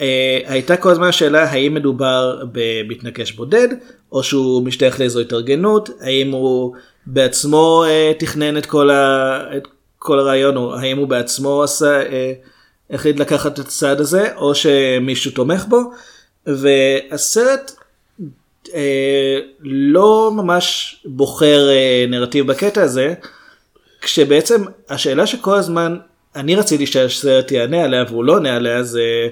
אה, 0.00 0.40
הייתה 0.46 0.76
כל 0.76 0.90
הזמן 0.90 1.08
השאלה 1.08 1.42
האם 1.42 1.74
מדובר 1.74 2.42
במתנקש 2.52 3.32
בודד 3.32 3.68
או 4.12 4.22
שהוא 4.22 4.62
משתייך 4.62 5.00
לאיזו 5.00 5.20
התארגנות, 5.20 5.90
האם 6.00 6.30
הוא 6.30 6.74
בעצמו 7.06 7.84
תכנן 8.18 8.56
את 8.56 8.66
כל, 8.66 8.90
ה, 8.90 9.40
את 9.56 9.68
כל 9.98 10.18
הרעיון 10.18 10.56
או 10.56 10.74
האם 10.76 10.98
הוא 10.98 11.08
בעצמו 11.08 11.62
עשה, 11.62 12.02
החליט 12.90 13.20
לקחת 13.20 13.52
את 13.52 13.58
הצעד 13.58 14.00
הזה 14.00 14.36
או 14.36 14.54
שמישהו 14.54 15.30
תומך 15.30 15.64
בו 15.68 15.80
והסרט 16.46 17.72
אה, 18.74 19.38
לא 19.60 20.30
ממש 20.34 20.96
בוחר 21.04 21.68
אה, 21.70 22.04
נרטיב 22.08 22.46
בקטע 22.46 22.82
הזה 22.82 23.14
כשבעצם 24.00 24.64
השאלה 24.90 25.26
שכל 25.26 25.54
הזמן 25.54 25.96
אני 26.36 26.56
רציתי 26.56 26.86
שהסרט 26.86 27.52
יענה 27.52 27.84
עליה 27.84 28.04
והוא 28.08 28.24
לא 28.24 28.32
עונה 28.32 28.56
עליה 28.56 28.82
זה 28.82 29.28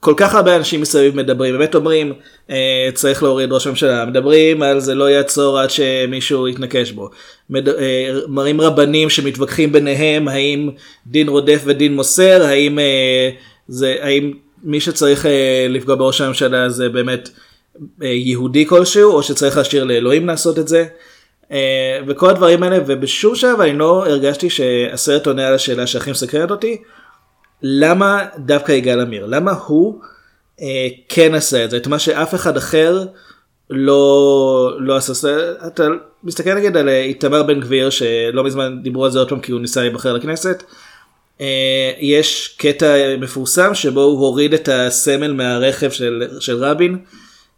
כל 0.00 0.14
כך 0.16 0.34
הרבה 0.34 0.56
אנשים 0.56 0.80
מסביב 0.80 1.16
מדברים 1.16 1.58
באמת 1.58 1.74
אומרים 1.74 2.12
אה, 2.50 2.88
צריך 2.94 3.22
להוריד 3.22 3.52
ראש 3.52 3.66
הממשלה 3.66 4.04
מדברים 4.04 4.62
על 4.62 4.80
זה 4.80 4.94
לא 4.94 5.10
יעצור 5.10 5.58
עד 5.58 5.70
שמישהו 5.70 6.48
יתנקש 6.48 6.90
בו 6.90 7.10
מד, 7.50 7.68
אה, 7.68 8.10
מראים 8.28 8.60
רבנים 8.60 9.10
שמתווכחים 9.10 9.72
ביניהם 9.72 10.28
האם 10.28 10.70
דין 11.06 11.28
רודף 11.28 11.62
ודין 11.64 11.94
מוסר 11.94 12.42
האם 12.42 12.78
אה, 12.78 13.30
זה 13.68 13.96
האם 14.00 14.32
מי 14.62 14.80
שצריך 14.80 15.26
אה, 15.26 15.66
לפגוע 15.68 15.94
בראש 15.94 16.20
הממשלה 16.20 16.68
זה 16.68 16.88
באמת 16.88 17.28
אה, 18.02 18.08
יהודי 18.08 18.66
כלשהו 18.66 19.12
או 19.12 19.22
שצריך 19.22 19.56
להשאיר 19.56 19.84
לאלוהים 19.84 20.26
לעשות 20.26 20.58
את 20.58 20.68
זה. 20.68 20.86
אה, 21.52 22.00
וכל 22.06 22.30
הדברים 22.30 22.62
האלה 22.62 22.78
ובשום 22.86 23.34
שלב 23.34 23.60
אני 23.60 23.78
לא 23.78 24.06
הרגשתי 24.06 24.50
שהסרט 24.50 25.26
עונה 25.26 25.46
על 25.46 25.54
השאלה 25.54 25.86
שהכי 25.86 26.10
מסקרנת 26.10 26.50
אותי. 26.50 26.82
למה 27.62 28.26
דווקא 28.38 28.72
יגאל 28.72 29.00
עמיר? 29.00 29.26
למה 29.26 29.52
הוא 29.66 30.00
אה, 30.60 30.88
כן 31.08 31.34
עשה 31.34 31.64
את 31.64 31.70
זה? 31.70 31.76
את 31.76 31.86
מה 31.86 31.98
שאף 31.98 32.34
אחד 32.34 32.56
אחר 32.56 33.04
לא, 33.70 34.70
לא 34.78 34.96
עשה. 34.96 35.36
אתה 35.66 35.86
מסתכל 36.24 36.54
נגיד 36.54 36.76
על 36.76 36.88
אה, 36.88 37.00
איתמר 37.00 37.42
בן 37.42 37.60
גביר 37.60 37.90
שלא 37.90 38.44
מזמן 38.44 38.82
דיברו 38.82 39.04
על 39.04 39.10
זה 39.10 39.18
עוד 39.18 39.28
פעם 39.28 39.40
כי 39.40 39.52
הוא 39.52 39.60
ניסה 39.60 39.80
להיבחר 39.80 40.12
לכנסת. 40.12 40.62
אה, 41.40 41.92
יש 42.00 42.54
קטע 42.58 43.16
מפורסם 43.18 43.74
שבו 43.74 44.02
הוא 44.02 44.20
הוריד 44.20 44.54
את 44.54 44.68
הסמל 44.72 45.32
מהרכב 45.32 45.90
של, 45.90 46.28
של 46.40 46.64
רבין 46.64 46.98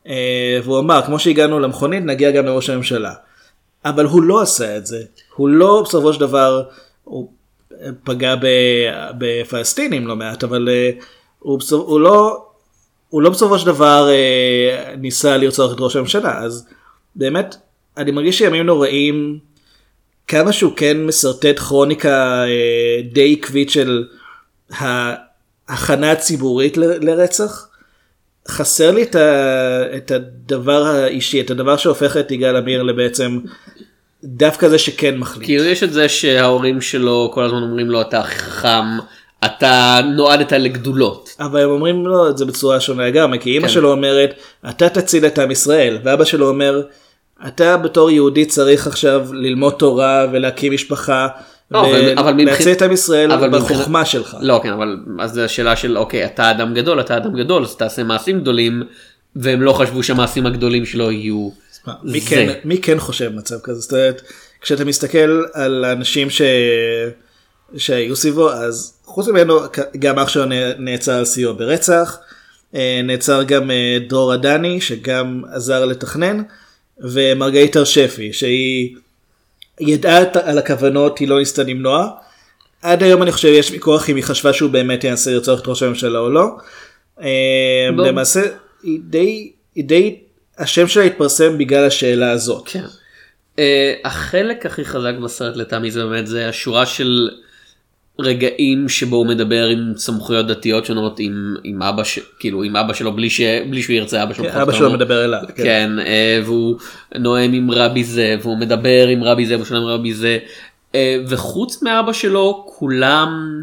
אה, 0.07 0.61
והוא 0.65 0.79
אמר 0.79 1.03
כמו 1.07 1.19
שהגענו 1.19 1.61
למכונית 1.61 2.05
נגיע 2.05 2.31
גם 2.31 2.47
לראש 2.47 2.71
הממשלה. 2.71 3.13
אבל 3.85 4.05
הוא 4.05 4.23
לא 4.23 4.43
עשה 4.43 4.77
את 4.77 4.87
זה 4.87 5.03
הוא 5.37 5.49
לא 5.49 5.83
בסופו 5.87 6.13
של 6.13 6.21
דבר 6.21 6.63
הוא 7.05 7.29
פגע 8.05 8.35
בפלסטינים 9.19 10.07
לא 10.07 10.17
מעט 10.17 10.45
אבל 10.45 10.69
אה, 10.69 10.91
הוא, 11.39 11.61
הוא 11.71 12.01
לא 12.01 12.45
הוא 13.09 13.23
לא 13.23 13.31
בסופו 13.31 13.59
של 13.59 13.67
דבר 13.67 14.09
אה, 14.11 14.95
ניסה 14.97 15.37
לרצוח 15.37 15.73
את 15.73 15.77
ראש 15.81 15.97
הממשלה 15.97 16.39
אז 16.39 16.67
באמת 17.17 17.57
אני 17.97 18.11
מרגיש 18.11 18.39
שימים 18.39 18.67
נוראים 18.67 19.39
כמה 20.29 20.53
שהוא 20.53 20.73
כן 20.77 21.07
משרטט 21.07 21.59
כרוניקה 21.59 22.45
אה, 22.45 23.01
די 23.13 23.37
עקבית 23.39 23.71
של 23.71 24.05
ההכנה 24.79 26.13
הציבורית 26.13 26.77
לרצח. 26.77 27.69
חסר 28.49 28.91
לי 28.91 29.03
את, 29.03 29.15
ה, 29.15 29.97
את 29.97 30.11
הדבר 30.11 30.83
האישי 30.83 31.41
את 31.41 31.51
הדבר 31.51 31.77
שהופך 31.77 32.17
את 32.17 32.31
יגאל 32.31 32.57
עמיר 32.57 32.83
לבעצם 32.83 33.39
דווקא 34.25 34.69
זה 34.69 34.79
שכן 34.79 35.19
מחליט. 35.19 35.45
כאילו 35.47 35.65
יש 35.65 35.83
את 35.83 35.93
זה 35.93 36.09
שההורים 36.09 36.81
שלו 36.81 37.31
כל 37.35 37.45
הזמן 37.45 37.63
אומרים 37.63 37.91
לו 37.91 38.01
אתה 38.01 38.23
חכם 38.23 38.85
אתה 39.45 40.01
נועדת 40.17 40.53
לגדולות. 40.53 41.37
אבל 41.41 41.61
הם 41.61 41.71
אומרים 41.71 42.07
לו 42.07 42.31
את 42.31 42.39
זה 42.39 42.45
בצורה 42.45 42.81
שונה 42.81 43.07
לגמרי 43.07 43.39
כי 43.39 43.57
אמא 43.57 43.67
כן. 43.67 43.73
שלו 43.73 43.91
אומרת 43.91 44.35
אתה 44.69 44.89
תציל 44.89 45.27
את 45.27 45.39
עם 45.39 45.51
ישראל 45.51 45.99
ואבא 46.05 46.25
שלו 46.25 46.49
אומר 46.49 46.83
אתה 47.47 47.77
בתור 47.77 48.11
יהודי 48.11 48.45
צריך 48.45 48.87
עכשיו 48.87 49.27
ללמוד 49.33 49.75
תורה 49.79 50.27
ולהקים 50.33 50.73
משפחה 50.73 51.29
לא, 51.71 51.79
ולהציל 52.39 52.73
את 52.73 52.83
עם 52.83 52.93
ישראל 52.93 53.49
בחוכמה 53.51 54.05
שלך. 54.05 54.37
לא 54.41 54.61
כן 54.63 54.73
אבל 54.73 54.97
אז 55.21 55.33
זה 55.33 55.45
השאלה 55.45 55.77
של 55.77 55.99
אוקיי 55.99 56.25
אתה 56.25 56.51
אדם 56.51 56.75
גדול 56.75 57.01
אתה 57.01 57.17
אדם 57.17 57.37
גדול 57.37 57.65
אז 57.65 57.77
תעשה 57.77 58.03
מעשים 58.03 58.41
גדולים 58.41 58.83
והם 59.37 59.63
לא 59.63 59.73
חשבו 59.73 60.03
שהמעשים 60.03 60.47
הגדולים 60.47 60.87
שלו 60.87 61.11
יהיו 61.11 61.51
מה, 61.87 61.95
מי 62.03 62.21
זה. 62.21 62.27
כן, 62.29 62.53
מי 62.65 62.79
כן 62.79 62.99
חושב 62.99 63.33
מצב 63.35 63.57
כזה? 63.63 63.81
זאת 63.81 63.93
אומרת, 63.93 64.23
כשאתה 64.61 64.85
מסתכל 64.85 65.43
על 65.53 65.85
האנשים 65.85 66.31
ש... 66.31 66.43
שהיו 67.77 68.17
סביבו, 68.17 68.51
אז 68.51 68.95
חוץ 69.05 69.29
ממנו, 69.29 69.61
גם 69.99 70.19
אח 70.19 70.29
שלו 70.29 70.45
נעצר 70.79 71.13
על 71.13 71.25
סיוע 71.25 71.53
ברצח, 71.53 72.19
אה, 72.75 73.01
נעצר 73.05 73.43
גם 73.43 73.71
אה, 73.71 73.99
דרור 74.09 74.33
עדני, 74.33 74.81
שגם 74.81 75.43
עזר 75.53 75.85
לתכנן, 75.85 76.43
ומרגלית 76.99 77.77
הר-שפי, 77.77 78.33
שהיא 78.33 78.97
ידעה 79.81 80.23
על 80.43 80.59
הכוונות, 80.59 81.19
היא 81.19 81.29
לא 81.29 81.39
ניסתה 81.39 81.63
למנוע. 81.63 82.11
עד 82.83 83.03
היום 83.03 83.23
אני 83.23 83.33
חושב 83.33 83.49
יש 83.49 83.71
ויכוח 83.71 84.11
אם 84.11 84.17
היא 84.17 84.25
חשבה 84.25 84.53
שהוא 84.53 84.71
באמת 84.71 85.05
ינסה 85.05 85.31
לרצוח 85.31 85.61
את 85.61 85.69
ראש 85.69 85.83
הממשלה 85.83 86.19
או 86.19 86.31
לא. 86.31 86.47
אה, 87.21 87.89
לא. 87.93 88.07
למעשה, 88.07 88.43
היא 88.83 89.01
די, 89.03 89.53
היא 89.75 89.85
די, 89.85 90.17
השם 90.59 90.89
שלה 90.89 91.05
התפרסם 91.05 91.59
בגלל 91.59 91.85
השאלה 91.85 92.31
הזאת. 92.31 92.63
כן. 92.67 92.85
Uh, 93.57 93.61
החלק 94.05 94.67
הכי 94.67 94.85
חזק 94.85 95.15
בסרט 95.25 95.57
לטעמי 95.57 95.91
זה 95.91 96.05
באמת 96.05 96.27
זה 96.27 96.49
השורה 96.49 96.87
של 96.87 97.31
רגעים 98.19 98.89
שבו 98.89 99.17
הוא 99.17 99.27
מדבר 99.27 99.67
עם 99.67 99.93
סמכויות 99.97 100.47
דתיות 100.47 100.87
שונות 100.87 101.19
עם, 101.19 101.55
עם 101.65 101.83
אבא 101.83 102.05
ש... 102.05 102.19
כאילו 102.39 102.63
עם 102.63 102.77
אבא 102.77 102.93
שלו 102.93 103.13
בלי, 103.13 103.31
ש... 103.31 103.41
בלי 103.71 103.83
שהוא 103.83 103.95
ירצה 103.95 104.23
אבא 104.23 104.35
שלו. 104.35 104.45
פחות 104.45 104.61
אבא 104.63 104.73
שלו. 104.73 104.91
מדבר 104.93 105.25
אליו. 105.25 105.43
כן. 105.49 105.63
כן, 105.63 105.91
אה, 105.99 106.41
והוא 106.45 106.77
נואם 107.19 107.53
עם 107.53 107.71
רבי 107.71 108.05
זה 108.05 108.37
והוא 108.43 108.59
מדבר 108.59 109.09
עם 109.09 109.25
רבי 109.25 109.47
זה 109.47 109.57
והוא 109.59 109.79
עם 109.79 109.85
רבי 109.85 110.15
זה 110.15 110.39
אה, 110.95 111.17
וחוץ 111.29 111.83
מאבא 111.83 112.13
שלו 112.13 112.65
כולם 112.69 113.61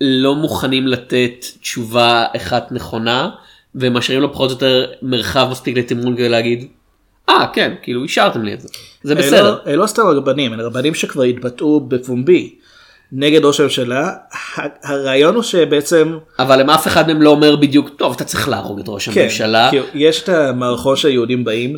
לא 0.00 0.34
מוכנים 0.34 0.86
לתת 0.86 1.46
תשובה 1.60 2.24
אחת 2.36 2.72
נכונה 2.72 3.30
ומשאירים 3.74 4.22
לו 4.22 4.32
פחות 4.32 4.50
או 4.50 4.54
יותר 4.54 4.86
מרחב 5.02 5.48
מספיק 5.50 5.76
לתמרון 5.76 6.16
כדי 6.16 6.28
להגיד 6.28 6.68
אה 7.28 7.46
כן 7.52 7.74
כאילו 7.82 8.02
אישרתם 8.02 8.42
לי 8.42 8.54
את 8.54 8.60
זה 8.60 8.68
זה 9.02 9.12
אלה 9.12 9.22
בסדר. 9.22 9.58
לא- 9.66 9.74
לא 9.74 9.86
סתם 9.86 10.02
רבנים, 10.02 10.54
אלה 10.54 10.62
רבנים 10.62 10.94
שכבר 10.94 11.22
התבטאו 11.22 11.80
בפומבי 11.80 12.54
נגד 13.12 13.44
ראש 13.44 13.60
הממשלה. 13.60 14.10
הרעיון 14.82 15.34
הוא 15.34 15.42
שבעצם, 15.42 16.18
אבל 16.38 16.60
אם 16.60 16.70
אף 16.70 16.86
אחד 16.86 17.06
מהם 17.06 17.22
לא 17.22 17.30
אומר 17.30 17.56
בדיוק 17.56 17.88
טוב 17.96 18.12
אתה 18.16 18.24
צריך 18.24 18.48
להרוג 18.48 18.78
את 18.78 18.84
ראש 18.88 19.08
כן, 19.08 19.20
הממשלה. 19.20 19.68
כאילו, 19.70 19.84
יש 19.94 20.22
את 20.22 20.28
המערכון 20.28 20.96
שהיהודים 20.96 21.44
באים, 21.44 21.74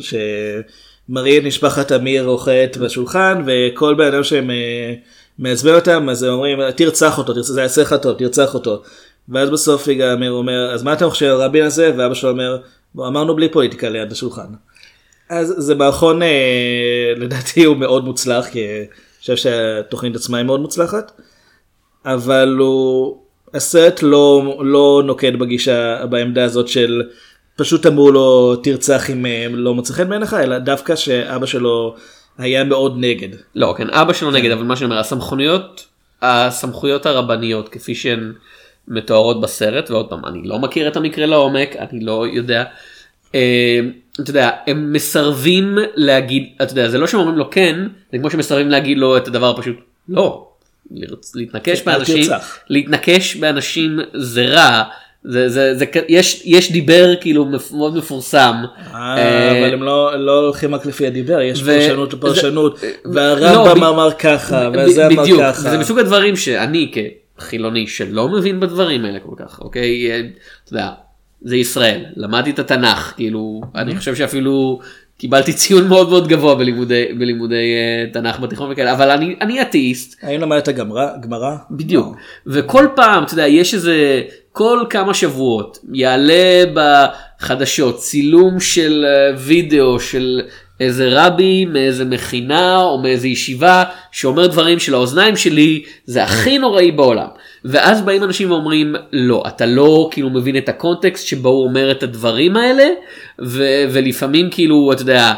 שמראים 1.09 1.45
משפחת 1.45 1.91
אמיר 1.91 2.27
אוכלת 2.27 2.77
בשולחן, 2.77 3.43
וכל 3.47 3.93
בן 3.95 4.05
אדם 4.13 4.23
שהם 4.23 4.49
אה, 4.51 4.93
מעצבן 5.39 5.73
אותם, 5.75 6.09
אז 6.09 6.23
הם 6.23 6.33
אומרים, 6.33 6.59
תרצח 6.71 7.17
אותו, 7.17 7.33
תרצח- 7.33 7.51
זה 7.51 7.61
יעשה 7.61 7.81
לך 7.81 7.95
טוב, 8.01 8.17
תרצח 8.17 8.53
אותו. 8.53 8.81
ואז 9.29 9.49
בסוף 9.49 9.87
יגאל 9.87 10.09
עמיר 10.11 10.31
אומר, 10.31 10.71
אז 10.73 10.83
מה 10.83 10.93
אתה 10.93 11.09
חושב 11.09 11.25
על 11.25 11.41
רבין 11.41 11.65
הזה? 11.65 11.91
ואבא 11.97 12.13
שלו 12.13 12.29
אומר, 12.29 12.57
"בוא, 12.95 13.07
אמרנו 13.07 13.35
בלי 13.35 13.49
פוליטיקה 13.49 13.89
ליד 13.89 14.11
השולחן. 14.11 14.45
אז 15.29 15.53
זה 15.57 15.75
מערכון 15.75 16.21
אה, 16.21 16.27
לדעתי 17.17 17.63
הוא 17.63 17.77
מאוד 17.77 18.05
מוצלח 18.05 18.47
כי 18.47 18.65
חושב 19.25 19.35
שהתוכנית 19.35 20.15
עצמה 20.15 20.37
היא 20.37 20.45
מאוד 20.45 20.59
מוצלחת 20.59 21.11
אבל 22.05 22.55
הוא 22.59 23.17
הסרט 23.53 23.99
לא 24.03 24.57
לא 24.65 25.01
נוקט 25.05 25.33
בגישה 25.39 26.05
בעמדה 26.05 26.43
הזאת 26.43 26.67
של 26.67 27.03
פשוט 27.55 27.85
אמרו 27.85 28.11
לו 28.11 28.55
תרצח 28.55 29.09
אם 29.09 29.25
אה, 29.25 29.47
לא 29.49 29.73
מוצא 29.73 29.93
חן 29.93 30.09
בעיניך 30.09 30.33
אלא 30.33 30.57
דווקא 30.57 30.95
שאבא 30.95 31.45
שלו 31.45 31.95
היה 32.37 32.63
מאוד 32.63 32.95
נגד. 32.97 33.29
לא 33.55 33.73
כן 33.77 33.89
אבא 33.89 34.13
שלו 34.13 34.31
נגד 34.31 34.51
אבל 34.51 34.63
מה 34.63 34.75
שאני 34.75 34.85
אומר 34.85 34.99
הסמכויות 34.99 35.87
הסמכויות 36.21 37.05
הרבניות 37.05 37.69
כפי 37.69 37.95
שהן 37.95 38.33
מתוארות 38.87 39.41
בסרט 39.41 39.91
ועוד 39.91 40.09
פעם 40.09 40.25
אני 40.25 40.47
לא 40.47 40.59
מכיר 40.59 40.87
את 40.87 40.97
המקרה 40.97 41.25
לעומק 41.25 41.75
אני 41.75 41.99
לא 41.99 42.25
יודע. 42.33 42.63
אתה 44.21 44.29
יודע 44.29 44.49
הם 44.67 44.93
מסרבים 44.93 45.77
להגיד 45.95 46.43
אתה 46.61 46.71
יודע 46.71 46.89
זה 46.89 46.97
לא 46.97 47.07
שהם 47.07 47.19
אומרים 47.19 47.37
לו 47.37 47.49
כן 47.51 47.79
זה 48.11 48.17
כמו 48.17 48.29
שמסרבים 48.31 48.69
להגיד 48.69 48.97
לו 48.97 49.17
את 49.17 49.27
הדבר 49.27 49.49
הפשוט 49.49 49.75
לא. 50.09 50.47
להתנקש 51.35 51.81
באנשים. 51.81 52.31
להתנקש 52.69 53.35
באנשים 53.35 53.99
זה 54.13 54.45
רע 54.45 54.83
זה 55.23 55.49
זה 55.49 55.75
זה 55.75 55.85
יש 56.07 56.41
יש 56.45 56.71
דיבר 56.71 57.15
כאילו 57.21 57.45
מאוד 57.71 57.97
מפורסם. 57.97 58.55
אה, 58.93 59.17
אה, 59.17 59.51
אבל 59.51 59.73
הם 59.73 59.83
לא 59.83 60.25
לא 60.25 60.39
הולכים 60.39 60.75
רק 60.75 60.85
לפי 60.85 61.07
הדיבר 61.07 61.41
יש 61.41 61.61
ו- 61.61 61.65
פרשנות 61.65 62.13
ופרשנות 62.13 62.83
לא, 63.05 63.11
והרמב"ם 63.13 63.81
ב- 63.81 63.83
אמר 63.83 64.11
ככה 64.11 64.69
וזה 64.73 65.07
אמר 65.07 65.23
בדיוק, 65.23 65.41
ככה. 65.41 65.69
זה 65.69 65.77
מסוג 65.77 65.99
הדברים 65.99 66.35
שאני 66.35 66.91
כחילוני 67.37 67.87
שלא 67.87 68.29
מבין 68.29 68.59
בדברים 68.59 69.05
האלה 69.05 69.19
כל 69.19 69.35
כך, 69.37 69.59
אוקיי? 69.61 70.11
אה, 70.11 70.21
אתה 70.65 70.73
יודע, 70.73 70.89
זה 71.41 71.55
ישראל, 71.55 72.05
למדתי 72.15 72.49
את 72.49 72.59
התנ"ך, 72.59 73.13
כאילו, 73.15 73.61
אני 73.75 73.97
חושב 73.97 74.15
שאפילו 74.15 74.79
קיבלתי 75.17 75.53
ציון 75.53 75.87
מאוד 75.87 76.09
מאוד 76.09 76.27
גבוה 76.27 76.55
בלימודי, 76.55 77.05
בלימודי 77.19 77.55
אה, 77.55 78.11
תנ"ך 78.13 78.39
בתיכון 78.39 78.71
וכאלה, 78.71 78.93
אבל 78.93 79.11
אני, 79.11 79.35
אני 79.41 79.61
אתאיסט, 79.61 80.23
האם 80.23 80.41
למדת 80.41 80.69
גמרא? 80.69 81.07
גמרא? 81.21 81.55
בדיוק, 81.71 82.15
וכל 82.47 82.87
פעם, 82.95 83.23
אתה 83.23 83.33
יודע, 83.33 83.47
יש 83.47 83.73
איזה, 83.73 84.21
כל 84.55 84.83
כמה 84.89 85.13
שבועות 85.13 85.79
יעלה 85.93 86.63
בחדשות 86.73 87.97
צילום 87.97 88.59
של 88.59 89.05
אה, 89.07 89.37
וידאו 89.37 89.99
של 89.99 90.41
איזה 90.79 91.07
רבי 91.11 91.65
מאיזה 91.65 92.05
מכינה 92.05 92.77
או 92.81 92.97
מאיזה 92.97 93.27
ישיבה 93.27 93.83
שאומר 94.11 94.47
דברים 94.47 94.79
שלאוזניים 94.79 95.35
שלי 95.35 95.83
זה 96.05 96.23
הכי 96.23 96.57
נוראי 96.57 96.91
בעולם. 96.91 97.27
ואז 97.65 98.01
באים 98.01 98.23
אנשים 98.23 98.51
ואומרים 98.51 98.95
לא 99.13 99.43
אתה 99.47 99.65
לא 99.65 100.09
כאילו 100.11 100.29
מבין 100.29 100.57
את 100.57 100.69
הקונטקסט 100.69 101.27
שבו 101.27 101.49
הוא 101.49 101.63
אומר 101.67 101.91
את 101.91 102.03
הדברים 102.03 102.57
האלה 102.57 102.87
ו- 103.41 103.83
ולפעמים 103.91 104.49
כאילו 104.51 104.91
אתה 104.93 105.01
יודע 105.01 105.33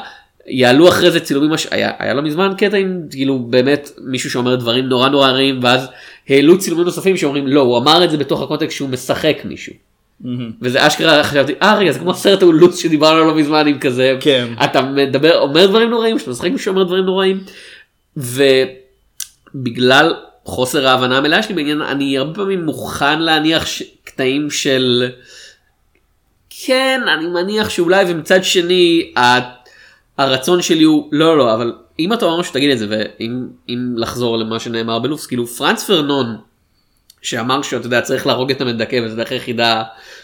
יעלו 0.47 0.89
אחרי 0.89 1.11
זה 1.11 1.19
צילומים 1.19 1.49
מש... 1.51 1.67
היה, 1.71 1.91
היה 1.99 2.13
לא 2.13 2.21
מזמן 2.21 2.53
קטע 2.57 2.77
עם 2.77 3.01
כאילו 3.11 3.39
באמת 3.39 3.91
מישהו 4.01 4.29
שאומר 4.29 4.55
דברים 4.55 4.85
נורא 4.85 5.09
נורא 5.09 5.29
רעים 5.29 5.59
ואז 5.61 5.87
העלו 6.29 6.57
צילומים 6.57 6.85
נוספים 6.85 7.17
שאומרים 7.17 7.47
לא 7.47 7.61
הוא 7.61 7.77
אמר 7.77 8.03
את 8.03 8.11
זה 8.11 8.17
בתוך 8.17 8.41
הקונטקסט 8.41 8.77
שהוא 8.77 8.89
משחק 8.89 9.37
מישהו. 9.45 9.73
וזה 10.61 10.87
אשכרה 10.87 11.23
חשבתי 11.23 11.53
אה 11.61 11.77
רגע 11.77 11.91
זה 11.91 11.99
כמו 11.99 12.13
סרט 12.13 12.41
האולוץ 12.41 12.81
שדיברנו 12.81 13.15
עליו 13.15 13.27
לא 13.27 13.35
מזמן 13.35 13.67
עם 13.67 13.79
כזה 13.79 14.17
כן. 14.19 14.47
אתה 14.63 14.81
מדבר 14.81 15.39
אומר 15.39 15.65
דברים 15.65 15.89
נוראים 15.89 16.19
שאתה 16.19 16.31
משחק 16.31 16.51
מישהו 16.51 16.65
שאומר 16.65 16.83
דברים 16.83 17.05
נוראים 17.05 17.39
ובגלל 19.55 20.13
חוסר 20.47 20.87
ההבנה 20.87 21.17
המלאה 21.17 21.43
שלי 21.43 21.55
בעניין 21.55 21.81
אני 21.81 22.17
הרבה 22.17 22.33
פעמים 22.35 22.65
מוכן 22.65 23.19
להניח 23.19 23.65
ש... 23.65 23.83
קטעים 24.03 24.49
של 24.49 25.11
כן 26.65 27.01
אני 27.17 27.27
מניח 27.27 27.69
שאולי 27.69 28.05
ומצד 28.07 28.43
שני 28.43 29.13
ה... 29.17 29.21
הרצון 30.17 30.61
שלי 30.61 30.83
הוא 30.83 31.09
לא 31.11 31.37
לא 31.37 31.53
אבל 31.53 31.73
אם 31.99 32.13
אתה 32.13 32.25
אומר 32.25 32.39
משהו 32.39 32.53
תגיד 32.53 32.71
את 32.71 32.79
זה 32.79 32.87
ואם 32.89 33.47
אם 33.69 33.93
לחזור 33.97 34.37
למה 34.37 34.59
שנאמר 34.59 34.99
בלופס 34.99 35.25
כאילו 35.25 35.47
פרנץ 35.47 35.83
פאנון 35.83 36.37
שאמר 37.21 37.61
שאתה 37.61 37.85
יודע 37.85 38.01
צריך 38.01 38.27
להרוג 38.27 38.51
את 38.51 38.61
המדכא 38.61 39.01
וזו 39.05 39.15
דרך 39.15 39.31
היחידה 39.31 39.83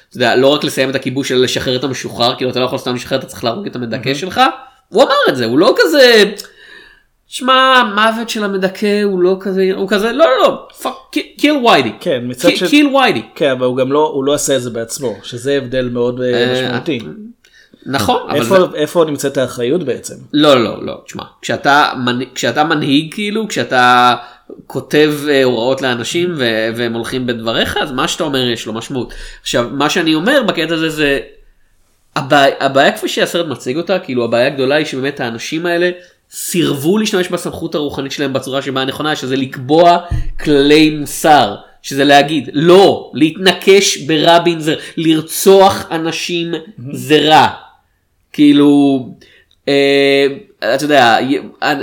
אתה 0.10 0.18
יודע 0.18 0.36
לא 0.36 0.48
רק 0.48 0.64
לסיים 0.64 0.90
את 0.90 0.96
הכיבוש 0.96 1.32
אלא 1.32 1.42
לשחרר 1.42 1.76
את 1.76 1.84
המשוחרר 1.84 2.36
כאילו 2.36 2.52
אתה 2.52 2.60
לא 2.60 2.66
יכול 2.66 2.78
סתם 2.78 2.96
לשחרר 2.96 3.20
אתה 3.20 3.28
צריך 3.28 3.44
להרוג 3.44 3.66
את 3.66 3.76
המדכא 3.76 4.14
שלך 4.14 4.42
הוא 4.90 5.04
אמר 5.04 5.16
את 5.30 5.36
זה 5.36 5.46
הוא 5.46 5.60
לא 5.60 5.76
כזה. 5.78 6.34
שמע 7.38 7.84
מוות 7.96 8.30
של 8.30 8.44
המדכא 8.44 9.02
הוא 9.04 9.20
לא 9.22 9.38
כזה 9.40 9.70
הוא 9.76 9.90
כזה 9.90 10.12
לא 10.12 10.26
לא 10.26 10.42
לא 10.44 10.68
fuck 10.82 10.94
kill 11.38 11.56
whitey 11.66 11.92
כן, 12.00 12.22
מצד 12.24 12.50
של- 12.56 12.68
kill 12.68 12.96
whitey 12.96 13.22
כן, 13.36 13.50
אבל 13.52 13.66
הוא 13.66 13.78
גם 13.78 13.92
לא, 13.92 14.12
הוא 14.14 14.24
לא 14.24 14.34
עשה 14.34 14.56
את 14.56 14.62
זה 14.62 14.70
בעצמו, 14.70 15.16
שזה 15.24 15.54
הבדל 15.54 15.90
מאוד 15.90 16.22
אה, 16.22 16.34
אה, 16.34 16.54
משמעותי. 16.54 17.00
נכון 17.86 18.22
אבל 18.30 18.40
איפה, 18.40 18.56
זה- 18.60 18.66
איפה 18.76 19.06
נמצאת 19.08 19.38
האחריות 19.38 19.84
בעצם? 19.84 20.16
לא 20.34 20.64
לא 20.64 20.86
לא 20.86 21.02
תשמע 21.06 21.24
כשאתה 21.42 21.90
כשאתה 22.36 22.64
מנהיג 22.64 23.14
כאילו 23.14 23.48
כשאתה 23.48 24.16
כותב 24.68 25.14
אה, 25.30 25.44
הוראות 25.44 25.82
לאנשים 25.82 26.34
ו- 26.38 26.68
והם 26.76 26.94
הולכים 26.94 27.28
בדבריך 27.28 27.78
אז 27.82 27.92
מה 27.92 28.08
שאתה 28.08 28.24
אומר 28.24 28.48
יש 28.50 28.66
לו 28.66 28.74
משמעות. 28.74 29.14
עכשיו 29.42 29.68
מה 29.72 29.90
שאני 29.90 30.16
אומר 30.16 30.44
בקטע 30.48 30.74
הזה 30.74 30.90
זה 30.90 31.20
הבעיה, 32.16 32.56
הבעיה 32.60 32.92
כפי 32.92 33.08
שהסרט 33.08 33.48
מציג 33.48 33.78
אותה 33.78 34.00
כאילו 34.00 34.24
הבעיה 34.24 34.48
הגדולה 34.48 34.76
היא 34.76 34.86
שבאמת 34.86 35.20
האנשים 35.20 35.66
האלה 35.66 35.92
סירבו 36.36 36.98
להשתמש 36.98 37.28
בסמכות 37.28 37.76
הרוחנית 37.76 38.12
שלהם 38.12 38.34
בצורה 38.34 38.62
שבה 38.62 38.82
הנכונה 38.82 39.16
שזה 39.16 39.36
לקבוע 39.36 39.98
כללי 40.40 40.90
מוסר 40.90 41.56
שזה 41.82 42.04
להגיד 42.04 42.50
לא 42.54 43.12
להתנקש 43.14 43.98
ברבין 43.98 44.60
זה 44.60 44.76
לרצוח 44.98 45.86
אנשים 45.92 46.54
זה 46.94 47.18
רע 47.18 47.48
כאילו 48.34 49.00
אה, 49.68 50.28
אתה 50.76 50.84
יודע 50.84 51.18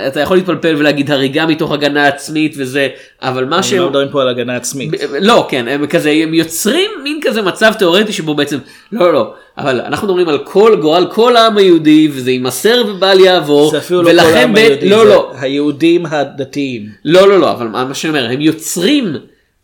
אתה 0.07 0.21
יכול 0.21 0.37
להתפלפל 0.37 0.75
ולהגיד 0.79 1.11
הריגה 1.11 1.47
מתוך 1.47 1.73
הגנה 1.73 2.07
עצמית 2.07 2.55
וזה 2.59 2.88
אבל 3.23 3.45
מה 3.45 3.62
שהם 3.62 3.79
לא 3.79 3.88
מדברים 3.88 4.09
פה 4.09 4.23
על 4.23 4.29
הגנה 4.29 4.57
עצמית. 4.57 4.90
לא 5.21 5.47
כן 5.49 5.69
הם 5.69 5.87
כזה 5.87 6.11
הם 6.11 6.35
יוצרים 6.35 6.90
מין 7.03 7.21
כזה 7.23 7.43
מצב 7.43 7.73
תיאורטי 7.79 8.12
שבו 8.12 8.35
בעצם 8.35 8.59
לא 8.93 9.01
לא 9.07 9.12
לא 9.12 9.35
אבל 9.59 9.81
אנחנו 9.81 10.09
מדברים 10.09 10.29
על 10.29 10.38
כל 10.38 10.77
גורל 10.81 11.07
כל 11.11 11.37
העם 11.37 11.57
היהודי 11.57 12.09
וזה 12.12 12.31
יימסר 12.31 12.83
ובל 12.88 13.21
יעבור 13.21 13.71
זה 13.71 13.79
אפילו 13.79 14.03
לא 14.03 14.11
כל 14.11 14.19
העם 14.19 14.57
היהודי, 14.57 14.88
לא 14.88 15.07
לא 15.07 15.33
היהודים 15.40 16.07
הדתיים. 16.07 16.87
לא 17.05 17.29
לא 17.29 17.40
לא 17.40 17.51
אבל 17.53 17.66
מה 17.66 17.95
שאני 17.95 18.19
אומר 18.19 18.31
הם 18.33 18.40
יוצרים 18.40 19.16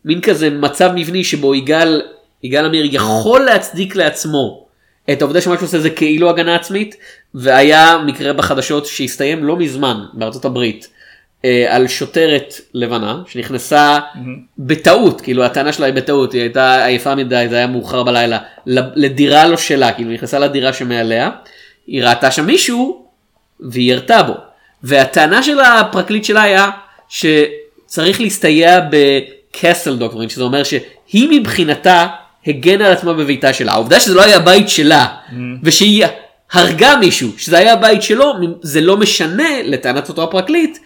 מין 0.05 0.21
כזה 0.21 0.49
מצב 0.49 0.89
מבני 0.95 1.23
שבו 1.23 1.55
יגאל 1.55 2.01
יגאל 2.43 2.65
עמיר 2.65 2.85
יכול 2.95 3.41
להצדיק 3.41 3.95
לעצמו 3.95 4.66
את 5.11 5.21
העובדה 5.21 5.41
שמה 5.41 5.55
שהוא 5.55 5.65
עושה 5.65 5.79
זה 5.79 5.89
כאילו 5.89 6.29
הגנה 6.29 6.55
עצמית 6.55 6.95
והיה 7.33 7.97
מקרה 8.05 8.33
בחדשות 8.33 8.85
שהסתיים 8.85 9.43
לא 9.43 9.57
מזמן 9.57 9.97
בארצות 10.13 10.45
הברית 10.45 10.87
אה, 11.45 11.65
על 11.69 11.87
שוטרת 11.87 12.53
לבנה 12.73 13.21
שנכנסה 13.27 13.99
בטעות 14.59 15.21
כאילו 15.21 15.43
הטענה 15.43 15.73
שלה 15.73 15.85
היא 15.85 15.93
בטעות 15.93 16.33
היא 16.33 16.41
הייתה 16.41 16.85
עייפה 16.85 17.15
מדי 17.15 17.45
זה 17.49 17.55
היה 17.55 17.67
מאוחר 17.67 18.03
בלילה 18.03 18.39
לדירה 18.65 19.47
לא 19.47 19.57
שלה 19.57 19.91
כאילו 19.91 20.11
נכנסה 20.11 20.39
לדירה 20.39 20.73
שמעליה 20.73 21.29
היא 21.87 22.03
ראתה 22.03 22.31
שם 22.31 22.45
מישהו 22.45 23.05
והיא 23.59 23.91
ירתה 23.91 24.23
בו. 24.23 24.33
והטענה 24.83 25.43
של 25.43 25.59
הפרקליט 25.59 26.23
שלה 26.23 26.41
היה 26.41 26.69
שצריך 27.09 28.21
להסתייע 28.21 28.79
בקסל 28.89 29.95
דוקטורין, 29.95 30.29
שזה 30.29 30.43
אומר 30.43 30.63
שהיא 30.63 31.39
מבחינתה 31.39 32.07
הגנה 32.47 32.85
על 32.87 32.91
עצמה 32.93 33.13
בביתה 33.13 33.53
שלה. 33.53 33.71
העובדה 33.71 33.99
שזה 33.99 34.13
לא 34.13 34.21
היה 34.21 34.35
הבית 34.35 34.69
שלה, 34.69 35.05
ושהיא 35.63 36.05
הרגה 36.51 36.95
מישהו, 36.95 37.29
שזה 37.37 37.57
היה 37.57 37.73
הבית 37.73 38.01
שלו, 38.03 38.33
זה 38.61 38.81
לא 38.81 38.97
משנה 38.97 39.49
לטענת 39.63 40.09
אותו 40.09 40.23
הפרקליט, 40.23 40.77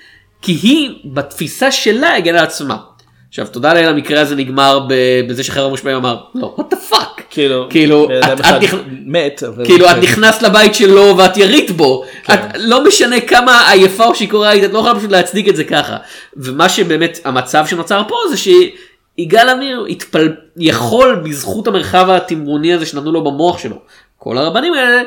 כי 0.42 0.52
היא 0.52 0.90
בתפיסה 1.06 1.72
שלה 1.72 2.16
הגנה 2.16 2.38
על 2.40 2.44
עצמה. 2.46 2.78
עכשיו 3.30 3.48
תודה 3.48 3.74
לאל 3.74 3.90
המקרה 3.90 4.22
הזה 4.22 4.36
נגמר 4.36 4.88
בזה 5.28 5.44
שחרר 5.44 5.66
המושבעים 5.66 5.96
אמר 5.98 6.18
לא 6.36 6.56
what 6.60 6.74
the 6.74 6.94
fuck 6.94 7.22
כאילו, 7.30 7.68
כאילו 7.70 8.08
את- 8.20 8.40
את 8.40 8.46
נכ- 8.64 8.76
מת, 9.06 9.44
אבל... 9.48 9.66
כאילו 9.66 9.90
את 9.92 9.96
כן. 9.96 10.02
נכנסת 10.02 10.42
לבית 10.42 10.76
שלו 10.76 11.18
ואת 11.18 11.38
ירית 11.38 11.72
בו, 11.72 12.04
את 12.34 12.40
לא 12.58 12.84
משנה 12.88 13.20
כמה 13.22 13.72
עייפה 13.72 14.06
או 14.06 14.16
שיכורה 14.16 14.50
היית, 14.50 14.64
את 14.64 14.74
לא 14.74 14.80
יכולה 14.80 14.96
פשוט 14.96 15.12
להצדיק 15.12 15.48
את 15.50 15.56
זה 15.56 15.64
ככה. 15.64 15.98
ומה 16.38 16.70
שבאמת 16.70 17.20
המצב 17.26 17.66
שנוצר 17.68 18.02
פה 18.08 18.16
זה 18.30 18.38
שיגאל 19.20 19.50
עמיר 19.50 19.86
התפל... 19.90 20.34
יכול 20.58 21.22
בזכות 21.26 21.68
המרחב 21.68 22.10
התמרוני 22.10 22.74
הזה 22.74 22.86
שנתנו 22.86 23.12
לו 23.12 23.24
במוח 23.24 23.58
שלו, 23.58 23.76
כל 24.18 24.38
הרבנים 24.38 24.74
האלה. 24.74 25.02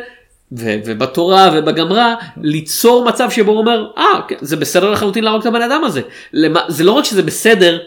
ו- 0.59 0.75
ובתורה 0.87 1.51
ובגמרא 1.55 2.15
ליצור 2.43 3.05
מצב 3.05 3.31
שבו 3.31 3.51
הוא 3.53 3.59
אומר 3.61 3.87
אה 3.99 4.05
כן, 4.29 4.37
זה 4.41 4.57
בסדר 4.57 4.91
לחלוטין 4.91 5.25
להרוג 5.25 5.41
את 5.41 5.47
הבן 5.47 5.63
אדם 5.63 5.85
הזה 5.85 6.01
למה, 6.33 6.61
זה 6.69 6.85
לא 6.85 6.93
רק 6.93 7.05
שזה 7.05 7.23
בסדר 7.23 7.79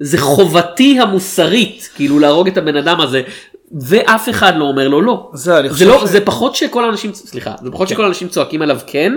זה 0.00 0.18
חובתי 0.18 1.00
המוסרית 1.00 1.88
כאילו 1.94 2.18
להרוג 2.18 2.48
את 2.48 2.56
הבן 2.56 2.76
אדם 2.76 3.00
הזה 3.00 3.22
ואף 3.80 4.28
אחד 4.28 4.52
לא 4.56 4.64
אומר 4.64 4.88
לו 4.88 5.02
לא. 5.02 5.30
זהו, 5.34 5.58
אני 5.58 5.68
זה 5.68 5.74
חושב 5.74 5.86
לא 5.88 6.06
ש- 6.06 6.10
זה 6.10 6.20
פחות 6.24 6.54
שכל 6.54 6.84
האנשים 6.84 7.14
סליחה 7.14 7.54
זה 7.62 7.70
פחות 7.70 7.88
שכל 7.88 8.04
האנשים 8.04 8.28
צועקים 8.28 8.62
עליו 8.62 8.78
כן 8.86 9.12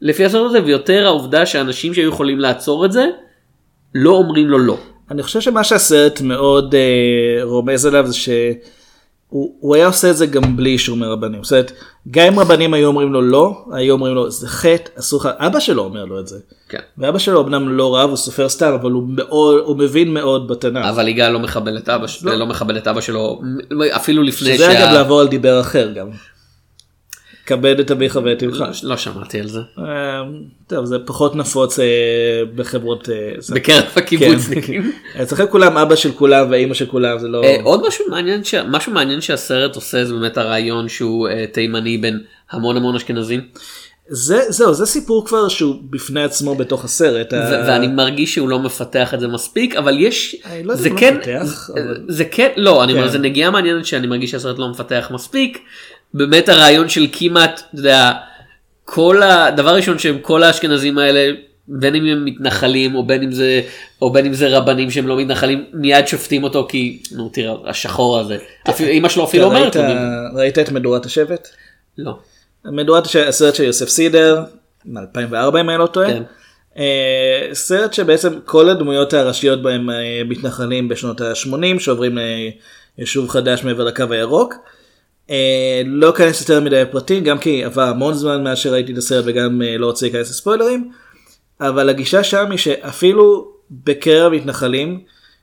לפי 0.00 0.24
הסרט 0.24 0.46
הזה 0.50 0.62
ויותר 0.64 1.06
העובדה 1.06 1.46
שאנשים 1.46 1.94
שהיו 1.94 2.08
יכולים 2.08 2.38
לעצור 2.40 2.84
את 2.84 2.92
זה 2.92 3.06
לא 3.94 4.10
אומרים 4.10 4.46
לו 4.48 4.58
לא. 4.58 4.76
אני 5.10 5.22
חושב 5.22 5.40
שמה 5.40 5.64
שהסרט 5.64 6.20
מאוד 6.20 6.74
אה, 6.74 7.44
רומז 7.44 7.86
עליו 7.86 8.06
זה 8.06 8.14
שהוא 8.14 9.54
הוא 9.60 9.74
היה 9.74 9.86
עושה 9.86 10.10
את 10.10 10.16
זה 10.16 10.26
גם 10.26 10.56
בלי 10.56 10.70
אישור 10.70 10.96
מרבנים. 10.96 11.44
זאת 11.44 11.52
אומרת, 11.52 11.72
גם 12.10 12.26
אם 12.26 12.38
רבנים 12.38 12.74
היו 12.74 12.88
אומרים 12.88 13.12
לו 13.12 13.22
לא, 13.22 13.64
היו 13.72 13.94
אומרים 13.94 14.14
לו 14.14 14.30
זה 14.30 14.48
חטא, 14.48 14.90
אסור 14.98 15.20
לך, 15.20 15.28
אבא 15.38 15.60
שלו 15.60 15.84
אומר 15.84 16.04
לו 16.04 16.20
את 16.20 16.28
זה. 16.28 16.38
כן. 16.68 16.78
ואבא 16.98 17.18
שלו 17.18 17.44
אמנם 17.44 17.68
לא 17.68 17.96
רב, 17.96 18.08
הוא 18.08 18.16
סופר 18.16 18.48
סתם, 18.48 18.72
אבל 18.72 18.90
הוא 18.90 19.02
מאוד, 19.08 19.62
הוא 19.64 19.76
מבין 19.76 20.14
מאוד 20.14 20.48
בתנ"ך. 20.48 20.86
אבל 20.86 21.08
יגאל 21.08 21.32
לא 21.32 21.38
מכבד 21.38 21.74
את 21.74 21.88
אבא 21.88 22.06
שלו 22.06 22.38
לא 22.38 22.46
מכבד 22.46 22.76
את 22.76 22.88
אבא 22.88 23.00
שלו 23.00 23.40
אפילו 23.96 24.22
לפני 24.22 24.54
שזה 24.54 24.70
אגב 24.70 24.86
שה... 24.86 24.92
לעבור 24.92 25.20
על 25.20 25.28
דיבר 25.28 25.60
אחר 25.60 25.92
גם. 25.92 26.08
כבד 27.48 27.80
את 27.80 27.90
אביך 27.90 28.18
ואת 28.24 28.42
אמך. 28.42 28.64
לא 28.82 28.96
שמעתי 28.96 29.40
על 29.40 29.48
זה. 29.48 29.58
אה, 29.78 30.22
טוב 30.66 30.84
זה 30.84 30.96
פחות 31.06 31.36
נפוץ 31.36 31.78
אה, 31.78 31.84
בחברות. 32.54 33.08
אה, 33.08 33.14
בקרב 33.54 33.84
הקיבוצניקים. 33.96 34.82
כן. 35.14 35.22
אצלכם 35.22 35.44
כולם 35.50 35.76
אבא 35.78 35.96
של 35.96 36.12
כולם 36.12 36.46
ואימא 36.50 36.74
של 36.74 36.86
כולם 36.86 37.18
זה 37.18 37.28
לא. 37.28 37.42
עוד 37.62 37.86
משהו 37.86 38.04
מעניין 38.10 38.40
משהו 38.68 38.92
מעניין 38.92 39.20
שהסרט 39.20 39.74
עושה 39.76 40.04
זה 40.04 40.14
באמת 40.14 40.38
הרעיון 40.38 40.88
שהוא 40.88 41.28
תימני 41.52 41.98
בין 41.98 42.20
המון 42.50 42.76
המון 42.76 42.96
אשכנזים 42.96 43.40
זה 44.10 44.40
זהו 44.48 44.74
זה 44.74 44.86
סיפור 44.86 45.26
כבר 45.26 45.48
שהוא 45.48 45.76
בפני 45.90 46.22
עצמו 46.22 46.54
בתוך 46.54 46.84
הסרט. 46.84 47.32
ו- 47.32 47.36
ה- 47.36 47.64
ואני 47.68 47.86
מרגיש 47.86 48.34
שהוא 48.34 48.48
לא 48.48 48.58
מפתח 48.58 49.14
את 49.14 49.20
זה 49.20 49.28
מספיק 49.28 49.76
אבל 49.76 50.00
יש 50.00 50.36
לא 50.64 50.74
זה 50.74 50.88
לא 50.88 50.96
כן 50.98 51.16
מפתח, 51.16 51.42
זה- 51.44 51.72
אבל- 51.72 52.00
זה 52.08 52.24
כן 52.24 52.48
לא 52.56 52.84
אני 52.84 52.92
אומר 52.92 53.04
כן. 53.04 53.10
זה 53.12 53.18
נגיעה 53.18 53.50
מעניינת 53.50 53.86
שאני 53.86 54.06
מרגיש 54.06 54.30
שהסרט 54.30 54.58
לא 54.58 54.68
מפתח 54.70 55.08
מספיק 55.14 55.58
באמת 56.14 56.48
הרעיון 56.48 56.88
של 56.88 57.06
כמעט 57.12 57.60
אתה 57.70 57.80
יודע, 57.80 58.12
כל 58.84 59.22
הדבר 59.22 59.68
הראשון 59.70 59.98
שהם 59.98 60.18
כל 60.22 60.42
האשכנזים 60.42 60.98
האלה 60.98 61.34
בין 61.68 61.94
אם 61.94 62.04
הם 62.06 62.24
מתנחלים 62.24 62.94
או 62.94 63.06
בין 63.06 63.22
אם 63.22 63.32
זה 63.32 63.60
או 64.02 64.12
בין 64.12 64.26
אם 64.26 64.34
זה 64.34 64.56
רבנים 64.58 64.90
שהם 64.90 65.06
לא 65.08 65.16
מתנחלים 65.18 65.64
מיד 65.72 66.06
שופטים 66.08 66.44
אותו 66.44 66.66
כי 66.70 67.02
נו 67.12 67.28
תראה 67.32 67.54
השחור 67.66 68.18
הזה 68.18 68.36
אמא 68.90 69.08
שלו 69.08 69.24
אפילו 69.24 69.44
אומרת 69.44 69.76
ראית- 70.34 70.58
את 70.58 70.70
מדורת 70.70 71.06
השבט? 71.06 71.48
לא. 71.98 72.18
מדורת 72.64 73.06
הש- 73.06 73.16
הסרט 73.16 73.54
של 73.54 73.62
יוסף 73.64 73.88
סידר 73.88 74.42
מ-2004 74.84 75.34
אם 75.60 75.70
אני 75.70 75.78
לא 75.78 75.86
טועה. 75.86 76.06
כן. 76.12 76.22
אה, 76.78 77.48
סרט 77.52 77.92
שבעצם 77.92 78.38
כל 78.44 78.68
הדמויות 78.68 79.14
הראשיות 79.14 79.62
בהם 79.62 79.90
אה, 79.90 79.96
מתנחלים 80.28 80.88
בשנות 80.88 81.20
ה-80 81.20 81.78
שעוברים 81.80 82.18
ליישוב 82.98 83.28
חדש 83.28 83.64
מעבר 83.64 83.84
לקו 83.84 84.04
הירוק. 84.10 84.54
אה, 85.30 85.82
לא 85.86 86.10
אכנס 86.10 86.40
יותר 86.40 86.60
מדי 86.60 86.82
לפרטים 86.82 87.24
גם 87.24 87.38
כי 87.38 87.64
עבר 87.64 87.82
המון 87.82 88.14
זמן 88.14 88.44
מאז 88.44 88.58
שראיתי 88.58 88.92
את 88.92 88.98
הסרט 88.98 89.24
וגם 89.26 89.62
אה, 89.62 89.78
לא 89.78 89.86
רוצה 89.86 90.06
להיכנס 90.06 90.30
לספוילרים. 90.30 90.90
אבל 91.60 91.88
הגישה 91.88 92.24
שם 92.24 92.50
היא 92.50 92.58
שאפילו 92.58 93.48
בקרב 93.70 94.32
מתנחלים 94.32 95.00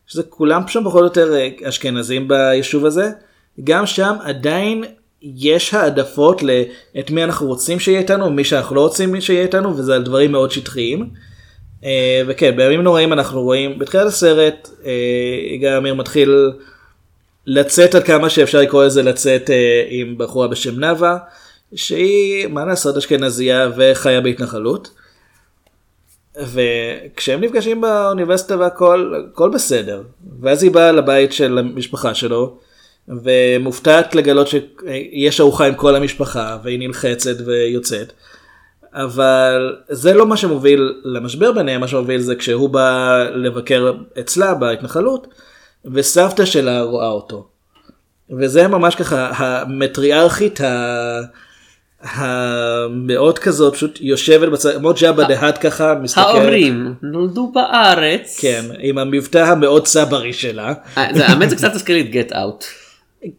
שזה 0.07 0.23
כולם 0.23 0.61
שם 0.67 0.83
פחות 0.85 0.99
או 0.99 1.05
יותר 1.05 1.33
אה, 1.35 1.49
אשכנזים 1.69 2.27
ביישוב 2.27 2.85
הזה 2.85 3.09
גם 3.63 3.85
שם 3.85 4.15
עדיין 4.23 4.83
יש 5.21 5.73
העדפות 5.73 6.43
לאת 6.43 7.11
מי 7.11 7.23
אנחנו 7.23 7.47
רוצים 7.47 7.79
שיהיה 7.79 7.99
איתנו 7.99 8.25
ומי 8.25 8.43
שאנחנו 8.43 8.75
לא 8.75 8.81
רוצים 8.81 9.21
שיהיה 9.21 9.41
איתנו 9.41 9.77
וזה 9.77 9.95
על 9.95 10.03
דברים 10.03 10.31
מאוד 10.31 10.51
שטחיים. 10.51 11.09
אה, 11.83 12.21
וכן 12.27 12.55
בימים 12.55 12.81
נוראים 12.81 13.13
אנחנו 13.13 13.41
רואים 13.41 13.79
בתחילת 13.79 14.05
הסרט 14.05 14.69
אה, 14.85 14.91
יגאל 15.55 15.77
עמיר 15.77 15.93
מתחיל 15.93 16.51
לצאת 17.45 17.95
עד 17.95 18.03
כמה 18.03 18.29
שאפשר 18.29 18.59
לקרוא 18.61 18.85
לזה 18.85 19.03
לצאת 19.03 19.49
אה, 19.49 19.85
עם 19.89 20.17
בחורה 20.17 20.47
בשם 20.47 20.79
נאוה 20.79 21.17
שהיא 21.75 22.47
מה 22.47 22.65
לעשות 22.65 22.97
אשכנזייה 22.97 23.69
וחיה 23.77 24.21
בהתנחלות. 24.21 24.89
וכשהם 26.37 27.41
נפגשים 27.41 27.81
באוניברסיטה 27.81 28.57
והכל 28.57 29.13
הכל 29.33 29.49
בסדר 29.49 30.01
ואז 30.41 30.63
היא 30.63 30.71
באה 30.71 30.91
לבית 30.91 31.33
של 31.33 31.57
המשפחה 31.57 32.13
שלו 32.13 32.57
ומופתעת 33.07 34.15
לגלות 34.15 34.47
שיש 34.47 35.41
ארוחה 35.41 35.67
עם 35.67 35.75
כל 35.75 35.95
המשפחה 35.95 36.57
והיא 36.63 36.79
נלחצת 36.79 37.35
ויוצאת. 37.45 38.13
אבל 38.93 39.75
זה 39.89 40.13
לא 40.13 40.25
מה 40.25 40.37
שמוביל 40.37 40.93
למשבר 41.03 41.51
ביניהם, 41.51 41.81
מה 41.81 41.87
שמוביל 41.87 42.21
זה 42.21 42.35
כשהוא 42.35 42.69
בא 42.69 43.23
לבקר 43.33 43.93
אצלה 44.19 44.53
בהתנחלות, 44.53 45.27
וסבתא 45.93 46.45
שלה 46.45 46.81
רואה 46.81 47.07
אותו. 47.07 47.47
וזה 48.39 48.67
ממש 48.67 48.95
ככה 48.95 49.31
המטריארכית 49.35 50.61
ה... 50.61 51.21
המאוד 52.01 53.39
כזאת 53.39 53.73
פשוט 53.73 53.97
יושבת 54.01 54.49
בצד, 54.49 54.75
כמו 54.75 54.91
ג'אבה 54.99 55.23
דהת 55.23 55.57
ככה, 55.57 55.95
מסתכלת. 56.01 56.25
ההורים 56.25 56.93
נולדו 57.01 57.51
בארץ. 57.53 58.37
כן, 58.39 58.65
עם 58.79 58.97
המבטא 58.97 59.37
המאוד 59.37 59.85
צברי 59.85 60.33
שלה. 60.33 60.73
אה, 60.97 61.27
האמת 61.27 61.49
זה 61.49 61.55
קצת 61.55 61.75
הזכיר 61.75 61.95
לי 61.95 62.01
את 62.01 62.09
גט 62.09 62.31
אאוט. 62.33 62.65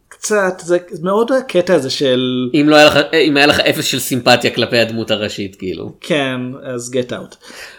קצת, 0.07 0.53
זה 0.59 0.77
מאוד 1.03 1.31
הקטע 1.31 1.75
הזה 1.75 1.89
של, 1.89 2.49
אם 2.53 2.69
לא 2.69 2.75
היה 2.75 2.85
לך, 2.85 2.95
אה, 3.13 3.19
אם 3.19 3.37
היה 3.37 3.45
לך 3.45 3.59
אפס 3.59 3.85
של 3.85 3.99
סימפתיה 3.99 4.51
כלפי 4.51 4.77
הדמות 4.77 5.11
הראשית 5.11 5.55
כאילו. 5.55 5.93
כן, 6.01 6.41
אז 6.63 6.95
get 6.95 7.11
out. 7.11 7.35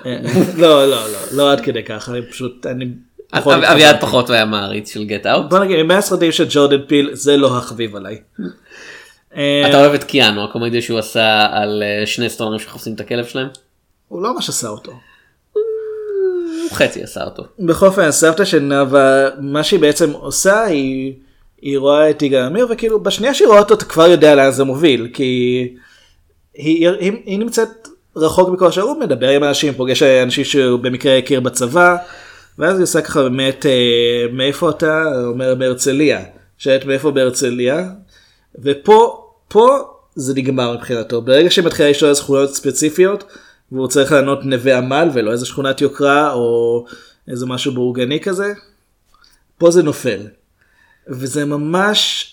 אה, 0.07 0.19
לא, 0.57 0.87
לא, 0.87 1.09
לא, 1.13 1.19
לא 1.33 1.53
עד 1.53 1.61
כדי 1.61 1.83
ככה, 1.83 2.13
אני 2.13 2.23
פשוט, 2.23 2.67
אני 2.67 2.87
אביעד 3.33 4.01
פחות 4.01 4.31
היה 4.31 4.45
מעריץ 4.45 4.93
של 4.93 5.05
גט 5.05 5.27
אאוט. 5.27 5.51
בוא 5.51 5.59
נגיד, 5.59 5.83
מהסרטים 5.83 6.33
של 6.33 6.47
ג'ורדן 6.49 6.83
פיל 6.87 7.11
זה 7.13 7.37
לא 7.37 7.59
החביב 7.59 7.97
עליי. 7.97 8.19
אה, 9.37 9.65
אתה 9.69 9.81
אוהב 9.81 9.95
את 9.95 10.05
קיאנו 10.05 10.45
הקומדיה 10.45 10.83
שהוא 10.83 10.99
עשה 10.99 11.47
על 11.53 11.83
אה, 11.83 12.07
שני 12.07 12.31
סטונרים 12.31 12.61
שחופשים 12.61 12.95
את 12.95 13.01
הכלב 13.01 13.25
שלהם? 13.25 13.49
הוא 14.09 14.23
לא 14.23 14.35
ממש 14.35 14.49
עשה 14.49 14.69
אותו. 14.69 14.93
הוא 15.53 16.71
חצי 16.73 17.03
עשה 17.03 17.25
אותו. 17.25 17.45
בכל 17.59 17.87
אופן, 17.87 18.03
הסבתא 18.03 18.45
של 18.45 18.59
נאוה, 18.59 19.29
מה 19.41 19.65
שהיא 19.65 19.81
בעצם 19.81 20.11
עושה, 20.11 20.65
היא, 20.65 21.15
היא 21.63 21.79
רואה 21.79 22.11
את 22.11 22.23
יגאל 22.23 22.43
עמיר, 22.43 22.67
וכאילו 22.71 23.03
בשנייה 23.03 23.35
שהיא 23.35 23.49
רואה 23.49 23.59
אותו, 23.59 23.75
אתה 23.75 23.85
כבר 23.85 24.07
יודע 24.07 24.35
לאן 24.35 24.51
זה 24.51 24.65
מוביל, 24.65 25.09
כי 25.15 25.23
היא, 26.55 26.89
היא, 26.89 27.13
היא 27.25 27.39
נמצאת 27.39 27.89
רחוק 28.17 28.49
מכל 28.49 28.67
השאר, 28.67 28.83
הוא 28.83 29.01
מדבר 29.01 29.29
עם 29.29 29.45
אנשים, 29.45 29.75
פוגש 29.75 30.03
אנשים 30.03 30.45
שהוא 30.45 30.81
במקרה 30.81 31.19
הכיר 31.19 31.41
בצבא, 31.41 31.97
ואז 32.59 32.77
היא 32.77 32.83
עושה 32.83 33.01
ככה 33.01 33.23
באמת, 33.23 33.67
אה, 33.67 33.73
מאיפה 34.33 34.71
אתה? 34.71 35.05
אומר 35.27 35.55
מהרצליה. 35.55 36.25
שואלת 36.59 36.85
מאיפה 36.85 37.11
בהרצליה? 37.11 37.91
ופה, 38.63 39.25
פה 39.49 39.79
זה 40.15 40.35
נגמר 40.35 40.73
מבחינתו. 40.77 41.23
ברגע 41.23 41.51
שמתחילה 41.51 41.91
לשאול 41.91 42.09
על 42.09 42.15
זכויות 42.15 42.55
ספציפיות, 42.55 43.25
והוא 43.73 43.89
צריך 43.89 44.13
לענות 44.13 44.45
נווה 44.45 44.79
עמל 44.79 45.09
ולא 45.15 45.33
איזה 45.33 45.47
שכונת 45.47 45.81
יוקרה 45.81 46.33
או 46.33 46.85
איזה 47.29 47.47
משהו 47.47 47.73
בורגני 47.75 48.21
כזה, 48.21 48.53
פה 49.59 49.71
זה 49.71 49.83
נופל. 49.83 50.21
וזה 51.09 51.45
ממש, 51.45 52.27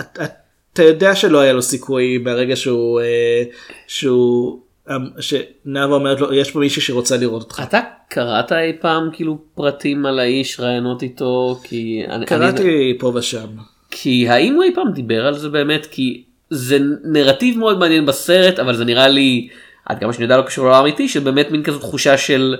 את- 0.00 0.18
את- 0.24 0.30
אתה 0.72 0.82
יודע 0.82 1.14
שלא 1.14 1.40
היה 1.40 1.52
לו 1.52 1.62
סיכוי 1.62 2.18
ברגע 2.18 2.56
שהוא, 2.56 3.00
אה, 3.00 3.42
שהוא, 3.86 4.61
אה, 4.90 4.96
שנאוה 5.20 5.94
אומרת 5.94 6.20
לו, 6.20 6.34
יש 6.34 6.50
פה 6.50 6.58
מישהי 6.58 6.82
שרוצה 6.82 7.16
לראות 7.16 7.42
אותך. 7.42 7.62
אתה 7.68 7.80
קראת 8.08 8.52
אי 8.52 8.72
פעם 8.80 9.10
כאילו 9.12 9.38
פרטים 9.54 10.06
על 10.06 10.18
האיש 10.18 10.60
ראיונות 10.60 11.02
איתו 11.02 11.60
כי 11.64 12.02
אני, 12.06 12.14
אני, 12.14 12.26
קראתי 12.26 12.96
פה 12.98 13.12
ושם. 13.14 13.46
כי 13.90 14.28
האם 14.28 14.54
הוא 14.54 14.62
אי 14.62 14.74
פעם 14.74 14.92
דיבר 14.92 15.26
על 15.26 15.38
זה 15.38 15.48
באמת 15.48 15.86
כי 15.86 16.22
זה 16.50 16.78
נרטיב 17.04 17.58
מאוד 17.58 17.78
מעניין 17.78 18.06
בסרט 18.06 18.58
אבל 18.58 18.76
זה 18.76 18.84
נראה 18.84 19.08
לי 19.08 19.48
עד 19.86 19.98
כמה 19.98 20.12
שאני 20.12 20.24
יודע 20.24 20.36
לא 20.36 20.42
קשור 20.42 20.64
לעולם 20.64 20.78
האמיתי 20.78 21.08
שבאמת 21.08 21.50
מין 21.50 21.62
כזו 21.62 21.78
תחושה 21.78 22.18
של 22.18 22.56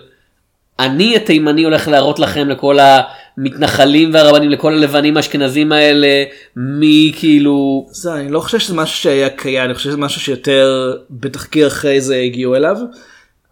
אני 0.79 1.17
התימני 1.17 1.65
הולך 1.65 1.89
להראות 1.89 2.19
לכם 2.19 2.49
לכל 2.49 2.79
המתנחלים 3.39 4.15
והרבנים 4.15 4.51
לכל 4.51 4.73
הלבנים 4.73 5.17
האשכנזים 5.17 5.73
האלה 5.73 6.25
מי 6.57 7.13
כאילו 7.17 7.87
זה, 7.91 8.15
אני 8.15 8.33
לא 8.33 8.41
חושב 8.41 8.59
שזה 8.59 8.75
משהו 8.75 8.97
שהיה 8.97 9.31
קיים, 9.31 9.65
אני 9.65 9.75
חושב 9.75 9.89
שזה 9.89 9.99
משהו 9.99 10.21
שיותר 10.21 10.97
בתחקיר 11.11 11.67
אחרי 11.67 12.01
זה 12.01 12.17
הגיעו 12.17 12.57
אליו. 12.57 12.77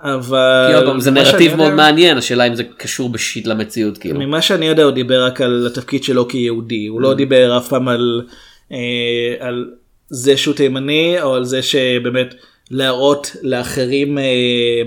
אבל 0.03 1.01
זה 1.01 1.11
נרטיב 1.11 1.55
מאוד 1.55 1.73
מעניין 1.73 2.19
השאלה 2.19 2.47
אם 2.47 2.55
זה 2.55 2.65
קשור 2.77 3.09
בשיט 3.09 3.47
למציאות 3.47 3.99
כאילו. 3.99 4.21
ממה 4.21 4.43
שאני 4.43 4.67
יודע 4.67 4.83
הוא 4.83 4.91
דיבר 4.91 5.25
רק 5.25 5.41
על 5.41 5.67
התפקיד 5.67 6.05
שלו 6.05 6.29
כיהודי, 6.29 6.87
הוא 6.87 7.01
לא 7.01 7.15
דיבר 7.15 7.59
אף 7.59 7.69
פעם 7.69 7.89
על, 7.89 8.23
אה, 8.73 9.35
על 9.41 9.71
זה 10.09 10.37
שהוא 10.37 10.55
תימני 10.55 11.23
או 11.23 11.35
על 11.35 11.45
זה 11.45 11.63
שבאמת 11.63 12.35
להראות 12.71 13.37
לאחרים 13.43 14.19
אה, 14.19 14.25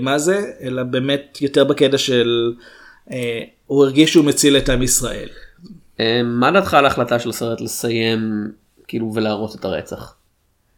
מה 0.00 0.18
זה, 0.18 0.40
אלא 0.62 0.82
באמת 0.82 1.38
יותר 1.40 1.64
בקטע 1.64 1.98
של 1.98 2.52
אה, 3.12 3.40
הוא 3.66 3.84
הרגיש 3.84 4.12
שהוא 4.12 4.24
מציל 4.24 4.56
את 4.56 4.68
עם 4.68 4.82
ישראל. 4.82 5.28
אה, 6.00 6.20
מה 6.24 6.50
דעתך 6.50 6.74
על 6.74 6.84
ההחלטה 6.84 7.18
של 7.18 7.30
הסרט 7.30 7.60
לסיים 7.60 8.50
כאילו 8.88 9.12
ולהראות 9.14 9.54
את 9.54 9.64
הרצח? 9.64 10.14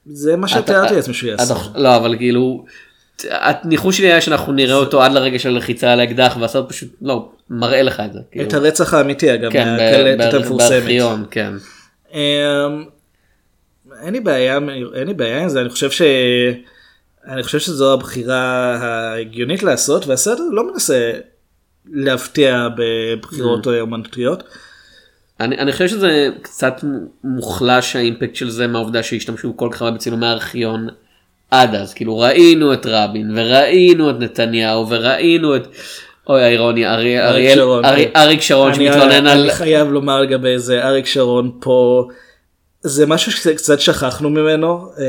זה 0.07 0.37
מה 0.37 0.49
שתיארתי 0.49 0.95
לעצמי 0.95 1.15
שהוא 1.15 1.31
יעשה. 1.31 1.55
לא 1.75 1.97
אבל 1.97 2.17
כאילו 2.17 2.65
הניחוש 3.25 3.99
שלי 3.99 4.07
היה 4.07 4.21
שאנחנו 4.21 4.53
נראה 4.53 4.77
אותו 4.77 5.03
עד 5.03 5.13
לרגע 5.13 5.39
של 5.39 5.51
לחיצה 5.51 5.93
על 5.93 6.01
האקדח 6.01 6.37
והסרט 6.41 6.69
פשוט 6.69 6.89
לא 7.03 7.29
מראה 7.51 7.83
לך 7.83 8.03
את 8.07 8.13
זה. 8.13 8.21
כאילו. 8.31 8.49
את 8.49 8.55
הרצח 8.55 8.95
האמיתי 8.95 9.35
אגב, 9.35 9.53
כן, 9.53 9.77
מהקלטת 9.77 10.35
המפורסמת. 10.35 10.71
בארכיון, 10.71 11.25
כן. 11.31 11.53
אמ, 12.13 12.19
אין 14.03 14.13
לי 14.13 14.21
בעיה, 14.21 14.59
אין 14.95 15.07
לי 15.07 15.15
בעיה 15.15 15.43
עם 15.43 15.49
זה, 15.49 15.61
אני 15.61 15.69
חושב 15.69 15.91
ש... 15.91 16.03
אני 17.29 17.43
חושב 17.43 17.59
שזו 17.59 17.93
הבחירה 17.93 18.77
ההגיונית 18.77 19.63
לעשות, 19.63 20.07
והסרט 20.07 20.39
לא 20.51 20.73
מנסה 20.73 21.13
להפתיע 21.93 22.69
בבחירות 22.77 23.67
אומנותיות. 23.67 24.43
אני, 25.41 25.59
אני 25.59 25.73
חושב 25.73 25.89
שזה 25.89 26.29
קצת 26.43 26.81
מוחלש 27.25 27.97
האימפקט 27.97 28.35
של 28.37 28.51
זה 28.51 28.67
מהעובדה 28.67 29.03
שהשתמשו 29.03 29.57
כל 29.57 29.69
כך 29.73 29.83
הרבה 29.83 29.95
בצילומי 29.97 30.27
הארכיון 30.27 30.89
עד 31.51 31.75
אז 31.75 31.95
כאילו 31.95 32.19
ראינו 32.19 32.73
את 32.73 32.87
רבין 32.91 33.31
וראינו 33.39 34.11
את 34.11 34.15
נתניהו 34.19 34.89
וראינו 34.89 35.57
את 35.57 35.67
אוי 36.29 36.43
האירוניה 36.43 36.95
ארי- 36.95 37.21
אריאל 37.21 37.55
שרון, 37.57 37.85
ארי- 37.85 38.05
כן. 38.15 38.21
אריק 38.21 38.41
שרון 38.41 38.73
אני- 38.73 38.87
שמתלונן 38.87 39.27
על 39.27 39.41
אני 39.41 39.51
חייב 39.51 39.89
לומר 39.93 40.21
לגבי 40.21 40.59
זה, 40.59 40.85
אריק 40.85 41.07
שרון 41.07 41.51
פה, 41.61 42.09
זה 42.81 43.07
משהו 43.07 43.33
שקצת 43.33 43.81
שכחנו 43.81 44.31
ממנו, 44.31 44.89
אה, 44.99 45.05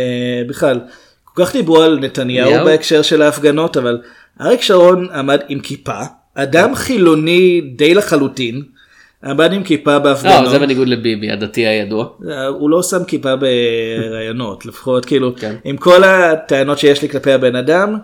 בכלל, 0.47 0.79
כל 1.23 1.45
כך 1.45 1.53
דיברו 1.53 1.81
על 1.81 1.99
נתניהו 1.99 2.47
נתניהו? 2.49 2.65
בהקשר 2.65 3.01
של 3.01 3.21
ההפגנות, 3.21 3.77
אבל 3.77 4.01
אריק 4.41 4.61
שרון 4.61 5.07
עמד 5.13 5.39
עם 5.47 5.59
כיפה, 5.59 5.99
אדם 6.39 6.75
חילוני 6.75 7.61
די 7.75 7.93
לחלוטין, 7.93 8.61
עמד 9.23 9.53
עם 9.53 9.63
כיפה 9.63 9.99
בהפגנות. 9.99 10.43
לא, 10.43 10.49
זה 10.49 10.59
בניגוד 10.59 10.87
לביבי 10.87 11.31
הדתי 11.31 11.67
הידוע. 11.67 12.07
הוא 12.49 12.69
לא 12.69 12.83
שם 12.83 13.03
כיפה 13.03 13.33
בראיונות 13.35 14.65
לפחות 14.65 15.05
כאילו 15.05 15.35
כן. 15.35 15.55
עם 15.63 15.77
כל 15.77 16.03
הטענות 16.03 16.79
שיש 16.79 17.01
לי 17.01 17.09
כלפי 17.09 17.31
הבן 17.31 17.55
אדם 17.55 17.97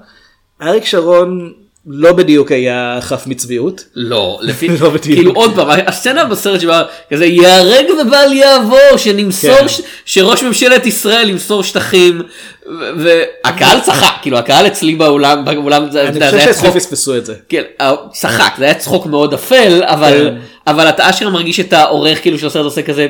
אריק 0.62 0.86
שרון 0.86 1.54
לא 1.88 2.14
בדיוק 2.14 2.52
היה 2.52 2.98
חף 3.02 3.28
מצביעות. 3.28 3.86
לא, 3.96 4.40
לפי, 4.42 4.68
לא 4.82 4.90
בדיוק. 4.90 5.16
כאילו 5.16 5.32
עוד 5.32 5.56
פעם, 5.56 5.70
הסצנה 5.88 6.26
בסרט 6.26 6.62
שבה 6.62 6.84
כזה 7.14 7.26
ייהרג 7.26 7.86
ובל 8.02 8.34
יעבור, 8.34 8.98
שנמסור, 8.98 9.58
כן. 9.58 9.68
ש, 9.68 9.82
שראש 10.06 10.44
ממשלת 10.44 10.86
ישראל 10.86 11.30
ימסור 11.30 11.64
שטחים, 11.64 12.22
ו- 12.68 12.92
והקהל 12.98 13.80
צחק, 13.80 14.14
כאילו 14.22 14.38
הקהל 14.38 14.68
אצלי 14.68 14.96
באולם, 14.96 15.46
באולם 15.46 15.92
זה, 15.92 16.02
אני 16.02 16.10
אתה 16.10 16.18
יודע, 16.18 16.26
חושב 16.26 16.38
זה 16.38 16.44
היה 16.44 16.54
שאצלי 16.54 16.70
צחוק, 16.70 16.82
פספסו 16.82 17.18
את 17.18 17.26
זה. 17.26 17.36
כן, 17.50 17.64
אה, 17.82 17.94
צחק, 18.12 18.54
זה 18.58 18.66
היה 18.66 18.74
צחוק 18.74 19.06
מאוד 19.06 19.34
אפל, 19.34 19.84
אבל, 19.84 20.30
כן. 20.30 20.36
אבל 20.68 20.90
אתה 20.90 21.10
אשכרה 21.10 21.30
מרגיש 21.30 21.60
את 21.60 21.74
העורך 21.74 22.22
כאילו 22.22 22.40
של 22.40 22.48
הסרט 22.48 22.66
עושה 22.66 22.82
כזה 22.82 23.08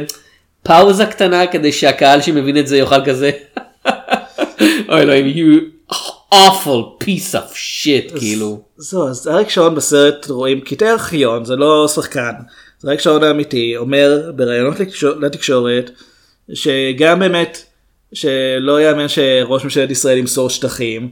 פאוזה 0.63 1.05
קטנה 1.05 1.47
כדי 1.47 1.71
שהקהל 1.71 2.21
שמבין 2.21 2.57
את 2.57 2.67
זה 2.67 2.77
יאכל 2.77 3.05
כזה, 3.05 3.31
אוי 4.89 5.01
אלוהים, 5.01 5.33
you 5.35 5.93
awful 6.33 7.03
piece 7.03 7.33
of 7.33 7.53
shit, 7.55 8.19
כאילו. 8.19 8.61
זהו 8.77 9.07
אז 9.07 9.27
אריק 9.27 9.49
שרון 9.49 9.75
בסרט 9.75 10.29
רואים 10.29 10.61
קטעי 10.61 10.89
ארכיון 10.91 11.45
זה 11.45 11.55
לא 11.55 11.87
שחקן. 11.87 12.31
זה 12.79 12.87
אריק 12.89 12.99
שרון 12.99 13.23
האמיתי 13.23 13.77
אומר 13.77 14.31
בראיונות 14.35 14.79
לתקשור- 14.79 15.19
לתקשורת 15.19 15.91
שגם 16.53 17.19
באמת 17.19 17.63
שלא 18.13 18.81
יאמן 18.81 19.07
שראש 19.07 19.63
ממשלת 19.63 19.91
ישראל 19.91 20.17
ימסור 20.17 20.49
שטחים 20.49 21.09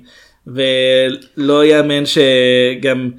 ולא 0.48 1.66
יאמן 1.66 2.04
שגם 2.06 3.10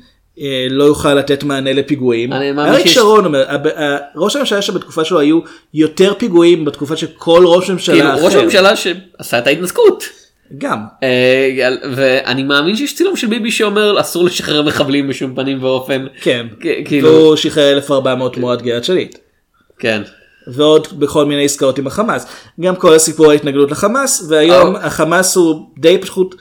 אה, 0.40 0.66
לא 0.70 0.84
יוכל 0.84 1.14
לתת 1.14 1.42
מענה 1.44 1.72
לפיגועים. 1.72 2.32
אריק 2.70 2.86
שיש- 2.86 2.94
שרון 2.94 3.24
אומר 3.24 3.44
הב- 3.50 3.66
ה- 3.66 3.96
ראש 4.16 4.36
הממשלה 4.36 4.62
שבתקופה 4.62 5.04
שלו 5.04 5.20
היו 5.20 5.40
יותר 5.74 6.14
פיגועים 6.18 6.64
בתקופה 6.64 6.96
של 6.96 7.06
כל 7.16 7.42
ראש 7.46 7.70
ממשלה 7.70 7.94
כאילו 7.96 8.14
אחר. 8.14 8.24
ראש 8.24 8.34
הממשלה 8.34 8.76
שעשה 8.76 9.38
את 9.38 9.46
ההתנתקות. 9.46 10.04
גם. 10.58 10.78
אה, 11.02 11.68
ואני 11.92 12.42
מאמין 12.42 12.76
שיש 12.76 12.94
צילום 12.94 13.16
של 13.16 13.26
ביבי 13.26 13.50
שאומר 13.50 14.00
אסור 14.00 14.24
לשחרר 14.24 14.62
מחבלים 14.62 15.08
בשום 15.08 15.34
פנים 15.34 15.62
ואופן. 15.62 16.06
כן. 16.20 16.46
כאילו, 16.84 17.08
והוא 17.08 17.36
שחרר 17.36 17.72
1400 17.72 18.34
תמורת 18.34 18.62
גלעד 18.62 18.84
שליט. 18.84 19.18
כן. 19.78 20.02
ועוד 20.46 20.86
בכל 20.98 21.24
מיני 21.24 21.44
עסקאות 21.44 21.78
עם 21.78 21.86
החמאס. 21.86 22.26
גם 22.60 22.76
כל 22.76 22.94
הסיפור 22.94 23.30
ההתנגדות 23.30 23.70
לחמאס, 23.70 24.26
והיום 24.28 24.76
אה. 24.76 24.86
החמאס 24.86 25.36
הוא 25.36 25.66
די 25.78 25.98
פשוט 25.98 26.34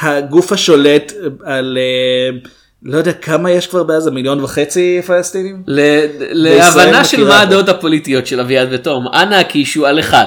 הגוף 0.00 0.52
השולט 0.52 1.12
על, 1.44 1.78
אה, 1.80 2.38
לא 2.82 2.98
יודע 2.98 3.12
כמה 3.12 3.50
יש 3.50 3.66
כבר 3.66 3.82
בעזה, 3.82 4.10
מיליון 4.10 4.40
וחצי 4.44 5.00
פלסטינים? 5.06 5.62
ל- 5.66 6.00
להבנה 6.20 7.04
של 7.04 7.24
מה. 7.24 7.40
הדעות 7.40 7.68
הפוליטיות 7.68 8.26
של 8.26 8.40
אביעד 8.40 8.68
ותום, 8.70 9.06
אנא 9.14 9.34
הקישו 9.34 9.86
על 9.86 10.00
אחד. 10.00 10.26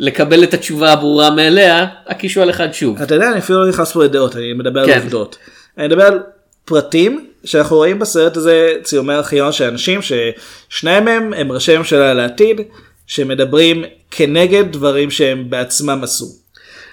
לקבל 0.00 0.44
את 0.44 0.54
התשובה 0.54 0.92
הברורה 0.92 1.30
מאליה, 1.30 1.86
הקישו 2.06 2.42
על 2.42 2.50
אחד 2.50 2.72
שוב. 2.72 3.02
אתה 3.02 3.14
יודע, 3.14 3.28
אני 3.30 3.38
אפילו 3.38 3.64
לא 3.64 3.68
נכנס 3.68 3.92
פה 3.92 4.04
לדעות, 4.04 4.36
אני 4.36 4.52
מדבר 4.52 4.86
כן. 4.86 4.92
על 4.92 4.98
עובדות. 4.98 5.36
אני 5.78 5.86
מדבר 5.86 6.02
על 6.02 6.20
פרטים 6.64 7.26
שאנחנו 7.44 7.76
רואים 7.76 7.98
בסרט 7.98 8.36
הזה 8.36 8.74
צילומי 8.82 9.14
ארכיון 9.14 9.52
של 9.52 9.64
אנשים 9.64 10.00
ששניים 10.02 11.04
מהם 11.04 11.34
הם 11.34 11.52
ראשי 11.52 11.76
ממשלה 11.76 12.14
לעתיד, 12.14 12.60
שמדברים 13.06 13.84
כנגד 14.10 14.72
דברים 14.72 15.10
שהם 15.10 15.50
בעצמם 15.50 16.00
עשו. 16.02 16.26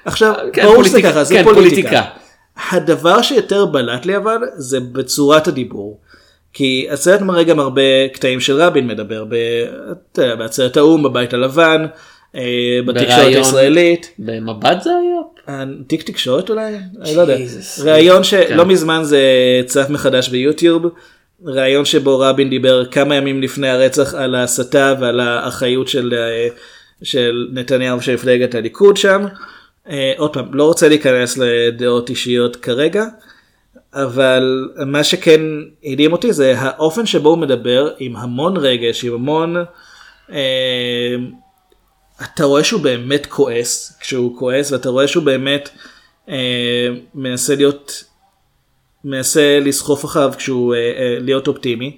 עכשיו, 0.05 0.33
כן, 0.53 0.63
ברור 0.63 0.83
שזה 0.83 0.91
פוליטיקה, 0.91 1.11
ככה, 1.11 1.23
זה 1.23 1.33
כן, 1.33 1.43
פוליטיקה. 1.43 1.89
פוליטיקה. 1.89 2.01
הדבר 2.71 3.21
שיותר 3.21 3.65
בלט 3.65 4.05
לי 4.05 4.17
אבל, 4.17 4.37
זה 4.55 4.79
בצורת 4.79 5.47
הדיבור. 5.47 5.99
כי 6.53 6.87
הסרט 6.91 7.21
מראה 7.21 7.43
גם 7.43 7.59
הרבה 7.59 8.07
קטעים 8.13 8.39
של 8.39 8.61
רבין 8.61 8.87
מדבר, 8.87 9.25
בעצרת 10.17 10.77
האו"ם, 10.77 11.03
בבית 11.03 11.33
הלבן, 11.33 11.85
בתקשורת 12.85 13.09
בראיון. 13.09 13.37
הישראלית. 13.37 14.11
במבט 14.19 14.81
זה 14.81 14.89
היה? 14.89 15.57
תיק 15.87 16.03
תקשורת 16.03 16.49
אולי? 16.49 16.75
אני 17.01 17.15
לא 17.15 17.21
יודע. 17.21 17.37
ראיון 17.83 18.17
כן. 18.17 18.23
שלא 18.23 18.65
מזמן 18.65 18.99
זה 19.03 19.21
צף 19.65 19.89
מחדש 19.89 20.29
ביוטיוב. 20.29 20.85
ראיון 21.45 21.85
שבו 21.85 22.19
רבין 22.19 22.49
דיבר 22.49 22.85
כמה 22.85 23.15
ימים 23.15 23.41
לפני 23.41 23.69
הרצח 23.69 24.13
על 24.13 24.35
ההסתה 24.35 24.93
ועל 24.99 25.19
האחריות 25.19 25.87
של, 25.87 26.13
אה, 26.17 26.47
של 27.03 27.47
נתניהו 27.53 27.97
ושל 27.97 28.13
מפלגת 28.13 28.55
הליכוד 28.55 28.97
שם. 28.97 29.25
אה, 29.89 30.13
עוד 30.17 30.33
פעם, 30.33 30.53
לא 30.53 30.63
רוצה 30.63 30.89
להיכנס 30.89 31.37
לדעות 31.37 32.09
אישיות 32.09 32.55
כרגע, 32.55 33.05
אבל 33.93 34.69
מה 34.85 35.03
שכן 35.03 35.41
הדהים 35.83 36.11
אותי 36.11 36.33
זה 36.33 36.53
האופן 36.57 37.05
שבו 37.05 37.29
הוא 37.29 37.37
מדבר 37.37 37.89
עם 37.99 38.15
המון 38.15 38.57
רגש, 38.57 39.05
עם 39.05 39.13
המון... 39.13 39.55
אתה 42.23 42.43
רואה 42.43 42.63
שהוא 42.63 42.81
באמת 42.81 43.25
כועס 43.25 43.97
כשהוא 43.99 44.39
כועס 44.39 44.71
ואתה 44.71 44.89
רואה 44.89 45.07
שהוא 45.07 45.23
באמת 45.23 45.69
אה, 46.29 46.87
מנסה 47.15 47.55
להיות 47.55 48.03
מנסה 49.03 49.59
לסחוף 49.61 50.05
אחריו 50.05 50.33
כשהוא 50.37 50.75
אה, 50.75 50.79
אה, 50.79 51.17
להיות 51.19 51.47
אופטימי. 51.47 51.97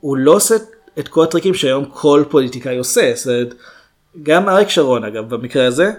הוא 0.00 0.16
לא 0.16 0.32
עושה 0.32 0.54
את 0.98 1.08
כל 1.08 1.24
הטריקים 1.24 1.54
שהיום 1.54 1.84
כל 1.84 2.24
פוליטיקאי 2.30 2.78
עושה. 2.78 3.12
זאת 3.14 3.54
גם 4.22 4.48
אריק 4.48 4.68
שרון 4.68 5.04
אגב 5.04 5.34
במקרה 5.34 5.66
הזה. 5.66 5.90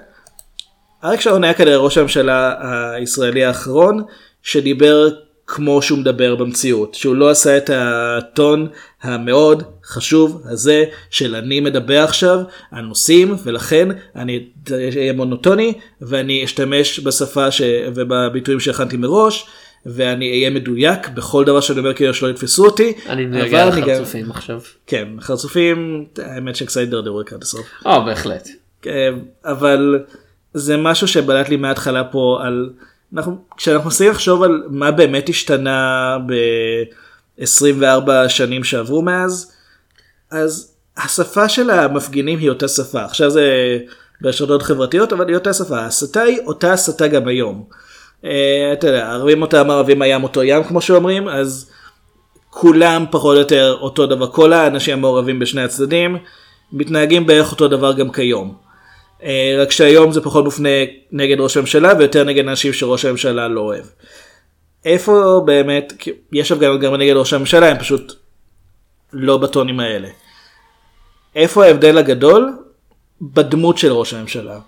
אריק 1.03 1.21
שרון 1.21 1.43
היה 1.43 1.53
כנראה 1.53 1.77
ראש 1.77 1.97
הממשלה 1.97 2.55
הישראלי 2.95 3.45
האחרון 3.45 4.03
שדיבר 4.43 5.09
כמו 5.47 5.81
שהוא 5.81 5.99
מדבר 5.99 6.35
במציאות, 6.35 6.95
שהוא 6.95 7.15
לא 7.15 7.29
עשה 7.29 7.57
את 7.57 7.69
הטון 7.73 8.67
המאוד 9.01 9.63
חשוב 9.85 10.41
הזה 10.45 10.83
של 11.09 11.35
אני 11.35 11.59
מדבר 11.59 12.03
עכשיו 12.03 12.39
על 12.71 12.85
נושאים 12.85 13.35
ולכן 13.43 13.87
אני 14.15 14.45
אהיה 14.71 15.13
מונוטוני 15.13 15.73
ואני 16.01 16.43
אשתמש 16.45 16.99
בשפה 16.99 17.51
ש... 17.51 17.61
ובביטויים 17.95 18.59
שהכנתי 18.59 18.97
מראש 18.97 19.47
ואני 19.85 20.29
אהיה 20.31 20.49
מדויק 20.49 21.09
בכל 21.09 21.45
דבר 21.45 21.59
שאני 21.59 21.79
אומר 21.79 21.93
כאילו 21.93 22.13
שלא 22.13 22.27
יתפסו 22.29 22.65
אותי. 22.65 22.93
אני 23.09 23.25
על 23.25 23.71
אני 23.71 23.81
גם- 23.81 23.87
עכשיו. 24.31 24.61
כן, 24.87 25.07
חרצופים, 25.21 26.05
האמת 26.17 26.55
שקצת 26.55 26.77
הידרדרו 26.77 27.21
לקראת 27.21 27.43
הסוף. 27.43 27.67
אה, 27.85 27.99
בהחלט. 27.99 28.47
כן, 28.81 29.13
אבל 29.45 29.99
זה 30.53 30.77
משהו 30.77 31.07
שבלט 31.07 31.49
לי 31.49 31.55
מההתחלה 31.57 32.03
פה 32.03 32.39
על, 32.41 32.69
אנחנו, 33.13 33.37
כשאנחנו 33.57 33.85
מנסים 33.85 34.09
לחשוב 34.11 34.43
על 34.43 34.63
מה 34.69 34.91
באמת 34.91 35.29
השתנה 35.29 36.17
ב-24 37.39 38.29
שנים 38.29 38.63
שעברו 38.63 39.01
מאז, 39.01 39.51
אז 40.31 40.71
השפה 40.97 41.49
של 41.49 41.69
המפגינים 41.69 42.39
היא 42.39 42.49
אותה 42.49 42.67
שפה. 42.67 43.05
עכשיו 43.05 43.29
זה 43.29 43.77
ברשתות 44.21 44.61
חברתיות, 44.61 45.13
אבל 45.13 45.27
היא 45.27 45.35
אותה 45.35 45.53
שפה. 45.53 45.79
ההסתה 45.79 46.21
היא 46.21 46.39
אותה 46.47 46.73
הסתה 46.73 47.07
גם 47.07 47.27
היום. 47.27 47.63
אה, 48.25 48.69
אתה 48.73 48.87
יודע, 48.87 49.11
ערבים 49.11 49.41
אותם 49.41 49.69
ערבים 49.69 50.01
הים 50.01 50.23
אותו 50.23 50.43
ים 50.43 50.63
כמו 50.63 50.81
שאומרים, 50.81 51.27
אז 51.27 51.69
כולם 52.49 53.05
פחות 53.11 53.35
או 53.35 53.39
יותר 53.39 53.77
אותו 53.81 54.05
דבר. 54.05 54.27
כל 54.27 54.53
האנשים 54.53 54.97
המעורבים 54.97 55.39
בשני 55.39 55.61
הצדדים 55.61 56.17
מתנהגים 56.73 57.25
בערך 57.25 57.51
אותו 57.51 57.67
דבר 57.67 57.93
גם 57.93 58.11
כיום. 58.11 58.55
אה, 59.23 59.55
רק 59.61 59.71
שהיום 59.71 60.11
זה 60.11 60.21
פחות 60.21 60.43
מופנה 60.43 60.69
נגד 61.11 61.39
ראש 61.39 61.57
הממשלה 61.57 61.93
ויותר 61.99 62.23
נגד 62.23 62.47
אנשים 62.47 62.73
שראש 62.73 63.05
הממשלה 63.05 63.47
לא 63.47 63.61
אוהב. 63.61 63.85
איפה 64.85 65.41
באמת, 65.45 65.93
יש 66.31 66.51
הפגנות 66.51 66.81
גם 66.81 66.95
נגד 66.95 67.13
ראש 67.15 67.33
הממשלה, 67.33 67.69
הם 67.69 67.77
פשוט 67.77 68.13
לא 69.13 69.37
בטונים 69.37 69.79
האלה. 69.79 70.07
איפה 71.35 71.65
ההבדל 71.65 71.97
הגדול? 71.97 72.57
בדמות 73.21 73.77
של 73.77 73.91
ראש 73.91 74.13
הממשלה. 74.13 74.59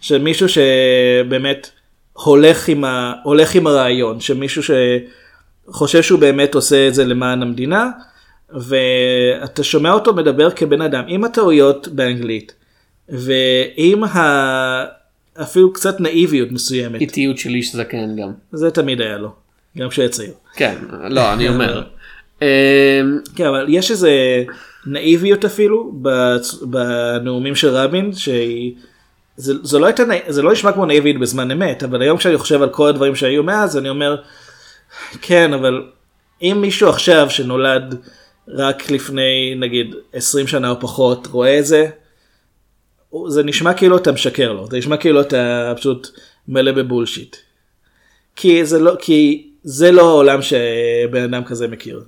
של 0.00 0.22
מישהו 0.22 0.46
שבאמת 0.48 1.70
הולך 2.12 2.68
עם, 2.68 2.84
ה... 2.84 3.14
הולך 3.24 3.54
עם 3.54 3.66
הרעיון, 3.66 4.20
של 4.20 4.36
מישהו 4.36 4.62
שחושב 5.68 6.02
שהוא 6.02 6.20
באמת 6.20 6.54
עושה 6.54 6.88
את 6.88 6.94
זה 6.94 7.04
למען 7.04 7.42
המדינה, 7.42 7.90
ואתה 8.50 9.64
שומע 9.64 9.92
אותו 9.92 10.14
מדבר 10.14 10.50
כבן 10.50 10.82
אדם 10.82 11.04
עם 11.08 11.24
הטעויות 11.24 11.88
באנגלית, 11.88 12.52
ועם 13.08 14.04
ה... 14.04 14.98
אפילו 15.42 15.72
קצת 15.72 16.00
נאיביות 16.00 16.52
מסוימת, 16.52 17.00
איטיות 17.00 17.38
של 17.38 17.50
איש 17.50 17.76
זקן 17.76 18.16
גם. 18.16 18.32
זה 18.52 18.70
תמיד 18.70 19.00
היה 19.00 19.18
לו, 19.18 19.30
גם 19.78 19.88
כשהיה 19.88 20.08
צעיר. 20.08 20.32
כן, 20.54 20.74
לא, 21.10 21.32
אני 21.32 21.48
אומר. 21.52 21.82
אמ, 22.42 22.46
כן, 23.36 23.46
אבל 23.46 23.66
יש 23.68 23.90
איזה 23.90 24.10
נאיביות 24.86 25.44
אפילו 25.44 25.92
בנאומים 26.62 27.54
של 27.54 27.68
רבין, 27.68 28.12
שהיא... 28.12 28.74
זה, 29.36 29.54
זה, 29.62 29.78
לא 29.78 29.86
הייתה, 29.86 30.02
זה 30.28 30.42
לא 30.42 30.52
נשמע 30.52 30.72
כמו 30.72 30.86
נאיבית 30.86 31.20
בזמן 31.20 31.50
אמת, 31.50 31.82
אבל 31.82 32.02
היום 32.02 32.18
כשאני 32.18 32.38
חושב 32.38 32.62
על 32.62 32.68
כל 32.68 32.88
הדברים 32.88 33.14
שהיו 33.14 33.42
מאז, 33.42 33.76
אני 33.76 33.88
אומר, 33.88 34.16
כן, 35.22 35.52
אבל 35.52 35.82
אם 36.42 36.58
מישהו 36.60 36.88
עכשיו 36.88 37.30
שנולד 37.30 37.94
רק 38.48 38.90
לפני 38.90 39.54
נגיד 39.56 39.94
20 40.12 40.46
שנה 40.46 40.70
או 40.70 40.80
פחות 40.80 41.26
רואה 41.26 41.58
את 41.58 41.66
זה, 41.66 41.86
זה 43.28 43.42
נשמע 43.42 43.74
כאילו 43.74 43.96
אתה 43.96 44.12
משקר 44.12 44.52
לו, 44.52 44.66
זה 44.70 44.78
נשמע 44.78 44.96
כאילו 44.96 45.20
אתה 45.20 45.72
פשוט 45.76 46.08
מלא 46.48 46.72
בבולשיט. 46.72 47.36
כי 48.36 48.64
זה 48.64 48.78
לא, 48.78 48.96
כי 49.00 49.47
זה 49.62 49.92
לא 49.92 50.08
העולם 50.08 50.42
שבן 50.42 51.22
אדם 51.24 51.44
כזה 51.44 51.68
מכיר. 51.68 52.04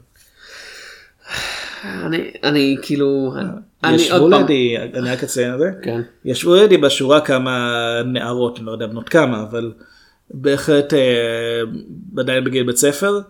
אני, 1.84 2.30
אני 2.44 2.76
כאילו, 2.82 3.34
אני 3.84 4.10
עוד 4.10 4.32
פעם, 4.32 4.40
לידי, 4.40 4.76
אני 4.78 5.10
רק 5.10 5.22
אציין 5.22 5.54
את 5.54 5.58
זה, 5.58 5.70
כן. 5.82 6.00
ישבו 6.24 6.54
לידי 6.54 6.76
בשורה 6.76 7.20
כמה 7.20 7.76
נערות, 8.04 8.58
אני 8.58 8.66
לא 8.66 8.72
יודע 8.72 8.86
בנות 8.86 9.08
כמה, 9.08 9.42
אבל 9.42 9.72
בהחלט 10.30 10.94
אה, 10.94 11.60
עדיין 12.18 12.44
בגיל 12.44 12.66
בית 12.66 12.76
ספר, 12.76 13.20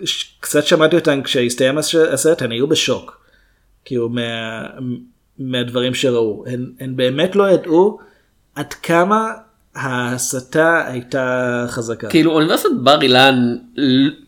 וקצת 0.00 0.64
שמעתי 0.66 0.96
אותן 0.96 1.22
כשהסתיים 1.22 1.78
הסרט, 1.78 2.42
הן 2.42 2.50
היו 2.50 2.66
בשוק, 2.66 3.20
כאילו 3.84 4.08
מה, 4.08 4.66
מהדברים 5.38 5.94
שראו, 5.94 6.44
הן, 6.46 6.72
הן 6.80 6.96
באמת 6.96 7.36
לא 7.36 7.50
ידעו 7.50 7.98
עד 8.54 8.72
כמה 8.72 9.32
ההסתה 9.78 10.82
הייתה 10.86 11.64
חזקה. 11.68 12.08
כאילו 12.08 12.32
אוניברסיטת 12.32 12.70
בר 12.80 13.02
אילן, 13.02 13.56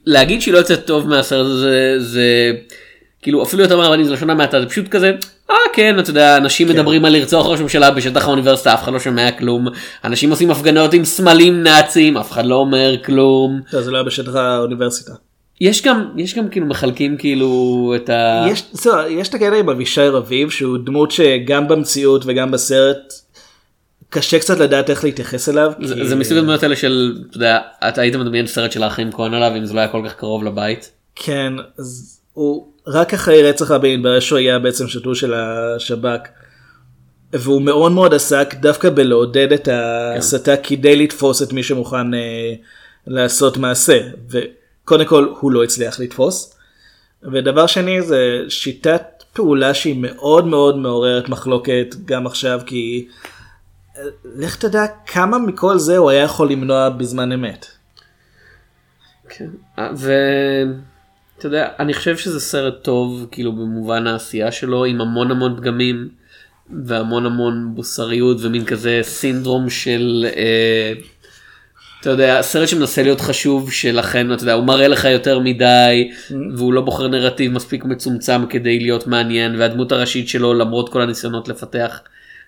להגיד 0.07 0.42
שהיא 0.42 0.55
לא 0.55 0.59
יוצאת 0.59 0.86
טוב 0.86 1.09
מהסרט 1.09 1.46
הזה, 1.46 1.96
זה 1.98 2.53
כאילו 3.22 3.42
אפילו 3.42 3.62
יותר 3.62 3.76
מהרבנים 3.76 4.07
זה 4.07 4.12
לשון 4.12 4.30
המעטה, 4.30 4.61
זה 4.61 4.66
פשוט 4.66 4.88
כזה, 4.88 5.12
אה 5.51 5.57
כן, 5.72 5.98
אתה 5.98 6.11
יודע, 6.11 6.36
אנשים 6.36 6.68
מדברים 6.68 7.05
על 7.05 7.12
לרצוח 7.12 7.46
ראש 7.46 7.61
ממשלה 7.61 7.90
בשטח 7.90 8.24
האוניברסיטה, 8.24 8.74
אף 8.74 8.82
אחד 8.82 8.92
לא 8.92 9.01
שומע 9.01 9.30
כלום, 9.30 9.66
אנשים 10.05 10.30
עושים 10.30 10.51
הפגנות 10.51 10.94
עם 10.94 11.05
סמלים 11.05 11.62
נאצים, 11.62 12.16
אף 12.16 12.32
אחד 12.32 12.46
לא 12.46 12.55
אומר 12.55 12.94
כלום. 13.05 13.61
לא, 13.72 13.82
זה 13.82 13.90
לא 13.90 13.96
היה 13.96 14.05
בשטח 14.05 14.34
האוניברסיטה. 14.34 15.12
יש 15.61 15.82
גם, 15.82 16.05
יש 16.16 16.38
גם 16.38 16.48
כאילו 16.48 16.66
מחלקים 16.66 17.16
כאילו 17.16 17.92
את 17.96 18.11
ה... 18.11 18.46
יש, 18.51 18.64
זו, 18.72 18.90
יש 19.09 19.28
את 19.28 19.34
הקטע 19.34 19.57
עם 19.57 19.68
אבישי 19.68 20.01
רביב 20.01 20.51
שהוא 20.51 20.78
דמות 20.84 21.11
שגם 21.11 21.68
במציאות 21.68 22.22
וגם 22.26 22.51
בסרט 22.51 23.12
קשה 24.11 24.38
קצת 24.38 24.58
לדעת 24.58 24.90
איך 24.90 25.04
להתייחס 25.04 25.48
אליו. 25.48 25.72
זה, 25.82 25.94
כי- 25.94 26.08
זה 26.08 26.16
מסוג 26.16 26.38
הדמויות 26.38 26.62
האלה 26.62 26.76
של, 26.76 27.16
אתה 27.28 27.36
יודע, 27.36 27.58
אתה 27.88 28.00
היית 28.00 28.14
מדמיין 28.14 28.46
סרט 28.46 28.72
של 28.72 28.82
האחים 28.82 29.12
כהן 29.12 29.34
עליו 29.34 29.52
אם 29.56 29.64
זה 29.66 29.74
לא 29.74 29.80
היה 29.80 29.88
כל 29.88 30.02
כך 30.06 30.14
קרוב 30.14 30.44
לבית. 30.44 30.90
כן, 31.16 31.52
אז 31.78 32.20
הוא 32.32 32.66
רק 32.86 33.14
אחרי 33.14 33.42
רצח 33.42 33.70
רבין 33.70 33.98
התברר 34.00 34.20
שהוא 34.20 34.38
היה 34.38 34.58
בעצם 34.58 34.88
שתול 34.88 35.14
של 35.14 35.34
השב"כ. 35.34 36.28
והוא 37.32 37.62
מאוד 37.62 37.92
מאוד 37.92 38.14
עסק 38.14 38.54
דווקא 38.54 38.90
בלעודד 38.90 39.52
את 39.52 39.68
ההסתה 39.68 40.56
כדי 40.56 40.96
לתפוס 40.96 41.42
את 41.42 41.52
מי 41.52 41.62
שמוכן 41.62 42.14
אה, 42.14 42.52
לעשות 43.06 43.56
מעשה. 43.56 43.98
וקודם 44.30 45.04
כל 45.04 45.28
הוא 45.40 45.52
לא 45.52 45.64
הצליח 45.64 46.00
לתפוס. 46.00 46.54
ודבר 47.32 47.66
שני 47.66 48.02
זה 48.02 48.38
שיטת 48.48 49.02
פעולה 49.32 49.74
שהיא 49.74 49.96
מאוד 49.98 50.46
מאוד 50.46 50.76
מעוררת 50.76 51.28
מחלוקת 51.28 51.94
גם 52.04 52.26
עכשיו 52.26 52.61
כי 52.66 53.06
לך 54.36 54.57
תדע 54.57 54.86
כמה 55.07 55.38
מכל 55.38 55.78
זה 55.78 55.96
הוא 55.96 56.11
היה 56.11 56.22
יכול 56.22 56.51
למנוע 56.51 56.88
בזמן 56.88 57.32
אמת. 57.32 57.66
כן. 59.28 59.48
ואתה 59.76 61.46
יודע, 61.46 61.68
אני 61.78 61.94
חושב 61.94 62.16
שזה 62.16 62.40
סרט 62.40 62.74
טוב 62.82 63.26
כאילו 63.30 63.53
במובן 63.53 64.07
העשייה 64.07 64.53
שלו 64.53 64.84
עם 64.84 65.01
המון 65.01 65.30
המון 65.30 65.57
פגמים 65.57 66.09
והמון 66.84 67.26
המון 67.26 67.64
מוסריות 67.64 68.36
ומין 68.40 68.64
כזה 68.64 69.01
סינדרום 69.03 69.70
של 69.70 70.26
אה, 70.36 70.92
אתה 72.01 72.11
יודע 72.11 72.42
סרט 72.42 72.68
שמנסה 72.68 73.03
להיות 73.03 73.20
חשוב 73.20 73.72
שלכן 73.72 74.32
אתה 74.32 74.42
יודע 74.42 74.53
הוא 74.53 74.64
מראה 74.64 74.88
לך 74.88 75.05
יותר 75.05 75.38
מדי 75.38 76.11
והוא 76.57 76.72
לא 76.72 76.80
בוחר 76.80 77.09
נרטיב 77.09 77.53
מספיק 77.53 77.84
מצומצם 77.84 78.46
כדי 78.46 78.78
להיות 78.78 79.07
מעניין 79.07 79.61
והדמות 79.61 79.92
הראשית 79.92 80.28
שלו 80.28 80.55
למרות 80.55 80.88
כל 80.88 81.03
הניסיונות 81.03 81.48
לפתח 81.48 82.01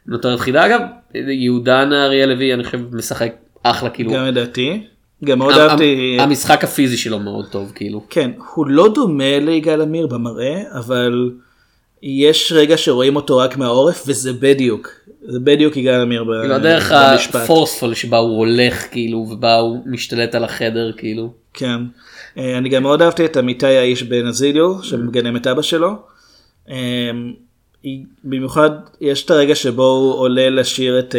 נותרת 0.07 0.40
חידה 0.40 0.66
אגב 0.66 0.80
יהודן 1.14 1.90
אריה 1.92 2.26
לוי 2.26 2.55
אני 2.55 2.64
חושב 2.64 2.94
משחק 2.96 3.32
אחלה 3.62 3.90
כאילו 3.90 4.12
גם 4.12 4.24
לדעתי. 4.24 4.82
גם 5.24 5.38
מאוד 5.38 5.55
אהבתי. 5.55 6.16
המ- 6.20 6.28
המשחק 6.30 6.64
הפיזי 6.64 6.96
שלו 6.96 7.18
מאוד 7.18 7.46
טוב 7.50 7.72
כאילו. 7.74 8.05
כן, 8.11 8.30
הוא 8.55 8.66
לא 8.66 8.92
דומה 8.94 9.38
ליגאל 9.38 9.80
עמיר 9.82 10.07
במראה, 10.07 10.62
אבל 10.78 11.30
יש 12.03 12.53
רגע 12.57 12.76
שרואים 12.76 13.16
אותו 13.16 13.36
רק 13.36 13.57
מהעורף, 13.57 14.05
וזה 14.07 14.32
בדיוק. 14.32 14.88
זה 15.22 15.40
בדיוק 15.40 15.76
יגאל 15.76 16.00
עמיר 16.00 16.24
ב- 16.24 16.40
כאילו 16.40 16.55
הדרך 16.55 16.92
במשפט. 16.92 17.34
הפורספול 17.36 17.94
שבה 17.94 18.18
הוא 18.18 18.38
הולך 18.38 18.84
כאילו 18.90 19.18
ובה 19.30 19.55
הוא 19.59 19.78
משתלט 19.86 20.34
על 20.34 20.44
החדר 20.44 20.92
כאילו. 20.96 21.32
כן. 21.55 21.80
אה, 22.38 22.59
אני 22.59 22.68
גם 22.68 22.82
מאוד 22.82 23.03
אהבתי 23.03 23.24
את 23.24 23.36
אמיתי 23.36 23.66
האיש 23.66 24.03
בנזיליו, 24.03 24.82
שמגלם 24.82 25.36
את 25.36 25.46
אבא 25.46 25.62
שלו. 25.62 25.90
היא- 27.83 28.05
במיוחד 28.24 28.70
יש 29.01 29.24
את 29.24 29.30
הרגע 29.30 29.55
שבו 29.55 29.83
הוא 29.91 30.14
עולה 30.14 30.51
לשיר 30.51 30.99
את 30.99 31.14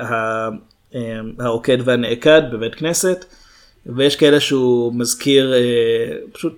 ה- 0.00 0.48
אה, 0.94 1.00
הרוקד 1.38 1.78
והנעקד 1.84 2.42
בבית 2.52 2.74
כנסת, 2.74 3.24
ויש 3.86 4.16
כאלה 4.16 4.40
שהוא 4.40 4.92
מזכיר 4.94 5.52
אה, 5.54 5.58
פשוט 6.32 6.56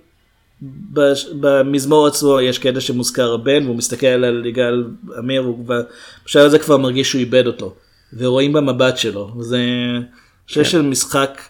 בש- 0.93 1.27
במזמור 1.39 2.07
עצמו 2.07 2.41
יש 2.41 2.59
קטע 2.59 2.79
שמוזכר 2.81 3.33
הבן 3.33 3.65
והוא 3.65 3.75
מסתכל 3.75 4.07
על 4.07 4.45
יגאל 4.45 4.83
עמיר 5.17 5.43
והוא 5.43 5.65
כבר- 5.65 5.81
בשלב 6.25 6.45
הזה 6.45 6.59
כבר 6.59 6.77
מרגיש 6.77 7.09
שהוא 7.09 7.19
איבד 7.19 7.47
אותו 7.47 7.73
ורואים 8.17 8.53
במבט 8.53 8.97
שלו 8.97 9.31
זה 9.39 9.59
חושב 10.47 10.63
שזה 10.63 10.81
משחק 10.81 11.41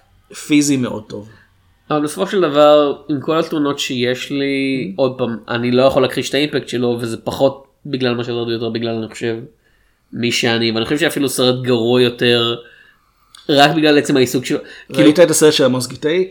פיזי 0.47 0.77
מאוד 0.77 1.03
טוב. 1.07 1.29
אבל 1.91 2.03
בסופו 2.03 2.27
של 2.27 2.41
דבר 2.41 2.93
עם 3.09 3.21
כל 3.21 3.39
התלונות 3.39 3.79
שיש 3.79 4.31
לי 4.31 4.93
עוד 4.95 5.17
פעם 5.17 5.37
אני 5.49 5.71
לא 5.71 5.83
יכול 5.83 6.01
להכחיש 6.01 6.29
את 6.29 6.33
האימפקט 6.33 6.67
שלו 6.67 6.97
וזה 7.01 7.17
פחות 7.17 7.63
בגלל 7.85 8.15
מה 8.15 8.23
שזה 8.23 8.31
יותר 8.31 8.69
בגלל 8.69 8.95
אני 8.95 9.13
חושב 9.13 9.37
מי 10.13 10.31
שאני 10.31 10.71
ואני 10.71 10.85
חושב 10.85 10.97
שאפילו 10.97 11.29
סרט 11.29 11.63
גרוע 11.63 12.01
יותר 12.01 12.55
רק 13.49 13.71
בגלל 13.71 13.97
עצם 13.97 14.17
העיסוק 14.17 14.45
שלו. 14.45 14.59
כאילו, 14.87 15.03
ראית 15.03 15.19
את 15.19 15.31
הסרט 15.31 15.53
של 15.53 15.65
עמוס 15.65 15.87
גיטאי? 15.87 16.27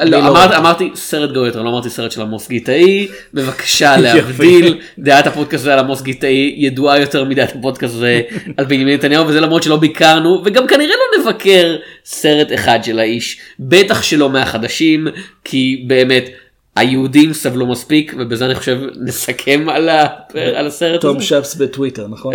לא, 0.00 0.18
לא 0.18 0.38
ראיתי. 0.38 0.56
אמרתי 0.56 0.90
סרט 0.94 1.30
גרוע 1.30 1.46
יותר, 1.46 1.62
לא 1.62 1.68
אמרתי 1.70 1.90
סרט 1.90 2.12
של 2.12 2.20
עמוס 2.20 2.48
גיטאי, 2.48 3.08
בבקשה 3.34 3.96
להבדיל, 4.02 4.78
דעת 4.98 5.26
הפודקאסט 5.26 5.64
הזה 5.64 5.72
על 5.72 5.78
עמוס 5.78 6.02
גיטאי 6.02 6.54
ידועה 6.56 6.98
יותר 6.98 7.24
מדעת 7.24 7.56
הפודקאסט 7.56 7.94
הזה 7.94 8.20
על 8.56 8.64
בנימין 8.64 8.94
נתניהו, 8.94 9.26
וזה 9.28 9.40
למרות 9.40 9.62
שלא 9.62 9.76
ביקרנו, 9.76 10.42
וגם 10.44 10.66
כנראה 10.66 10.94
לא 10.94 11.22
נבקר 11.22 11.76
סרט 12.04 12.48
אחד 12.54 12.78
של 12.84 12.98
האיש, 12.98 13.40
בטח 13.60 14.02
שלא 14.02 14.30
מהחדשים, 14.30 15.06
כי 15.44 15.84
באמת, 15.86 16.30
היהודים 16.76 17.32
סבלו 17.32 17.66
מספיק, 17.66 18.14
ובזה 18.18 18.46
אני 18.46 18.54
חושב 18.54 18.78
נסכם 19.00 19.66
על, 19.68 19.88
ה... 19.88 20.06
על 20.56 20.66
הסרט 20.66 21.00
תום 21.00 21.16
הזה. 21.16 21.26
שפס 21.26 21.54
בטוויטר 21.54 22.08
נכון? 22.08 22.34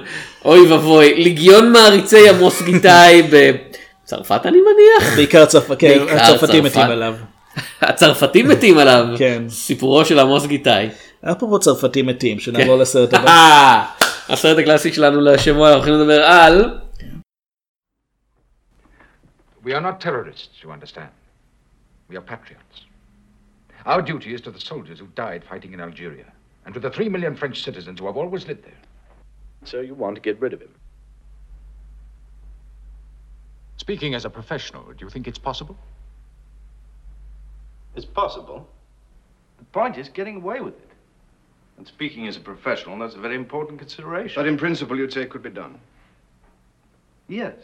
אוי 0.44 0.72
ואבוי, 0.72 1.14
ליגיון 1.14 1.72
מעריצי 1.72 2.28
עמוס 2.28 2.62
גיטאי 2.62 3.22
בצרפת 3.22 4.40
אני 4.46 4.56
מניח. 4.58 5.16
בעיקר 5.16 5.44
צרפ- 5.46 5.74
כן, 5.78 5.98
הצרפתים 6.10 6.62
צרפת. 6.62 6.76
מתים 6.76 6.90
עליו. 6.90 7.14
הצרפתים 7.80 8.48
מתים 8.48 8.78
עליו. 8.78 9.06
כן. 9.18 9.42
סיפורו 9.48 10.04
של 10.04 10.18
עמוס 10.18 10.46
גיטאי. 10.46 10.88
אפרופו 11.32 11.58
צרפתים 11.58 12.06
מתים 12.06 12.40
שנעבור 12.40 12.76
לסרט 12.76 13.14
הבא. 13.14 13.28
אה, 13.28 13.84
הסרט 14.28 14.58
הקלאסי 14.58 14.92
שלנו 14.92 15.20
לשבוע 15.20 15.68
אנחנו 15.74 15.92
הולכים 15.92 15.94
לדבר 15.94 16.24
על 16.24 16.78
We 19.66 19.70
are 19.70 19.80
not 19.80 20.04
terrorists, 20.06 20.62
you 20.62 20.68
understand. 20.70 21.10
We 22.10 22.16
are 22.16 22.30
patriots. 22.32 22.80
Our 23.86 24.00
duty 24.00 24.32
is 24.32 24.40
to 24.42 24.50
the 24.50 24.60
soldiers 24.60 24.98
who 24.98 25.06
died 25.08 25.44
fighting 25.44 25.72
in 25.72 25.80
Algeria, 25.80 26.32
and 26.64 26.72
to 26.74 26.80
the 26.80 26.90
three 26.90 27.08
million 27.08 27.36
French 27.36 27.62
citizens 27.62 28.00
who 28.00 28.06
have 28.06 28.16
always 28.16 28.46
lived 28.46 28.64
there. 28.64 28.72
So 29.64 29.80
you 29.80 29.94
want 29.94 30.14
to 30.16 30.20
get 30.20 30.40
rid 30.40 30.52
of 30.52 30.60
him? 30.60 30.74
Speaking 33.76 34.14
as 34.14 34.24
a 34.24 34.30
professional, 34.30 34.84
do 34.84 35.04
you 35.04 35.10
think 35.10 35.26
it's 35.26 35.38
possible? 35.38 35.76
It's 37.94 38.06
possible. 38.06 38.68
The 39.58 39.64
point 39.66 39.98
is 39.98 40.08
getting 40.08 40.36
away 40.36 40.60
with 40.60 40.74
it. 40.74 40.90
And 41.76 41.86
speaking 41.86 42.26
as 42.26 42.36
a 42.36 42.40
professional, 42.40 42.98
that's 42.98 43.14
a 43.14 43.20
very 43.20 43.34
important 43.34 43.78
consideration. 43.78 44.40
But 44.40 44.48
in 44.48 44.56
principle, 44.56 44.96
you'd 44.96 45.12
say 45.12 45.22
it 45.22 45.30
could 45.30 45.42
be 45.42 45.50
done. 45.50 45.78
Yes. 47.28 47.54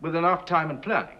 With 0.00 0.16
enough 0.16 0.44
time 0.44 0.70
and 0.70 0.82
planning. 0.82 1.16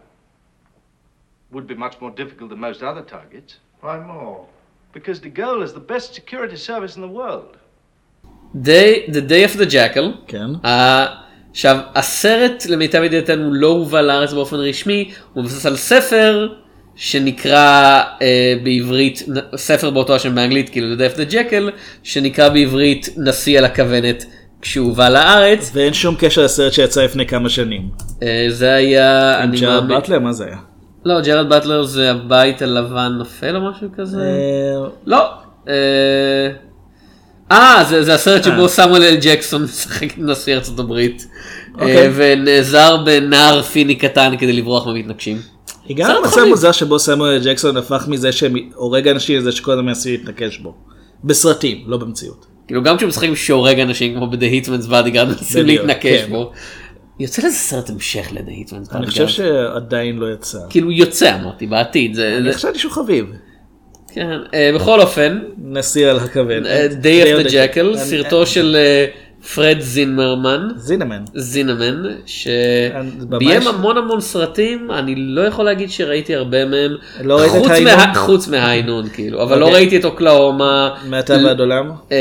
Would 1.52 1.66
be 1.66 1.74
much 1.74 2.00
more 2.00 2.10
difficult 2.10 2.50
than 2.50 2.58
most 2.58 2.82
other 2.82 3.02
targets. 3.02 3.58
Why 3.82 3.98
more? 4.12 4.38
Because 4.94 5.18
the 5.20 5.32
goal 5.42 5.62
is 5.66 5.72
the 5.72 5.84
best 5.92 6.14
security 6.14 6.56
service 6.68 6.96
in 6.96 7.02
the 7.06 7.12
world. 7.20 7.50
Day, 8.54 8.90
The 9.16 9.22
Day 9.32 9.42
of 9.44 9.56
the 9.58 9.66
Jackal. 9.72 10.06
כן. 10.26 10.66
ה- 10.66 11.06
עכשיו 11.50 11.76
הסרט 11.94 12.66
למיטב 12.68 13.02
ידיעתנו 13.02 13.54
לא 13.54 13.66
הובא 13.66 14.00
לארץ 14.00 14.32
באופן 14.32 14.56
רשמי, 14.56 15.10
הוא 15.32 15.44
מבוסס 15.44 15.66
על 15.66 15.76
ספר 15.76 16.48
שנקרא 16.96 17.56
אה, 18.22 18.54
בעברית, 18.62 19.22
ספר 19.56 19.90
באותו 19.90 20.14
השם 20.14 20.34
באנגלית, 20.34 20.68
כאילו 20.68 20.86
The 20.94 20.98
Day 20.98 21.14
of 21.14 21.30
the 21.30 21.32
Jackal, 21.32 21.70
שנקרא 22.02 22.48
בעברית 22.48 23.08
נשיא 23.16 23.58
על 23.58 23.64
הכוונת 23.64 24.24
כשהוא 24.62 24.88
הובא 24.88 25.08
לארץ. 25.08 25.70
ואין 25.74 25.92
שום 25.92 26.14
קשר 26.18 26.44
לסרט 26.44 26.72
שיצא 26.72 27.04
לפני 27.04 27.26
כמה 27.26 27.48
שנים. 27.48 27.90
אה, 28.22 28.46
זה 28.48 28.74
היה, 28.74 29.38
עם 29.42 29.48
אני 29.50 29.60
ג'ארד 29.60 29.82
מאמין- 29.82 29.88
באטלר 30.00 30.18
מה 30.18 30.32
זה 30.32 30.44
היה? 30.44 30.56
לא, 31.04 31.20
ג'רד 31.20 31.48
באטלר 31.48 31.82
זה 31.82 32.10
הבית 32.10 32.62
הלבן 32.62 33.12
נופל 33.18 33.56
או 33.56 33.70
משהו 33.70 33.88
כזה? 33.96 34.22
אה, 34.22 34.88
לא. 35.06 35.30
אה, 35.68 36.48
אה, 37.50 37.84
זה, 37.88 38.02
זה 38.02 38.14
הסרט 38.14 38.44
שבו 38.44 38.62
אה. 38.62 38.68
סמואל 38.68 39.02
אל 39.02 39.16
ג'קסון 39.20 39.62
משחק 39.62 40.12
את 40.12 40.18
נשיא 40.18 40.54
ארצות 40.54 40.78
הברית. 40.78 41.26
אוקיי. 41.74 42.10
ונעזר 42.14 42.96
בנער 42.96 43.62
פיני 43.62 43.94
קטן 43.94 44.34
כדי 44.38 44.52
לברוח 44.52 44.86
מהמתנגשים. 44.86 45.38
הגענו 45.90 46.20
למצב. 46.20 46.44
מוזר 46.44 46.72
שבו 46.72 46.98
סמואל 46.98 47.40
ג'קסון 47.44 47.76
הפך 47.76 48.04
מזה 48.08 48.32
שהורג 48.32 49.08
אנשים 49.08 49.38
לזה 49.38 49.52
שכל 49.52 49.72
הזמן 49.72 49.84
מנסים 49.84 50.12
להתנקש 50.12 50.58
בו. 50.58 50.74
בסרטים, 51.24 51.84
לא 51.86 51.96
במציאות. 51.96 52.46
כאילו 52.66 52.82
גם 52.82 52.96
כשהוא 52.96 53.08
משחק 53.08 53.28
עם 53.28 53.36
שהורג 53.36 53.80
אנשים 53.80 54.14
כמו 54.14 54.30
ב-The 54.30 54.66
Hitman's 54.66 54.90
Bodyguard 54.90 55.24
מנסים 55.24 55.66
להתנקש. 55.66 56.24
בו. 56.28 56.52
יוצא 57.22 57.42
לזה 57.42 57.56
סרט 57.56 57.90
המשך 57.90 58.28
Hitman's 58.30 58.96
אני 58.96 59.06
חושב. 59.06 59.28
שעדיין 59.28 60.16
לא 60.16 60.32
יצא. 60.32 60.58
כאילו 60.70 60.90
יוצא 60.90 61.34
אמרתי 61.34 61.66
בעתיד. 61.66 62.18
אני 62.18 62.52
חשבתי 62.52 62.78
שהוא 62.78 62.92
חביב. 62.92 63.26
כן, 64.14 64.38
אה, 64.54 64.70
בכל 64.74 65.00
אופן, 65.00 65.38
נשיא 65.58 66.08
על 66.08 66.18
הכוון. 66.18 66.66
אה, 66.66 66.86
Day 67.02 67.26
of 67.26 67.46
the 67.46 67.50
Jackal, 67.50 67.96
סרטו 67.96 68.46
של 68.46 68.76
אה, 68.78 69.06
פרד 69.54 69.76
זינמרמן. 69.80 70.68
זינמן. 70.76 71.22
זינמן, 71.34 72.02
שביים 72.26 73.62
המון 73.68 73.96
המון 73.98 74.20
סרטים, 74.20 74.90
אני 74.90 75.14
לא 75.16 75.40
יכול 75.40 75.64
להגיד 75.64 75.90
שראיתי 75.90 76.34
הרבה 76.36 76.64
מהם, 76.64 76.96
לא 77.24 77.40
חוץ? 77.48 77.66
מה- 77.84 78.12
חוץ 78.14 78.48
מההיינון 78.48 79.08
כאילו, 79.08 79.42
אבל 79.42 79.58
לא 79.58 79.64
אוקיי. 79.64 79.80
ראיתי 79.80 79.96
את 79.96 80.04
אוקלאומה. 80.04 80.90
מעתה 81.08 81.36
ועד 81.44 81.60
עולם? 81.60 81.90
אה, 82.12 82.16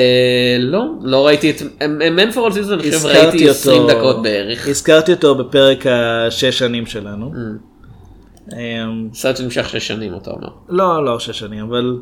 לא, 0.59 0.85
לא 1.03 1.27
ראיתי 1.27 1.49
את, 1.51 1.61
Man 1.81 2.33
for 2.35 2.51
All 2.51 2.53
Seasons, 2.53 2.73
אני 2.73 2.91
חושב 2.91 3.05
ראיתי 3.05 3.49
20 3.49 3.81
אותו- 3.81 3.93
דקות 3.93 4.21
בערך. 4.23 4.67
הזכרתי 4.67 5.11
אותו 5.13 5.35
בפרק 5.35 5.85
השש 5.87 6.59
שנים 6.59 6.85
שלנו. 6.85 7.31
Mm. 7.33 8.53
אמ, 8.53 9.07
סרט 9.13 9.37
שנמשך 9.37 9.69
שש 9.69 9.87
שנים 9.87 10.13
אתה 10.21 10.31
אומר. 10.31 10.47
לא, 10.69 11.05
לא 11.05 11.19
שש 11.19 11.39
שנים, 11.39 11.65
אבל 11.65 11.95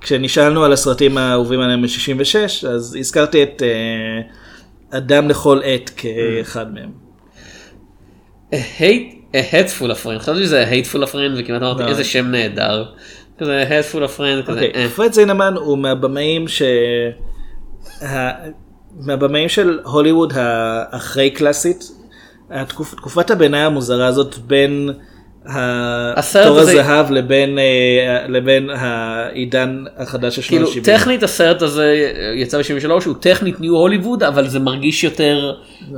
כשנשאלנו 0.00 0.64
על 0.64 0.72
הסרטים 0.72 1.18
האהובים 1.18 1.60
עליהם 1.60 1.82
מ-66, 1.82 2.36
אז 2.68 2.96
הזכרתי 3.00 3.42
את 3.42 3.62
אה, 3.62 3.68
אדם 4.96 5.28
לכל 5.28 5.60
עת 5.64 5.90
כאחד 5.96 6.74
מהם. 6.74 6.90
A 8.50 8.54
hate- 8.78 9.14
a 9.34 9.52
Hateful 9.52 9.84
of 9.90 10.04
Friend, 10.06 10.18
חשבתי 10.18 10.42
שזה 10.44 10.64
Hateful 10.70 10.96
of 11.08 11.12
Friend 11.12 11.38
וכמעט 11.38 11.62
אמרתי 11.62 11.82
לא. 11.82 11.88
איזה 11.88 12.04
שם 12.04 12.26
נהדר. 12.26 12.84
כזה 13.38 13.64
Hateful 13.68 13.96
of 13.96 14.18
Friend, 14.18 14.42
כזה. 14.46 14.52
אוקיי, 14.52 14.72
אה. 14.74 14.88
פרד 14.88 15.12
זינמן 15.12 15.54
הוא 15.56 15.78
מהבמאים 15.78 16.48
ש... 16.48 16.62
מהבמאים 19.00 19.48
של 19.48 19.78
הוליווד 19.84 20.32
האחרי 20.36 21.30
קלאסית. 21.30 21.84
תקופת 22.68 23.30
הביניים 23.30 23.66
המוזרה 23.66 24.06
הזאת 24.06 24.38
בין 24.38 24.90
הסרט 25.46 26.46
תור 26.46 26.58
הזה- 26.58 26.72
הזהב 26.80 27.10
לבין, 27.10 27.58
אה, 27.58 27.64
לבין 28.28 28.70
העידן 28.70 29.84
החדש 29.96 30.36
של 30.36 30.42
כאילו 30.42 30.66
שנות 30.66 30.88
ה-70. 30.88 30.98
טכנית 30.98 31.22
הסרט 31.22 31.62
הזה 31.62 32.08
יצא 32.36 32.58
ב-73 32.58 32.90
הוא 33.06 33.14
טכנית 33.20 33.60
ניו 33.60 33.76
הוליווד 33.76 34.22
אבל 34.22 34.48
זה 34.48 34.58
מרגיש 34.58 35.04
יותר 35.04 35.52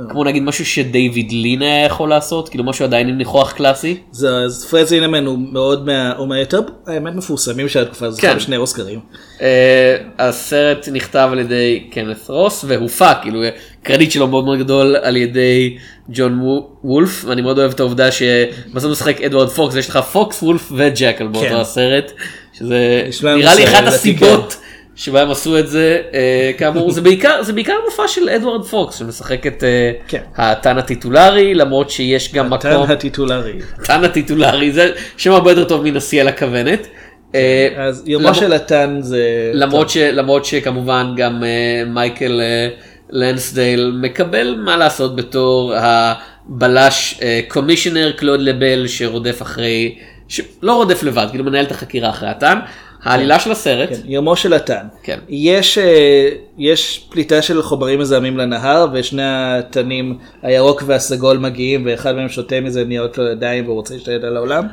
כמו 0.09 0.23
נגיד 0.23 0.43
משהו 0.43 0.65
שדייוויד 0.65 1.31
לין 1.31 1.61
היה 1.61 1.85
יכול 1.85 2.09
לעשות 2.09 2.49
כאילו 2.49 2.63
משהו 2.63 2.85
עדיין 2.85 3.07
עם 3.07 3.17
ניחוח 3.17 3.51
קלאסי. 3.51 3.97
זה, 4.11 4.29
אז 4.35 4.65
פרד 4.71 4.83
זינמן 4.83 5.25
הוא 5.25 5.39
מאוד 5.51 5.85
מה... 5.85 6.13
הוא 6.17 6.27
מהיותר 6.27 6.59
האמת 6.87 7.15
מפורסמים 7.15 7.69
של 7.69 7.81
התקופה 7.81 8.05
הזאת, 8.05 8.19
כן. 8.21 8.35
בשני 8.35 8.57
אוסקרים. 8.57 8.99
אה, 9.41 9.95
הסרט 10.19 10.89
נכתב 10.91 11.29
על 11.31 11.39
ידי 11.39 11.87
קנת 11.91 12.17
רוס 12.29 12.65
והופק 12.67 13.15
כאילו 13.21 13.41
הקרדיט 13.85 14.11
שלו 14.11 14.27
מאוד 14.27 14.45
מאוד 14.45 14.59
גדול 14.59 14.95
על 14.95 15.17
ידי 15.17 15.77
ג'ון 16.09 16.39
וו- 16.39 16.69
וולף 16.83 17.25
ואני 17.25 17.41
מאוד 17.41 17.59
אוהב 17.59 17.71
את 17.71 17.79
העובדה 17.79 18.11
שבסוף 18.11 18.91
משחק 18.91 19.21
אדוארד 19.21 19.49
פוקס 19.49 19.75
ויש 19.75 19.89
לך 19.89 19.97
Fox 19.97 20.43
Wolf 20.43 20.71
ו 20.75 20.82
Jackal 20.82 21.27
באותו 21.27 21.49
כן. 21.49 21.55
הסרט 21.55 22.11
שזה 22.53 23.03
יש 23.07 23.23
נראה 23.23 23.55
לי 23.55 23.63
אחת 23.63 23.83
הסיבות 23.87 24.57
שבהם 24.95 25.31
עשו 25.31 25.59
את 25.59 25.67
זה 25.67 26.01
אה, 26.13 26.51
כאמור 26.57 26.91
זה 26.91 27.01
בעיקר 27.01 27.43
זה 27.43 27.53
בעיקר 27.53 27.73
מופע 27.85 28.07
של 28.07 28.29
אדוארד 28.29 28.65
פוקס 28.65 28.99
שמשחק 28.99 29.47
את 29.47 29.63
אה, 29.63 29.91
כן. 30.07 30.21
התן 30.35 30.77
הטיטולרי 30.77 31.53
למרות 31.53 31.89
שיש 31.89 32.33
גם 32.33 32.53
התן 32.53 32.73
מקום 32.73 32.91
הטיטולרי. 32.91 33.53
הטן 33.79 34.03
הטיטולרי 34.03 34.71
זה 34.71 34.91
שם 35.17 35.31
הרבה 35.31 35.51
יותר 35.51 35.63
טוב 35.63 35.83
מן 35.83 35.97
על 36.21 36.27
הכוונת. 36.27 36.87
אה, 37.35 37.67
אז 37.77 38.03
יומו 38.05 38.35
של 38.35 38.53
הטן 38.53 38.97
זה... 39.01 39.51
למרות, 39.53 39.89
ש, 39.89 39.97
למרות 39.97 40.45
שכמובן 40.45 41.13
גם 41.17 41.43
מייקל 41.87 42.41
uh, 42.41 42.94
לנסדייל 43.09 43.91
מקבל 44.01 44.55
מה 44.65 44.77
לעשות 44.77 45.15
בתור 45.15 45.73
הבלש 45.75 47.19
קומישיונר 47.47 48.11
קלוד 48.11 48.39
לבל 48.41 48.87
שרודף 48.87 49.41
אחרי, 49.41 49.97
שלא 50.27 50.73
רודף 50.75 51.03
לבד, 51.03 51.27
כאילו 51.31 51.43
מנהל 51.43 51.65
את 51.65 51.71
החקירה 51.71 52.09
אחרי 52.09 52.29
הטעם. 52.29 52.59
העלילה 53.03 53.39
של 53.39 53.51
הסרט, 53.51 53.89
כן, 53.89 53.95
יומו 54.05 54.35
של 54.35 54.53
הטן. 54.53 54.87
כן. 55.03 55.19
יש, 55.29 55.77
אה, 55.77 56.29
יש 56.57 57.07
פליטה 57.09 57.41
של 57.41 57.61
חומרים 57.61 57.99
מזהמים 57.99 58.37
לנהר 58.37 58.87
ושני 58.93 59.21
התנים 59.25 60.17
הירוק 60.41 60.83
והסגול 60.85 61.37
מגיעים 61.37 61.83
ואחד 61.85 62.15
מהם 62.15 62.29
שותה 62.29 62.61
מזה 62.61 62.83
נהיות 62.85 63.17
לו 63.17 63.27
ידיים 63.27 63.65
והוא 63.65 63.75
רוצה 63.75 63.93
להשתלט 63.93 64.23
על 64.23 64.37
העולם. 64.37 64.67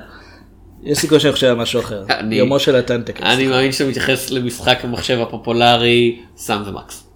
יש 0.85 0.99
סיכוי 0.99 1.21
שאני 1.21 1.33
חושב 1.33 1.47
על 1.47 1.55
משהו 1.55 1.81
אחר. 1.81 2.03
אני- 2.11 2.35
יומו 2.35 2.59
של 2.59 2.77
הטן 2.77 3.03
תכף. 3.03 3.23
אני 3.23 3.47
מאמין 3.47 3.73
שאתה 3.73 3.91
מתייחס 3.91 4.31
למשחק 4.31 4.79
המחשב 4.83 5.19
הפופולרי 5.21 6.19
סאם 6.37 6.59
ומקס. 6.67 7.12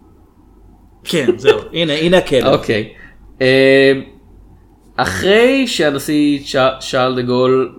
כן 1.08 1.26
זהו 1.38 1.58
הנה 1.72 1.92
הנה 1.94 2.18
הכלב. 2.18 2.46
אוקיי. 2.46 2.88
אה, 3.42 3.92
אחרי 4.96 5.66
שהנשיא 5.66 6.38
ש- 6.44 6.56
שארל 6.80 7.14
דה 7.16 7.22
גול 7.22 7.72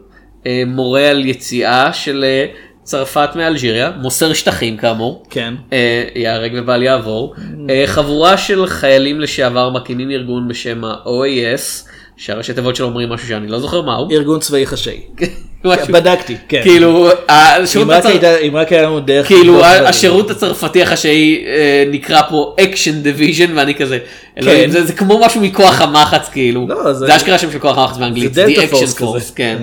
אה, 0.48 0.64
מורה 0.68 1.10
על 1.10 1.26
יציאה 1.26 1.94
של 1.94 2.24
אה, 2.28 2.46
צרפת 2.84 3.30
מאלג'יריה, 3.36 3.92
מוסר 4.02 4.34
שטחים 4.34 4.78
כאמור, 4.78 5.24
כן. 5.30 5.54
אה, 5.74 6.04
ייהרג 6.16 6.52
ובל 6.56 6.84
יעבור, 6.84 7.36
אה, 7.70 7.84
חבורה 7.86 8.38
של 8.38 8.68
חיילים 8.68 9.22
לשעבר 9.22 9.70
מקימים 9.70 10.12
ארגון 10.12 10.48
בשם 10.48 10.84
ה-OAS, 10.86 11.88
שהראשי 12.18 12.54
תיבות 12.54 12.76
שלו 12.76 12.86
אומרים 12.88 13.10
משהו 13.10 13.28
שאני 13.28 13.48
לא 13.48 13.60
זוכר 13.60 13.82
מהו. 13.82 14.08
ארגון 14.12 14.40
צבאי 14.40 14.66
חשאי. 14.66 15.02
בדקתי. 15.90 16.36
כן. 16.48 16.62
כאילו, 16.64 17.10
השירות 17.30 17.88
אם 17.88 17.94
רק 17.94 18.04
הצר- 18.04 18.08
הייתה- 18.10 18.38
אם 18.38 18.56
רק 18.58 18.72
היה 18.72 18.82
לנו 18.82 19.00
דרך... 19.00 19.28
כאילו. 19.28 19.66
השירות 19.66 20.32
הצרפתי 20.32 20.82
החשאי 20.84 21.44
אה, 21.48 21.84
נקרא 21.92 22.22
פה 22.30 22.56
Action 22.64 23.02
Division 23.02 23.58
ואני 23.58 23.76
כזה 23.76 23.98
אלוהים 24.42 24.72
כן. 24.72 24.82
זה 24.86 24.94
כמו 24.94 25.20
משהו 25.26 25.42
מכוח 25.42 25.82
המחץ 25.82 26.30
כאילו 26.30 26.66
לא, 26.70 26.94
זה- 26.94 27.16
אשכרה 27.16 27.38
שם 27.38 27.52
של 27.52 27.60
כוח 27.60 27.78
המחץ 27.78 27.98
באנגלית 27.98 28.34
זה 28.34 28.46
Delta 28.46 28.62
Action 28.62 29.00
Force 29.00 29.24
כזה. 29.32 29.36
כן. 29.36 29.58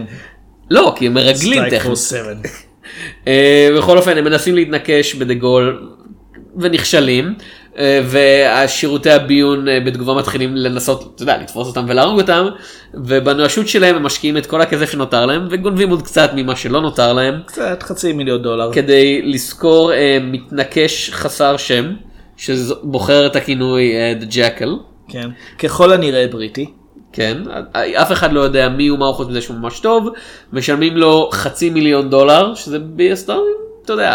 לא 0.70 0.92
כי 0.96 1.06
הם 1.06 1.14
מרגלים 1.14 1.70
תכף. 1.70 1.94
7. 2.08 2.20
אה, 3.28 3.68
בכל 3.78 3.98
אופן 3.98 4.18
הם 4.18 4.24
מנסים 4.24 4.54
להתנקש 4.54 5.14
בדה 5.14 5.34
גול 5.34 5.88
ונכשלים 6.56 7.34
והשירותי 7.78 9.10
הביון 9.10 9.68
אה, 9.68 9.80
בתגובה 9.80 10.14
מתחילים 10.14 10.56
לנסות 10.56 11.12
אתה 11.14 11.22
יודע, 11.22 11.36
לתפוס 11.36 11.68
אותם 11.68 11.84
ולהרוג 11.88 12.20
אותם 12.20 12.46
ובנואשות 12.94 13.68
שלהם 13.68 13.96
הם 13.96 14.02
משקיעים 14.02 14.36
את 14.36 14.46
כל 14.46 14.60
הכסף 14.60 14.90
שנותר 14.90 15.26
להם 15.26 15.46
וגונבים 15.50 15.90
עוד 15.90 16.02
קצת 16.02 16.30
ממה 16.34 16.56
שלא 16.56 16.80
נותר 16.80 17.12
להם. 17.12 17.40
קצת 17.46 17.82
חצי 17.82 18.12
מיליון 18.12 18.42
דולר. 18.42 18.72
כדי 18.72 19.22
לזכור 19.22 19.92
אה, 19.92 20.18
מתנקש 20.22 21.10
חסר 21.10 21.56
שם 21.56 21.92
שבוחר 22.36 23.26
את 23.26 23.36
הכינוי 23.36 23.92
אה, 23.94 24.14
The 24.20 24.32
Jackal. 24.32 24.70
כן. 25.08 25.30
ככל 25.58 25.92
הנראה 25.92 26.26
בריטי. 26.30 26.70
כן, 27.12 27.42
אף 27.72 28.12
אחד 28.12 28.32
לא 28.32 28.40
יודע 28.40 28.68
מי 28.68 28.86
הוא 28.86 28.98
מה 28.98 29.06
הוא 29.06 29.14
חוץ 29.14 29.28
מזה 29.28 29.40
שהוא 29.40 29.56
ממש 29.56 29.80
טוב, 29.80 30.08
משלמים 30.52 30.96
לו 30.96 31.30
חצי 31.32 31.70
מיליון 31.70 32.10
דולר, 32.10 32.54
שזה 32.54 32.78
בסטארטים, 32.96 33.54
אתה 33.84 33.92
יודע, 33.92 34.14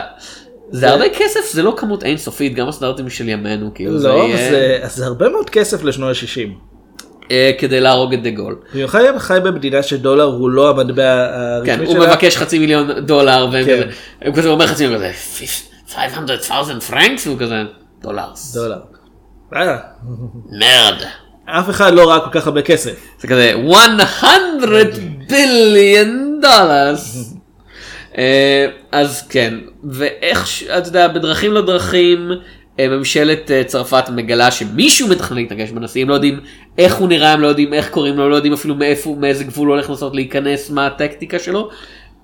זה 0.71 0.89
הרבה 0.89 1.05
כסף, 1.09 1.39
זה 1.53 1.63
לא 1.63 1.73
כמות 1.77 2.03
אינסופית, 2.03 2.55
גם 2.55 2.67
הסטארטים 2.67 3.09
של 3.09 3.29
ימינו, 3.29 3.71
כאילו, 3.75 3.91
לא, 3.93 3.99
זה 3.99 4.09
יהיה 4.09 4.49
זה- 4.51 4.95
זה 4.95 5.05
הרבה 5.05 5.29
מאוד 5.29 5.49
כסף 5.49 5.83
לשנות 5.83 6.09
ה-60. 6.15 6.49
אה, 7.31 7.51
כדי 7.59 7.79
להרוג 7.79 8.13
את 8.13 8.23
דה 8.23 8.29
גול. 8.29 8.55
במיוחד 8.73 9.01
אם 9.05 9.19
חי 9.19 9.37
במדינה 9.43 9.83
שדולר 9.83 10.23
הוא 10.23 10.49
לא 10.49 10.69
המטבע 10.69 11.27
הרשמי 11.33 11.65
כן, 11.77 11.85
שלה. 11.85 11.99
הוא 11.99 12.07
מבקש 12.07 12.37
חצי 12.37 12.59
מיליון 12.59 12.91
דולר, 13.05 13.47
והם 13.51 13.65
כן. 13.65 13.81
כזה, 13.83 13.91
הוא 14.25 14.35
כזה 14.35 14.49
אומר 14.49 14.67
חצי 14.67 14.87
מיליון, 14.87 15.03
כזה, 15.03 15.13
500,000 15.95 16.79
פרנקס, 16.79 17.27
והוא 17.27 17.39
כזה, 17.39 17.55
דולרס. 18.01 18.53
דולר. 18.55 18.79
אה, 19.55 19.77
מרד. 20.51 21.01
אף 21.45 21.69
אחד 21.69 21.93
לא 21.93 22.09
ראה 22.09 22.19
כל 22.19 22.39
כך 22.39 22.47
הרבה 22.47 22.61
כסף. 22.61 22.91
זה 23.19 23.27
כזה 23.27 23.53
100 23.55 23.97
ביליון 25.29 26.39
דולרס. 26.41 27.33
אה, 28.17 28.67
אז 28.91 29.27
כן, 29.27 29.53
ואיך, 29.83 30.63
אתה 30.77 30.87
יודע, 30.87 31.07
בדרכים 31.07 31.51
לא 31.51 31.61
דרכים, 31.61 32.31
אה, 32.79 32.87
ממשלת 32.87 33.51
אה, 33.51 33.63
צרפת 33.63 34.09
מגלה 34.09 34.51
שמישהו 34.51 35.07
מתכנן 35.07 35.37
להתנגש 35.37 35.71
בנשיא, 35.71 36.01
הם 36.01 36.09
לא 36.09 36.13
יודעים 36.13 36.39
איך 36.77 36.95
הוא 36.95 37.07
נראה, 37.07 37.33
הם 37.33 37.41
לא 37.41 37.47
יודעים 37.47 37.73
איך 37.73 37.89
קוראים 37.89 38.17
לו, 38.17 38.29
לא 38.29 38.35
יודעים 38.35 38.53
אפילו 38.53 38.75
מאיפה, 38.75 39.15
מאיזה 39.19 39.43
גבול 39.43 39.67
הוא 39.67 39.75
הולך 39.75 39.89
לנסות 39.89 40.15
להיכנס, 40.15 40.69
מה 40.69 40.87
הטקטיקה 40.87 41.39
שלו, 41.39 41.69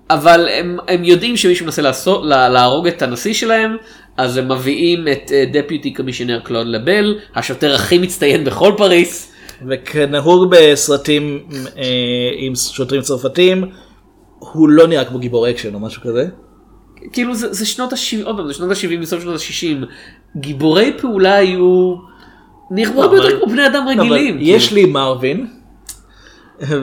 אבל 0.10 0.48
הם, 0.52 0.78
הם 0.88 1.04
יודעים 1.04 1.38
שמישהו 1.38 1.66
מנסה 1.66 1.82
לעשות, 1.82 2.26
לה, 2.26 2.50
להרוג 2.50 2.88
את 2.88 3.02
הנשיא 3.02 3.34
שלהם, 3.34 3.78
אז 4.18 4.38
הם 4.38 4.52
מביאים 4.52 5.08
את 5.08 5.32
דפיוטי 5.52 5.94
קומישיונר 5.94 6.40
קלוד 6.40 6.68
לבל, 6.68 7.20
השוטר 7.36 7.76
הכי 7.76 7.98
מצטיין 7.98 8.44
בכל 8.44 8.74
פריס. 8.78 9.32
וכנהוג 9.68 10.50
בסרטים 10.50 11.44
אה, 11.78 11.84
עם 12.38 12.56
שוטרים 12.56 13.02
צרפתים, 13.02 13.64
הוא 14.54 14.70
לא 14.70 14.88
נראה 14.88 15.06
כמו 15.06 15.20
גיבור 15.20 15.50
אקשן 15.50 15.74
או 15.74 15.80
משהו 15.80 16.02
כזה. 16.02 16.28
כאילו 17.14 17.36
זה, 17.36 17.54
זה 17.54 17.66
שנות 17.66 17.94
ה-70, 17.94 18.26
עוד 18.26 18.38
פעם, 18.38 18.48
זה 18.48 18.54
שנות 18.54 18.72
ה-70 18.72 19.02
בסוף 19.02 19.22
שנות 19.22 19.36
ה-60, 19.36 19.86
גיבורי 20.38 20.94
פעולה 21.02 21.36
היו 21.36 21.96
נראו 22.72 23.04
הרבה 23.04 23.16
יותר 23.16 23.40
כמו 23.40 23.52
בני 23.52 23.68
אדם 23.68 23.88
רגילים. 23.88 24.36
אבל 24.36 24.44
יש 24.44 24.68
כאילו. 24.68 24.82
לי 24.88 24.94
מרווין, 24.94 25.48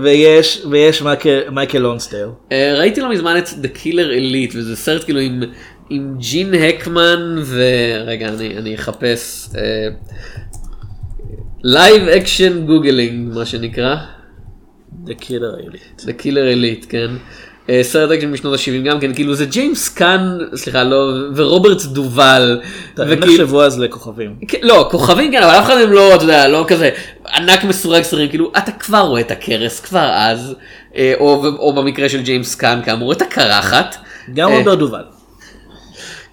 ויש, 0.03 0.63
ויש 0.71 1.03
מייקל, 1.03 1.51
מייקל 1.51 1.79
לונסדייל. 1.79 2.29
אה, 2.53 2.75
ראיתי 2.79 3.01
לא 3.01 3.11
מזמן 3.11 3.39
את 3.39 3.49
The 3.49 3.77
Killer 3.77 4.11
Elite 4.19 4.57
וזה 4.57 4.77
סרט 4.77 5.05
כאילו 5.05 5.21
עם, 5.21 5.43
עם 5.91 6.15
ג'ין 6.19 6.55
הקמן 6.55 7.43
ורגע 7.47 8.29
אני, 8.29 8.57
אני 8.57 8.75
אחפש 8.75 9.49
live 11.63 12.09
action 12.09 12.67
Googling 12.67 13.35
מה 13.35 13.47
שנקרא. 13.47 13.97
The 15.07 15.15
Killer 15.21 15.67
Elite. 15.67 16.01
The 16.01 16.23
Killer 16.23 16.57
Elite 16.57 16.87
כן. 16.89 17.11
אה, 17.71 17.81
סרט 17.83 18.11
אקשן 18.11 18.31
משנות 18.31 18.61
ה-70 18.61 18.85
גם 18.85 19.01
כן 19.01 19.15
כאילו 19.15 19.35
זה 19.35 19.47
ג'יימס 19.47 19.89
קאן 19.89 20.39
סליחה 20.55 20.85
לא 20.85 21.13
ורוברט 21.37 21.83
דובל. 21.83 22.61
הם 22.99 23.19
נחשבו 23.19 23.63
אז 23.63 23.79
לכוכבים. 23.79 24.35
כן, 24.49 24.59
לא, 24.63 24.89
כוכבים 24.91 25.33
כן, 25.33 25.43
אבל 25.43 25.53
אף 25.53 25.65
אחד 25.65 25.75
מהם 25.75 25.93
לא, 25.93 26.15
אתה 26.15 26.25
יודע, 26.25 26.49
לא 26.49 26.65
כזה 26.69 26.91
ענק 27.35 27.65
מסורג 27.65 28.03
סרטים, 28.03 28.29
כאילו, 28.29 28.53
אתה 28.59 28.73
כבר 28.73 29.01
רואה 29.01 29.21
את 29.21 29.31
הכרס, 29.31 29.81
כבר 29.81 30.11
אז, 30.15 30.55
אה, 30.97 31.15
או, 31.21 31.47
או 31.59 31.73
במקרה 31.73 32.09
של 32.09 32.23
ג'יימס 32.23 32.55
קאן, 32.55 32.81
כאמור, 32.85 33.13
את 33.13 33.23
הקרחת. 33.23 33.97
גם 34.35 34.49
אה, 34.51 34.59
רוברט 34.59 34.79
דובל. 34.79 35.05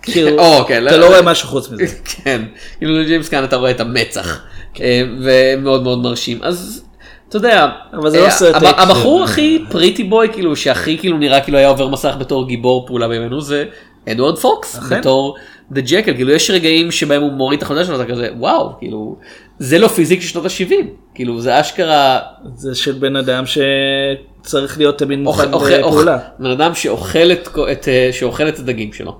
כאילו, 0.01 0.39
או, 0.39 0.65
כן, 0.67 0.88
אתה 0.88 0.97
לא 0.97 1.07
רואה 1.07 1.21
משהו 1.21 1.47
חוץ 1.47 1.69
מזה. 1.71 1.86
כן, 2.23 2.41
כאילו 2.77 2.99
לג'יימס 2.99 3.30
קאן 3.30 3.43
אתה 3.43 3.55
רואה 3.55 3.71
את 3.71 3.80
המצח, 3.80 4.41
אה, 4.82 5.01
ומאוד 5.21 5.84
מאוד 5.84 5.99
מרשים, 5.99 6.39
אז 6.41 6.84
אתה 7.30 7.38
יודע, 7.38 7.67
אבל 7.93 8.09
זה 8.09 8.19
לא 8.19 8.25
אה, 8.25 8.30
סרט 8.32 8.55
אקשן. 8.55 8.82
הבחור 8.82 9.23
הכי 9.23 9.63
pretty 9.71 10.03
boy, 10.03 10.30
כאילו, 10.34 10.55
שהכי 10.55 10.97
כאילו 10.97 11.17
נראה 11.17 11.41
כאילו 11.41 11.57
היה 11.57 11.67
עובר 11.67 11.88
מסך 11.88 12.15
בתור 12.19 12.47
גיבור 12.47 12.88
פעולה 12.88 13.07
בימינו, 13.07 13.41
זה 13.41 13.65
אדוארד 14.11 14.38
פוקס. 14.38 14.80
בתור 14.99 15.36
the 15.71 15.82
Jackal, 15.82 16.13
כאילו 16.13 16.32
יש 16.32 16.51
רגעים 16.51 16.91
שבהם 16.91 17.21
הוא 17.21 17.32
מוריד 17.32 17.57
את 17.57 17.63
החולצה 17.63 17.86
שלו, 17.86 17.95
אתה 17.95 18.05
כזה, 18.05 18.30
וואו, 18.38 18.71
כאילו, 18.80 19.15
זה 19.59 19.80
לא 19.80 19.88
פיזיק 19.88 20.21
של 20.21 20.27
שנות 20.27 20.45
ה-70, 20.45 20.73
כאילו, 21.15 21.41
זה 21.41 21.61
אשכרה, 21.61 22.19
זה 22.55 22.75
של 22.75 22.91
בן 22.91 23.15
אדם 23.15 23.43
שצריך 23.45 24.77
להיות 24.77 24.97
תמיד 24.97 25.19
מוכן 25.19 25.53
אוכל- 25.53 25.73
אוכל- 25.73 25.88
לפעולה. 25.88 26.17
בן 26.39 26.51
אדם 26.51 26.75
שאוכל 26.75 27.32
את, 27.32 27.47
את, 27.71 27.88
אה, 27.88 28.09
שאוכל 28.11 28.47
את 28.47 28.59
הדגים 28.59 28.93
שלו. 28.93 29.17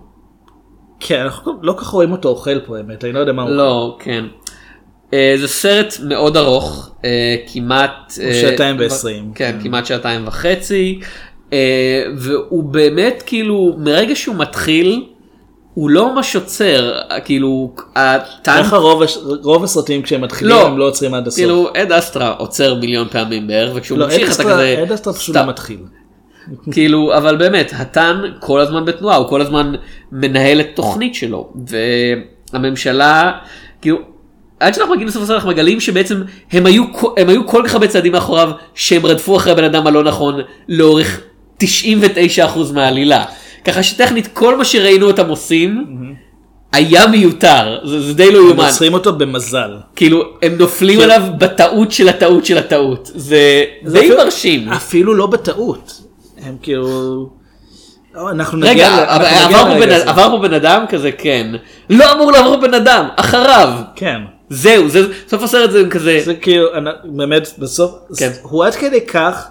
כן, 1.00 1.20
אנחנו 1.20 1.54
לא 1.62 1.74
כל 1.74 1.80
כך 1.80 1.88
רואים 1.88 2.12
אותו 2.12 2.30
אוכל 2.30 2.60
פה 2.60 2.78
האמת, 2.78 3.04
אני 3.04 3.14
לא 3.14 3.20
יודע 3.20 3.34
מה 3.34 3.42
הוא 3.42 3.52
לא, 3.52 3.98
כן. 4.00 4.26
אה, 5.14 5.36
זה 5.40 5.48
סרט 5.48 5.94
מאוד 6.04 6.38
ארוך, 6.38 6.92
אה, 7.06 7.36
כמעט... 7.54 8.14
הוא 8.18 8.26
אה, 8.26 8.34
שעתיים 8.34 8.76
ועשרים, 8.80 9.32
כן, 9.36 9.56
כן. 9.58 9.64
כמעט 9.64 9.86
שעתיים 9.86 10.28
וחצי. 10.28 11.00
אה, 11.54 12.04
והוא 12.18 12.64
באמת 12.64 13.24
כאילו, 13.26 13.76
מרגע 13.78 14.16
שהוא 14.16 14.36
מתחיל, 14.36 15.06
הוא 15.74 15.90
לא 15.90 16.16
ממש 16.16 16.36
עוצר, 16.36 17.00
כאילו, 17.26 17.74
הטנק... 17.96 18.66
ככה 18.66 18.78
רוב 18.78 19.04
הש- 19.04 19.18
רוב 19.44 19.64
הסרטים 19.64 20.02
כשהם 20.02 20.22
מתחילים 20.22 20.56
לא. 20.56 20.68
הם 20.68 20.78
לא 20.78 20.88
עוצרים 20.88 21.14
עד 21.14 21.28
הסוף. 21.28 21.40
כאילו, 21.40 21.70
אד 21.78 21.92
אסטרה 21.92 22.30
עוצר 22.32 22.76
מיליון 22.76 23.08
פעמים 23.12 23.48
בערך, 23.48 23.72
וכשהוא 23.76 23.98
לא, 24.00 24.06
ממשיך 24.06 24.36
אתה 24.36 24.44
כזה... 24.44 24.80
אד 24.84 24.92
אסטרה 24.92 25.14
פשוט. 25.14 25.36
לא 25.36 25.46
מתחיל. 25.48 25.80
כאילו, 26.74 27.18
אבל 27.18 27.38
באמת, 27.38 27.72
הטאן 27.76 28.22
כל 28.40 28.60
הזמן 28.60 28.86
בתנועה, 28.86 29.16
הוא 29.16 29.28
כל 29.28 29.42
הזמן 29.42 29.74
מנהל 30.12 30.60
את 30.60 30.68
תוכנית 30.76 31.16
שלו, 31.16 31.54
והממשלה, 32.54 33.32
כאילו, 33.82 33.98
עד 34.60 34.74
שאנחנו 34.74 34.94
מגיעים 34.94 35.08
לסוף 35.08 35.24
הסרט 35.24 35.36
אנחנו 35.36 35.50
מגלים 35.50 35.80
שבעצם 35.80 36.22
הם 36.52 36.66
היו, 36.66 36.84
הם 37.18 37.30
היו 37.30 37.48
כל 37.48 37.64
כך 37.66 37.74
הרבה 37.74 37.88
צעדים 37.88 38.12
מאחוריו 38.12 38.52
שהם 38.76 39.06
רדפו 39.06 39.38
אחרי 39.38 39.52
הבן 39.52 39.64
אדם 39.64 39.88
הלא 39.88 40.04
נכון 40.04 40.36
לאורך 40.70 41.20
99% 41.64 41.66
מהעלילה. 42.74 43.26
ככה 43.64 43.84
שטכנית 43.84 44.28
כל 44.34 44.58
מה 44.58 44.66
שראינו 44.66 45.08
אותם 45.08 45.30
עושים 45.30 45.86
היה 46.74 47.08
מיותר, 47.08 47.78
זה, 47.84 48.02
זה 48.02 48.14
די 48.14 48.32
לא 48.32 48.40
הם 48.40 48.46
יאומן. 48.48 48.66
עוצרים 48.66 48.94
אותו 48.94 49.14
במזל. 49.14 49.72
כאילו 49.96 50.24
הם 50.42 50.56
נופלים 50.58 50.98
כן. 51.00 51.04
עליו 51.04 51.24
בטעות 51.38 51.92
של 51.92 52.10
הטעות 52.10 52.46
של 52.46 52.58
הטעות. 52.58 53.12
זה 53.16 53.64
די 53.92 54.00
אפילו- 54.00 54.18
מרשים. 54.18 54.70
אפילו 54.70 55.14
לא 55.16 55.28
בטעות. 55.28 56.02
הם 56.46 56.56
כאילו... 56.62 57.30
לא, 58.16 58.30
אנחנו 58.30 58.58
נגיע 58.58 58.72
רגע, 58.72 58.90
ל- 58.90 59.00
אנחנו 59.10 59.46
נגיע 59.48 59.64
פה 59.64 59.86
בן-. 59.86 60.08
עבר 60.10 60.30
פה 60.30 60.38
בן 60.38 60.54
אדם 60.54 60.86
כזה 60.90 61.12
כן. 61.12 61.52
לא 61.90 62.12
אמור 62.14 62.32
לעבור 62.32 62.56
בן 62.56 62.74
אדם, 62.74 63.06
אחריו. 63.16 63.74
כן. 63.96 64.20
זהו, 64.50 64.90
זה 64.90 65.00
סוף 65.30 65.44
הסרט 65.44 65.72
זה 65.72 65.84
כזה. 65.90 66.22
זה 66.26 66.34
כאילו, 66.36 66.68
באמת, 67.06 67.50
בסוף, 67.60 67.92
כן. 68.18 68.32
הוא 68.42 68.66
עד 68.66 68.76
כדי 68.76 69.02
כך, 69.02 69.46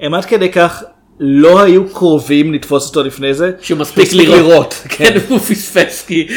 הם 0.00 0.14
עד 0.14 0.24
כדי 0.24 0.48
כך 0.52 0.82
לא 1.22 1.60
היו 1.62 1.88
קרובים 1.88 2.52
לתפוס 2.54 2.88
אותו 2.88 3.02
לפני 3.02 3.34
זה. 3.34 3.50
שהוא 3.60 3.78
מספיק 3.78 4.12
לראות, 4.12 4.74
כן, 4.96 5.18
הוא 5.28 5.38
פספס, 5.38 6.04
כי 6.06 6.28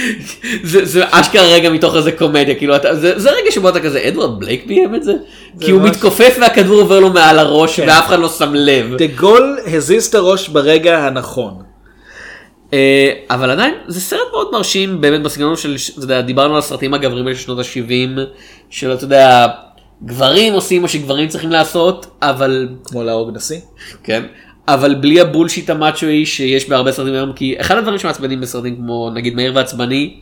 זה 0.64 0.86
זה 0.86 1.04
אשכרה 1.12 1.44
רגע 1.54 1.70
מתוך 1.70 1.96
איזה 1.96 2.12
קומדיה, 2.12 2.56
כאילו, 2.56 2.76
אתה- 2.76 2.96
זה 2.96 3.20
זה 3.20 3.30
רגע 3.32 3.52
שבו 3.52 3.70
אתה 3.70 3.80
כזה, 3.80 4.08
אדוארד 4.08 4.40
בלייק 4.40 4.66
ביים 4.68 4.96
את 4.96 5.04
זה? 5.04 5.14
כי 5.60 5.72
הוא 5.72 5.82
ממש- 5.82 5.90
מתכופף 5.90 6.38
והכדור 6.42 6.82
עובר 6.82 7.00
לו 7.00 7.10
מעל 7.10 7.40
הראש 7.40 7.80
כן. 7.80 7.86
ואף 7.88 8.06
אחד 8.08 8.20
לא 8.20 8.30
שם 8.30 8.54
לב. 8.56 8.96
דה 8.98 9.08
גול 9.08 9.58
הזיז 9.74 10.06
את 10.06 10.16
הראש 10.16 10.50
ברגע 10.50 10.98
הנכון. 11.00 11.54
אה, 12.74 13.14
אבל 13.30 13.52
עדיין 13.52 13.74
זה 13.88 14.02
סרט 14.02 14.28
מאוד 14.32 14.48
מרשים 14.52 15.02
באמת 15.02 15.22
בסגנון 15.22 15.58
של 15.58 15.76
אתה 15.98 16.04
יודע, 16.04 16.22
דיברנו 16.22 16.54
על 16.54 16.60
הסרטים 16.60 16.94
הגבריים 16.94 17.36
של 17.36 17.42
שנות 17.42 17.60
ה-70 17.60 18.20
של 18.70 18.94
אתה 18.94 19.04
יודע 19.04 19.48
גברים 20.06 20.54
עושים 20.54 20.82
מה 20.82 20.88
שגברים 20.88 21.28
צריכים 21.28 21.50
לעשות 21.50 22.06
אבל 22.22 22.70
כמו 22.86 23.04
להרוג 23.04 23.36
נשיא. 23.36 23.60
כן 24.04 24.24
אבל 24.68 24.96
בלי 24.96 25.22
הבולשיט 25.22 25.70
המאצ'ואי 25.70 26.26
שיש 26.26 26.70
בהרבה 26.70 26.92
סרטים 26.92 27.14
היום 27.14 27.34
כי 27.34 27.56
אחד 27.60 27.78
הדברים 27.78 28.00
שמעצבנים 28.00 28.42
בסרטים 28.42 28.76
כמו 28.76 29.10
נגיד 29.10 29.36
מהיר 29.36 29.52
ועצבני. 29.56 30.20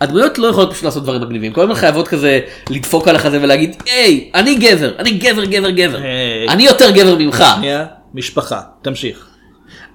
הדמויות 0.00 0.38
לא 0.38 0.46
יכולות 0.46 0.72
פשוט 0.72 0.84
לעשות 0.84 1.02
דברים 1.02 1.20
מגניבים 1.20 1.52
כל 1.52 1.60
הזמן 1.60 1.74
חייבות 1.74 2.08
כזה 2.08 2.40
לדפוק 2.70 3.08
על 3.08 3.16
החזה 3.16 3.38
ולהגיד 3.42 3.82
היי 3.86 4.30
אני 4.34 4.54
גבר 4.54 4.92
אני 4.98 5.10
גבר 5.10 5.44
גבר 5.44 5.70
גבר. 5.70 5.98
אני 6.48 6.62
יותר 6.62 6.90
גבר 6.90 7.16
ממך. 7.18 7.44
משפחה, 8.14 8.60
תמשיך. 8.82 9.29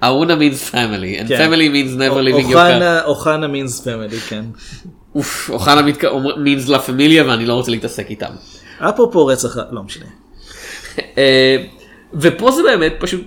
אהונה 0.04 0.34
means 0.34 0.72
family 0.72 1.22
and 1.24 1.28
כן. 1.28 1.52
family 1.52 1.70
means 1.74 2.00
never 2.00 2.22
living 2.22 2.52
your 2.52 2.56
car. 2.56 3.06
אוחנה, 3.06 3.48
means 3.48 3.82
family, 3.82 4.30
כן. 4.30 4.46
אוף, 5.16 5.50
אוחנה 5.50 5.82
אומר- 6.08 6.36
means 6.36 6.72
לה 6.72 6.80
פמיליה 6.80 7.28
ואני 7.28 7.46
לא 7.46 7.54
רוצה 7.54 7.72
להתעסק 7.72 8.10
איתם. 8.10 8.32
אפרופו 8.80 9.26
רצח, 9.26 9.58
לא 9.72 9.84
משנה. 9.84 10.06
אה, 11.18 11.58
ופה 12.14 12.52
זה 12.52 12.62
באמת 12.64 12.94
פשוט, 13.00 13.22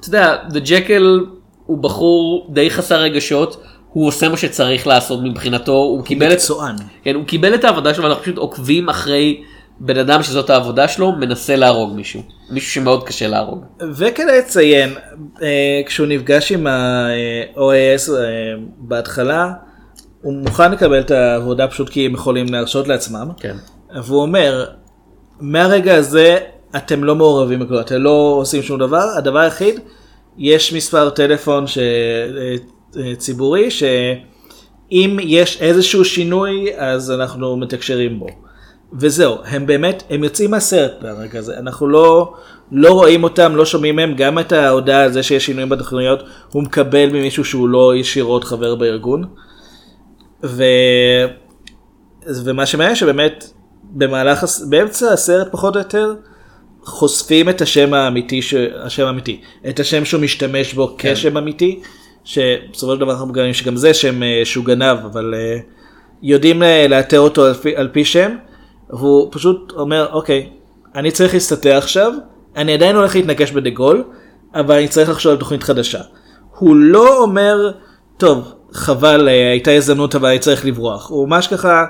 אתה 0.00 0.08
יודע, 0.08 0.36
The 0.50 0.66
Jekyll 0.66 1.26
הוא 1.66 1.78
בחור 1.78 2.50
די 2.52 2.70
חסר 2.70 3.00
רגשות, 3.00 3.62
הוא 3.92 4.06
עושה 4.06 4.28
מה 4.28 4.36
שצריך 4.36 4.86
לעשות 4.86 5.20
מבחינתו, 5.22 5.72
הוא 5.72 6.04
קיבל 6.04 6.26
את, 6.26 6.32
מקצוען. 6.32 6.76
כן, 7.02 7.14
הוא 7.14 7.24
קיבל 7.24 7.54
את 7.54 7.64
העבודה 7.64 7.94
שלו 7.94 8.04
ואנחנו 8.04 8.22
פשוט 8.22 8.36
עוקבים 8.36 8.88
אחרי 8.88 9.42
בן 9.80 9.98
אדם 9.98 10.22
שזאת 10.22 10.50
העבודה 10.50 10.88
שלו, 10.88 11.12
מנסה 11.12 11.56
להרוג 11.56 11.96
מישהו, 11.96 12.22
מישהו 12.50 12.72
שמאוד 12.72 13.04
קשה 13.06 13.28
להרוג. 13.28 13.64
וכדאי 13.92 14.38
לציין, 14.38 14.94
אה, 15.42 15.80
כשהוא 15.86 16.06
נפגש 16.06 16.52
עם 16.52 16.66
ה-OAS 16.66 18.12
אה, 18.12 18.24
בהתחלה, 18.78 19.52
הוא 20.22 20.34
מוכן 20.34 20.72
לקבל 20.72 21.00
את 21.00 21.10
העבודה 21.10 21.68
פשוט 21.68 21.88
כי 21.88 22.06
הם 22.06 22.14
יכולים 22.14 22.46
להרשות 22.52 22.88
לעצמם. 22.88 23.28
כן. 23.36 23.56
והוא 24.02 24.22
אומר, 24.22 24.66
מהרגע 25.40 25.94
הזה 25.94 26.38
אתם 26.76 27.04
לא 27.04 27.16
מעורבים 27.16 27.60
בכלל, 27.60 27.80
אתם 27.80 27.96
לא 27.96 28.36
עושים 28.40 28.62
שום 28.62 28.78
דבר, 28.78 29.04
הדבר 29.16 29.38
היחיד, 29.38 29.80
יש 30.38 30.72
מספר 30.72 31.10
טלפון 31.10 31.66
ש... 31.66 31.78
אה, 31.78 33.14
ציבורי, 33.16 33.70
שאם 33.70 35.16
יש 35.20 35.62
איזשהו 35.62 36.04
שינוי 36.04 36.66
אז 36.76 37.10
אנחנו 37.10 37.56
מתקשרים 37.56 38.18
בו. 38.18 38.26
וזהו, 38.92 39.36
הם 39.44 39.66
באמת, 39.66 40.02
הם 40.10 40.24
יוצאים 40.24 40.50
מהסרט 40.50 40.92
ברגע 41.02 41.38
הזה, 41.38 41.58
אנחנו 41.58 41.88
לא, 41.88 42.34
לא 42.72 42.92
רואים 42.92 43.24
אותם, 43.24 43.56
לא 43.56 43.64
שומעים 43.64 43.96
מהם, 43.96 44.14
גם 44.14 44.38
את 44.38 44.52
ההודעה 44.52 45.02
על 45.02 45.12
זה 45.12 45.22
שיש 45.22 45.46
שינויים 45.46 45.68
בתוכניות, 45.68 46.22
הוא 46.52 46.62
מקבל 46.62 47.06
ממישהו 47.06 47.44
שהוא 47.44 47.68
לא 47.68 47.96
ישירות 47.96 48.44
חבר 48.44 48.74
בארגון. 48.74 49.24
ו... 50.44 50.64
ומה 52.44 52.66
שמעניין 52.66 52.96
שבאמת 52.96 53.44
במהלך, 53.82 54.44
באמצע 54.68 55.12
הסרט 55.12 55.48
פחות 55.50 55.76
או 55.76 55.80
יותר, 55.80 56.14
חושפים 56.82 57.48
את 57.48 57.60
השם 57.60 57.94
האמיתי, 57.94 58.42
ש... 58.42 58.54
השם 58.82 59.06
האמיתי, 59.06 59.40
את 59.68 59.80
השם 59.80 60.04
שהוא 60.04 60.22
משתמש 60.22 60.74
בו 60.74 60.94
כן. 60.98 61.14
כשם 61.14 61.36
אמיתי, 61.36 61.80
שבסופו 62.24 62.94
של 62.94 63.00
דבר 63.00 63.12
אנחנו 63.12 63.26
מגלים 63.26 63.54
שגם 63.54 63.76
זה 63.76 63.94
שם 63.94 64.22
אה, 64.22 64.40
שהוא 64.44 64.64
גנב, 64.64 64.98
אבל 65.04 65.34
אה, 65.34 65.58
יודעים 66.22 66.62
אה, 66.62 66.86
לאתר 66.88 67.20
אותו 67.20 67.44
על 67.44 67.54
פי, 67.54 67.76
על 67.76 67.88
פי 67.92 68.04
שם, 68.04 68.36
והוא 68.92 69.28
פשוט 69.32 69.72
אומר, 69.76 70.08
אוקיי, 70.12 70.48
אני 70.94 71.10
צריך 71.10 71.34
להסתתר 71.34 71.76
עכשיו, 71.76 72.12
אני 72.56 72.74
עדיין 72.74 72.96
הולך 72.96 73.16
להתנקש 73.16 73.52
בדה 73.52 73.70
גול, 73.70 74.04
אבל 74.54 74.74
אני 74.74 74.88
צריך 74.88 75.10
לחשוב 75.10 75.32
על 75.32 75.38
תוכנית 75.38 75.62
חדשה. 75.62 76.00
הוא 76.58 76.76
לא 76.76 77.22
אומר, 77.22 77.70
טוב, 78.16 78.52
חבל, 78.72 79.28
אה, 79.28 79.50
הייתה 79.50 79.70
הזדמנות 79.70 80.14
אבל 80.14 80.28
אני 80.28 80.38
צריך 80.38 80.66
לברוח. 80.66 81.10
הוא 81.10 81.28
ממש 81.28 81.46
ככה, 81.46 81.84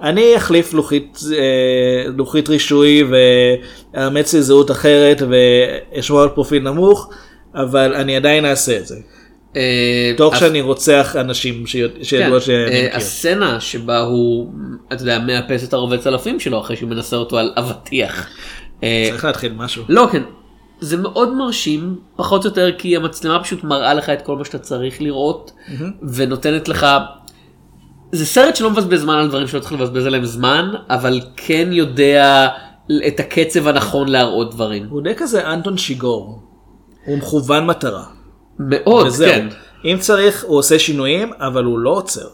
אני 0.00 0.36
אחליף 0.36 0.74
לוחית, 0.74 1.18
אה, 1.32 2.10
לוחית 2.16 2.48
רישוי 2.48 3.04
ואאמץ 3.94 4.34
לי 4.34 4.42
זהות 4.42 4.70
אחרת 4.70 5.22
ואשמור 5.30 6.22
על 6.22 6.28
פרופיל 6.28 6.62
נמוך, 6.62 7.10
אבל 7.54 7.94
אני 7.94 8.16
עדיין 8.16 8.44
אעשה 8.44 8.78
את 8.78 8.86
זה. 8.86 8.96
אה, 9.56 10.12
תוך 10.16 10.34
אז- 10.34 10.40
שאני 10.40 10.60
רוצח 10.60 11.16
אנשים 11.20 11.66
שיד- 11.66 11.90
שידוע 12.02 12.40
כן, 12.40 12.46
שאני 12.46 12.56
אה, 12.64 12.84
מכיר. 12.86 12.96
הסצנה 12.96 13.60
שבה 13.60 14.00
הוא, 14.00 14.52
אתה 14.92 15.02
יודע, 15.02 15.18
מאפס 15.18 15.68
את 15.68 15.72
הרובץ 15.72 16.06
אלפים 16.06 16.40
שלו 16.40 16.60
אחרי 16.60 16.76
שהוא 16.76 16.90
מנסה 16.90 17.16
אותו 17.16 17.38
על 17.38 17.52
אבטיח. 17.56 18.26
אה, 18.82 19.06
צריך 19.10 19.24
להתחיל 19.24 19.52
משהו. 19.56 19.84
לא, 19.88 20.08
כן. 20.12 20.22
זה 20.80 20.96
מאוד 20.96 21.34
מרשים, 21.34 21.96
פחות 22.16 22.44
או 22.44 22.50
יותר 22.50 22.72
כי 22.78 22.96
המצלמה 22.96 23.42
פשוט 23.44 23.64
מראה 23.64 23.94
לך 23.94 24.10
את 24.10 24.22
כל 24.22 24.36
מה 24.36 24.44
שאתה 24.44 24.58
צריך 24.58 25.02
לראות, 25.02 25.52
ונותנת 26.14 26.68
לך... 26.68 26.86
זה 28.12 28.26
סרט 28.26 28.56
שלא 28.56 28.70
מבזבז 28.70 29.00
זמן 29.00 29.14
על 29.14 29.28
דברים 29.28 29.46
שלא 29.46 29.60
צריך 29.60 29.72
לבזבז 29.72 30.06
עליהם 30.06 30.24
זמן, 30.24 30.70
אבל 30.90 31.20
כן 31.36 31.68
יודע 31.72 32.48
את 33.06 33.20
הקצב 33.20 33.66
הנכון 33.68 34.08
להראות 34.08 34.54
דברים. 34.54 34.86
הוא 34.90 35.02
די 35.02 35.14
כזה 35.16 35.52
אנטון 35.52 35.76
שיגור. 35.76 36.42
הוא 37.04 37.18
מכוון 37.18 37.66
מטרה. 37.66 38.04
מאוד, 38.68 39.06
וזהו. 39.06 39.28
כן. 39.28 39.48
אם 39.84 39.96
צריך 40.00 40.44
הוא 40.46 40.58
עושה 40.58 40.78
שינויים 40.78 41.30
אבל 41.38 41.64
הוא 41.64 41.78
לא 41.78 41.90
עוצר. 41.90 42.26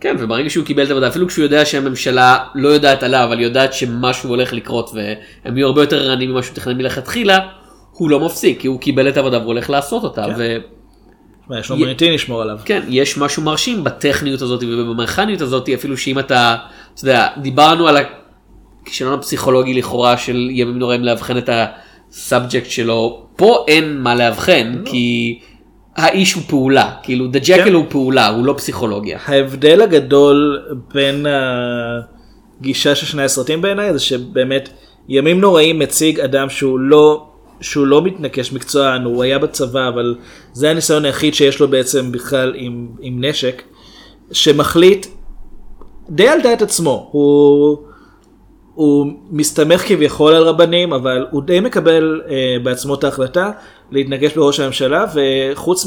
כן, 0.00 0.16
וברגע 0.18 0.50
שהוא 0.50 0.64
קיבל 0.64 0.84
את 0.84 0.88
העבודה, 0.88 1.08
אפילו 1.08 1.28
כשהוא 1.28 1.42
יודע 1.42 1.64
שהממשלה 1.64 2.38
לא 2.54 2.68
יודעת 2.68 3.02
עליו, 3.02 3.24
אבל 3.24 3.40
יודעת 3.40 3.72
שמשהו 3.72 4.28
הולך 4.28 4.52
לקרות 4.52 4.90
והם 4.94 5.56
יהיו 5.56 5.66
הרבה 5.66 5.82
יותר 5.82 6.02
ערניים 6.02 6.30
ממה 6.30 6.42
שהוא 6.42 6.54
תכנן 6.54 6.76
מלכתחילה, 6.76 7.38
הוא 7.92 8.10
לא 8.10 8.20
מפסיק, 8.20 8.60
כי 8.60 8.68
הוא 8.68 8.80
קיבל 8.80 9.08
את 9.08 9.16
העבודה 9.16 9.38
והוא 9.38 9.46
הולך 9.46 9.70
לעשות 9.70 10.04
אותה. 10.04 10.24
כן. 10.24 10.34
ו... 10.38 10.56
יש 11.58 11.70
לו 11.70 11.76
י- 11.76 11.78
מוניטין 11.78 12.14
לשמור 12.14 12.42
עליו. 12.42 12.58
כן, 12.64 12.82
יש 12.88 13.18
משהו 13.18 13.42
מרשים 13.42 13.84
בטכניות 13.84 14.42
הזאת 14.42 14.62
ובמכניות 14.62 15.40
הזאת, 15.40 15.68
אפילו 15.68 15.96
שאם 15.96 16.18
אתה, 16.18 16.56
אתה 16.94 17.04
יודע, 17.04 17.28
דיברנו 17.36 17.88
על 17.88 17.96
הכישלון 18.82 19.18
הפסיכולוגי 19.18 19.74
לכאורה 19.74 20.16
של 20.16 20.48
ימים 20.50 20.78
נוראים 20.78 21.04
לאבחן 21.04 21.38
את 21.38 21.48
ה 22.10 22.18
subject 22.18 22.70
שלו, 22.70 23.26
פה 23.36 23.64
אין 23.68 24.00
מה 24.00 24.14
לאבחן, 24.14 24.82
כי 24.84 25.38
האיש 25.96 26.32
הוא 26.32 26.42
פעולה, 26.48 26.90
כאילו, 27.02 27.26
the 27.26 27.38
Jackal 27.38 27.64
כן. 27.64 27.72
הוא 27.72 27.84
פעולה, 27.88 28.28
הוא 28.28 28.44
לא 28.44 28.54
פסיכולוגיה. 28.56 29.18
ההבדל 29.26 29.82
הגדול 29.82 30.62
בין 30.94 31.26
הגישה 32.60 32.94
של 32.94 33.06
שני 33.06 33.22
הסרטים 33.22 33.62
בעיניי 33.62 33.92
זה 33.92 33.98
שבאמת 33.98 34.68
ימים 35.08 35.40
נוראים 35.40 35.78
מציג 35.78 36.20
אדם 36.20 36.48
שהוא 36.48 36.78
לא 36.78 37.26
שהוא 37.60 37.86
לא 37.86 38.02
מתנקש 38.02 38.52
מקצוען 38.52 39.04
הוא 39.04 39.22
היה 39.22 39.38
בצבא 39.38 39.88
אבל 39.88 40.14
זה 40.52 40.70
הניסיון 40.70 41.04
היחיד 41.04 41.34
שיש 41.34 41.60
לו 41.60 41.68
בעצם 41.68 42.12
בכלל 42.12 42.52
עם, 42.56 42.88
עם 43.00 43.24
נשק 43.24 43.62
שמחליט 44.32 45.06
די 46.10 46.28
על 46.28 46.40
דעת 46.42 46.62
עצמו 46.62 47.08
הוא 47.12 47.78
הוא 48.80 49.06
מסתמך 49.30 49.88
כביכול 49.88 50.32
על 50.34 50.42
רבנים 50.42 50.92
אבל 50.92 51.26
הוא 51.30 51.42
די 51.42 51.60
מקבל 51.60 52.20
אה, 52.28 52.56
בעצמו 52.62 52.94
את 52.94 53.04
ההחלטה 53.04 53.50
להתנגש 53.90 54.34
בראש 54.36 54.60
הממשלה 54.60 55.04
וחוץ 55.14 55.86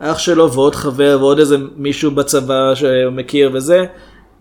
מאח 0.00 0.18
שלו 0.18 0.52
ועוד 0.52 0.74
חבר 0.74 1.16
ועוד 1.20 1.38
איזה 1.38 1.56
מישהו 1.76 2.10
בצבא 2.10 2.74
שמכיר 2.74 3.50
וזה 3.52 3.84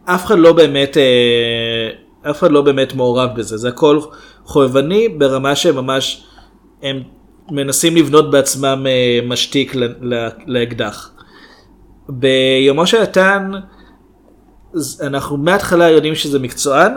אף 0.05 0.25
אחד 0.25 0.39
לא 0.39 0.53
באמת 0.53 0.97
אה, 0.97 2.31
אף 2.31 2.39
אחד 2.39 2.51
לא 2.51 2.61
באמת 2.61 2.93
מעורב 2.93 3.29
בזה 3.35 3.57
זה 3.57 3.69
הכל 3.69 3.99
חובבני 4.45 5.09
ברמה 5.09 5.55
שממש 5.55 6.23
הם 6.83 7.01
מנסים 7.51 7.95
לבנות 7.95 8.31
בעצמם 8.31 8.85
אה, 8.87 9.19
משתיק 9.27 9.75
ל- 9.75 10.13
ל- 10.13 10.29
לאקדח. 10.47 11.11
ביומו 12.09 12.87
של 12.87 13.01
נתן 13.01 13.51
ז- 14.73 15.01
אנחנו 15.01 15.37
מההתחלה 15.37 15.89
יודעים 15.89 16.15
שזה 16.15 16.39
מקצוען, 16.39 16.91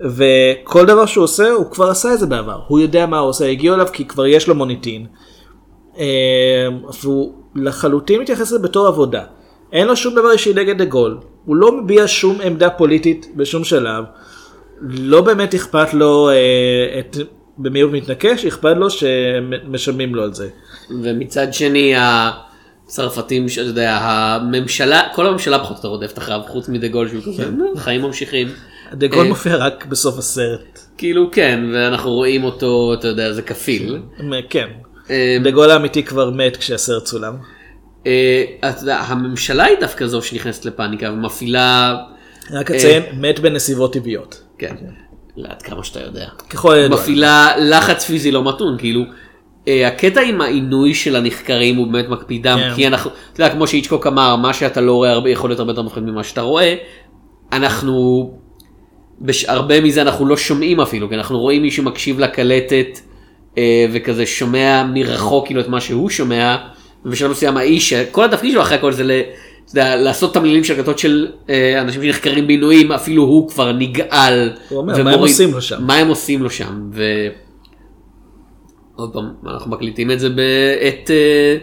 וכל 0.00 0.86
דבר 0.86 1.06
שהוא 1.06 1.24
עושה, 1.24 1.50
הוא 1.50 1.70
כבר 1.70 1.90
עשה 1.90 2.14
את 2.14 2.18
זה 2.18 2.26
בעבר. 2.26 2.60
הוא 2.66 2.80
יודע 2.80 3.06
מה 3.06 3.18
הוא 3.18 3.28
עושה, 3.28 3.46
הגיעו 3.46 3.74
אליו 3.74 3.86
כי 3.92 4.04
כבר 4.04 4.26
יש 4.26 4.48
לו 4.48 4.54
מוניטין. 4.54 5.06
אה, 5.98 6.68
והוא 7.02 7.32
לחלוטין 7.54 8.20
מתייחס 8.20 8.40
לזה 8.40 8.58
בתור 8.58 8.86
עבודה. 8.86 9.22
אין 9.72 9.86
לו 9.86 9.96
שום 9.96 10.14
דבר 10.14 10.32
אישי 10.32 10.54
נגד 10.54 10.78
דה 10.78 10.84
גול. 10.84 11.18
הוא 11.44 11.56
לא 11.56 11.72
מביע 11.72 12.04
שום 12.06 12.40
עמדה 12.40 12.70
פוליטית 12.70 13.32
בשום 13.36 13.64
שלב. 13.64 14.04
לא 14.80 15.20
באמת 15.20 15.54
אכפת 15.54 15.94
לו 15.94 16.30
אה, 16.30 16.98
את, 16.98 17.16
במי 17.58 17.80
הוא 17.80 17.92
מתנקש, 17.92 18.46
אכפת 18.46 18.76
לו 18.76 18.90
שמשלמים 18.90 20.14
לו 20.14 20.22
על 20.22 20.34
זה. 20.34 20.48
ומצד 21.02 21.54
שני 21.54 21.94
הצרפתים 21.96 23.48
שאתה 23.48 23.68
יודע 23.68 23.98
הממשלה 24.02 25.02
כל 25.14 25.26
הממשלה 25.26 25.58
פחות 25.58 25.70
או 25.70 25.76
יותר 25.76 25.88
רודפת 25.88 26.18
אחריו 26.18 26.40
חוץ 26.46 26.68
מדה 26.68 26.88
גול 26.88 27.08
שהוא 27.08 27.22
כזה 27.22 27.50
"נו, 27.50 27.76
חיים 27.76 28.02
ממשיכים. 28.02 28.48
דה 28.92 29.06
גול 29.06 29.24
אה, 29.24 29.28
מופיע 29.28 29.56
רק 29.56 29.86
בסוף 29.86 30.18
הסרט. 30.18 30.80
כאילו 30.98 31.30
כן 31.32 31.60
ואנחנו 31.74 32.10
רואים 32.10 32.44
אותו 32.44 32.94
אתה 32.98 33.08
יודע 33.08 33.32
זה 33.32 33.42
כפיל. 33.42 33.98
כן. 34.50 34.68
אה, 35.10 35.36
דה 35.44 35.50
גול 35.50 35.70
האמיתי 35.70 36.02
כבר 36.02 36.30
מת 36.30 36.56
כשהסרט 36.56 37.04
צולם. 37.04 37.34
אה, 38.06 38.44
אתה 38.70 38.82
יודע, 38.82 38.96
הממשלה 38.96 39.64
היא 39.64 39.76
דווקא 39.80 40.06
זו 40.06 40.22
שנכנסת 40.22 40.64
לפאניקה 40.64 41.10
ומפעילה. 41.10 41.96
רק 42.50 42.70
אה, 42.70 42.76
אציין, 42.76 43.02
מת 43.12 43.40
בנסיבות 43.40 43.92
טבעיות. 43.92 44.42
כן. 44.58 44.74
עד 45.44 45.62
כמה 45.62 45.84
שאתה 45.84 46.00
יודע. 46.00 46.28
ככל 46.50 46.74
הידוע. 46.74 46.98
מפעילה 46.98 47.52
לחץ 47.58 48.04
פיזי 48.04 48.30
לא 48.30 48.44
מתון 48.44 48.78
כאילו. 48.78 49.02
אה, 49.68 49.88
הקטע 49.88 50.20
עם 50.20 50.40
העינוי 50.40 50.94
של 50.94 51.16
הנחקרים 51.16 51.76
הוא 51.76 51.92
באמת 51.92 52.08
מקפידם 52.08 52.58
כן. 52.58 52.74
כי 52.74 52.86
אנחנו, 52.86 53.10
אתה 53.32 53.42
יודע 53.42 53.54
כמו 53.54 53.66
שאיצ'קוק 53.66 54.06
אמר 54.06 54.36
מה 54.36 54.54
שאתה 54.54 54.80
לא 54.80 54.92
רואה 54.92 55.10
הרבה 55.10 55.30
יכול 55.30 55.50
להיות 55.50 55.60
הרבה 55.60 55.72
יותר 55.72 55.82
מפחיד 55.82 56.02
ממה 56.02 56.24
שאתה 56.24 56.40
רואה. 56.40 56.74
אנחנו. 57.52 58.47
הרבה 59.48 59.80
מזה 59.80 60.02
אנחנו 60.02 60.26
לא 60.26 60.36
שומעים 60.36 60.80
אפילו 60.80 61.08
כי 61.08 61.14
אנחנו 61.14 61.38
רואים 61.38 61.62
מישהו 61.62 61.84
מקשיב 61.84 62.20
לקלטת 62.20 62.98
אה, 63.58 63.86
וכזה 63.92 64.26
שומע 64.26 64.84
מרחוק 64.94 65.46
כאילו 65.46 65.60
את 65.60 65.68
מה 65.68 65.80
שהוא 65.80 66.10
שומע 66.10 66.56
ובשלב 67.04 67.30
מסוים 67.30 67.56
האיש 67.56 67.92
כל 67.92 68.24
התפקיד 68.24 68.52
שלו 68.52 68.62
אחרי 68.62 68.76
הכל 68.76 68.92
זה 68.92 69.04
ל... 69.04 69.10
יודע, 69.74 69.96
לעשות 69.96 70.34
תמלילים 70.34 70.64
של 70.64 70.74
הקלטות 70.74 70.98
של 70.98 71.28
אה, 71.50 71.80
אנשים 71.80 72.02
שנחקרים 72.02 72.46
בעינויים 72.46 72.92
אפילו 72.92 73.22
הוא 73.22 73.48
כבר 73.48 73.72
נגעל. 73.72 74.52
הוא 74.68 74.78
אומר, 74.78 75.02
מה 75.02 75.12
הם 75.12 75.18
עושים 75.18 75.52
לו 75.52 75.62
שם?" 75.62 75.76
מה 75.80 75.94
הם 75.94 76.08
עושים 76.08 76.42
לו 76.42 76.50
שם. 76.50 76.90
ו... 76.92 77.02
עוד 78.96 79.12
פעם, 79.12 79.24
אנחנו 79.46 79.70
מקליטים 79.70 80.10
את 80.10 80.20
זה 80.20 80.28
בעת 80.28 81.10
אה, 81.10 81.56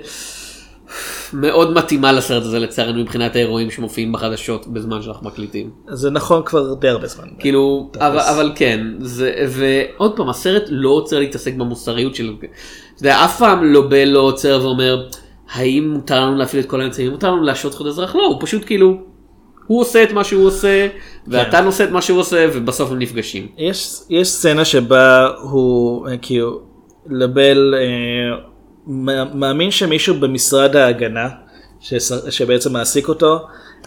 מאוד 1.34 1.74
מתאימה 1.74 2.12
לסרט 2.12 2.44
הזה 2.44 2.60
לצערנו 2.60 3.02
מבחינת 3.02 3.36
האירועים 3.36 3.72
שמופיעים 3.72 4.12
בחדשות 4.12 4.68
בזמן 4.68 5.02
שאנחנו 5.02 5.28
מקליטים. 5.28 5.70
זה 5.88 6.10
נכון 6.10 6.42
כבר 6.46 6.74
די 6.74 6.88
הרבה 6.88 7.08
זמן. 7.08 7.28
כאילו, 7.40 7.90
אבל, 8.00 8.20
אבל 8.20 8.52
כן, 8.56 8.82
זה, 9.00 9.34
ועוד 9.50 10.16
פעם, 10.16 10.30
הסרט 10.30 10.64
לא 10.70 10.90
עוצר 10.90 11.20
להתעסק 11.20 11.54
במוסריות 11.54 12.16
של, 12.16 12.36
אתה 12.40 13.04
יודע, 13.04 13.26
אף 13.26 13.38
פעם 13.40 13.64
לא 13.64 13.82
בל 13.82 14.06
לא 14.06 14.20
עוצר 14.20 14.60
ואומר, 14.64 15.08
האם 15.52 15.92
מותר 15.94 16.22
לנו 16.22 16.36
להפעיל 16.36 16.64
את 16.64 16.70
כל 16.70 16.82
האמצעים, 16.82 17.12
מותר 17.12 17.32
לנו 17.32 17.44
להשעות 17.44 17.74
זכות 17.74 17.88
אזרח? 17.88 18.16
לא, 18.16 18.26
הוא 18.26 18.38
פשוט 18.42 18.66
כאילו, 18.66 18.98
הוא 19.68 19.82
עושה 19.82 20.04
את 20.04 20.12
מה 20.12 20.24
שהוא 20.24 20.46
עושה, 20.48 20.88
ואתה 21.28 21.66
עושה 21.66 21.84
את 21.84 21.92
מה 21.92 22.02
שהוא 22.02 22.20
עושה, 22.20 22.48
ובסוף 22.54 22.92
הם 22.92 23.00
נפגשים. 23.00 23.48
יש, 23.58 24.00
יש 24.10 24.28
סצנה 24.28 24.66
שבה 24.66 25.28
הוא 25.42 26.08
אה, 26.08 26.18
כאילו 26.18 26.62
לבל 27.10 27.74
אה, 27.78 28.55
מאמין 28.88 29.72
שמישהו 29.72 30.16
במשרד 30.20 30.76
ההגנה 30.76 31.30
שבעצם 32.30 32.74
מעסיק 32.74 33.08
אותו 33.08 33.40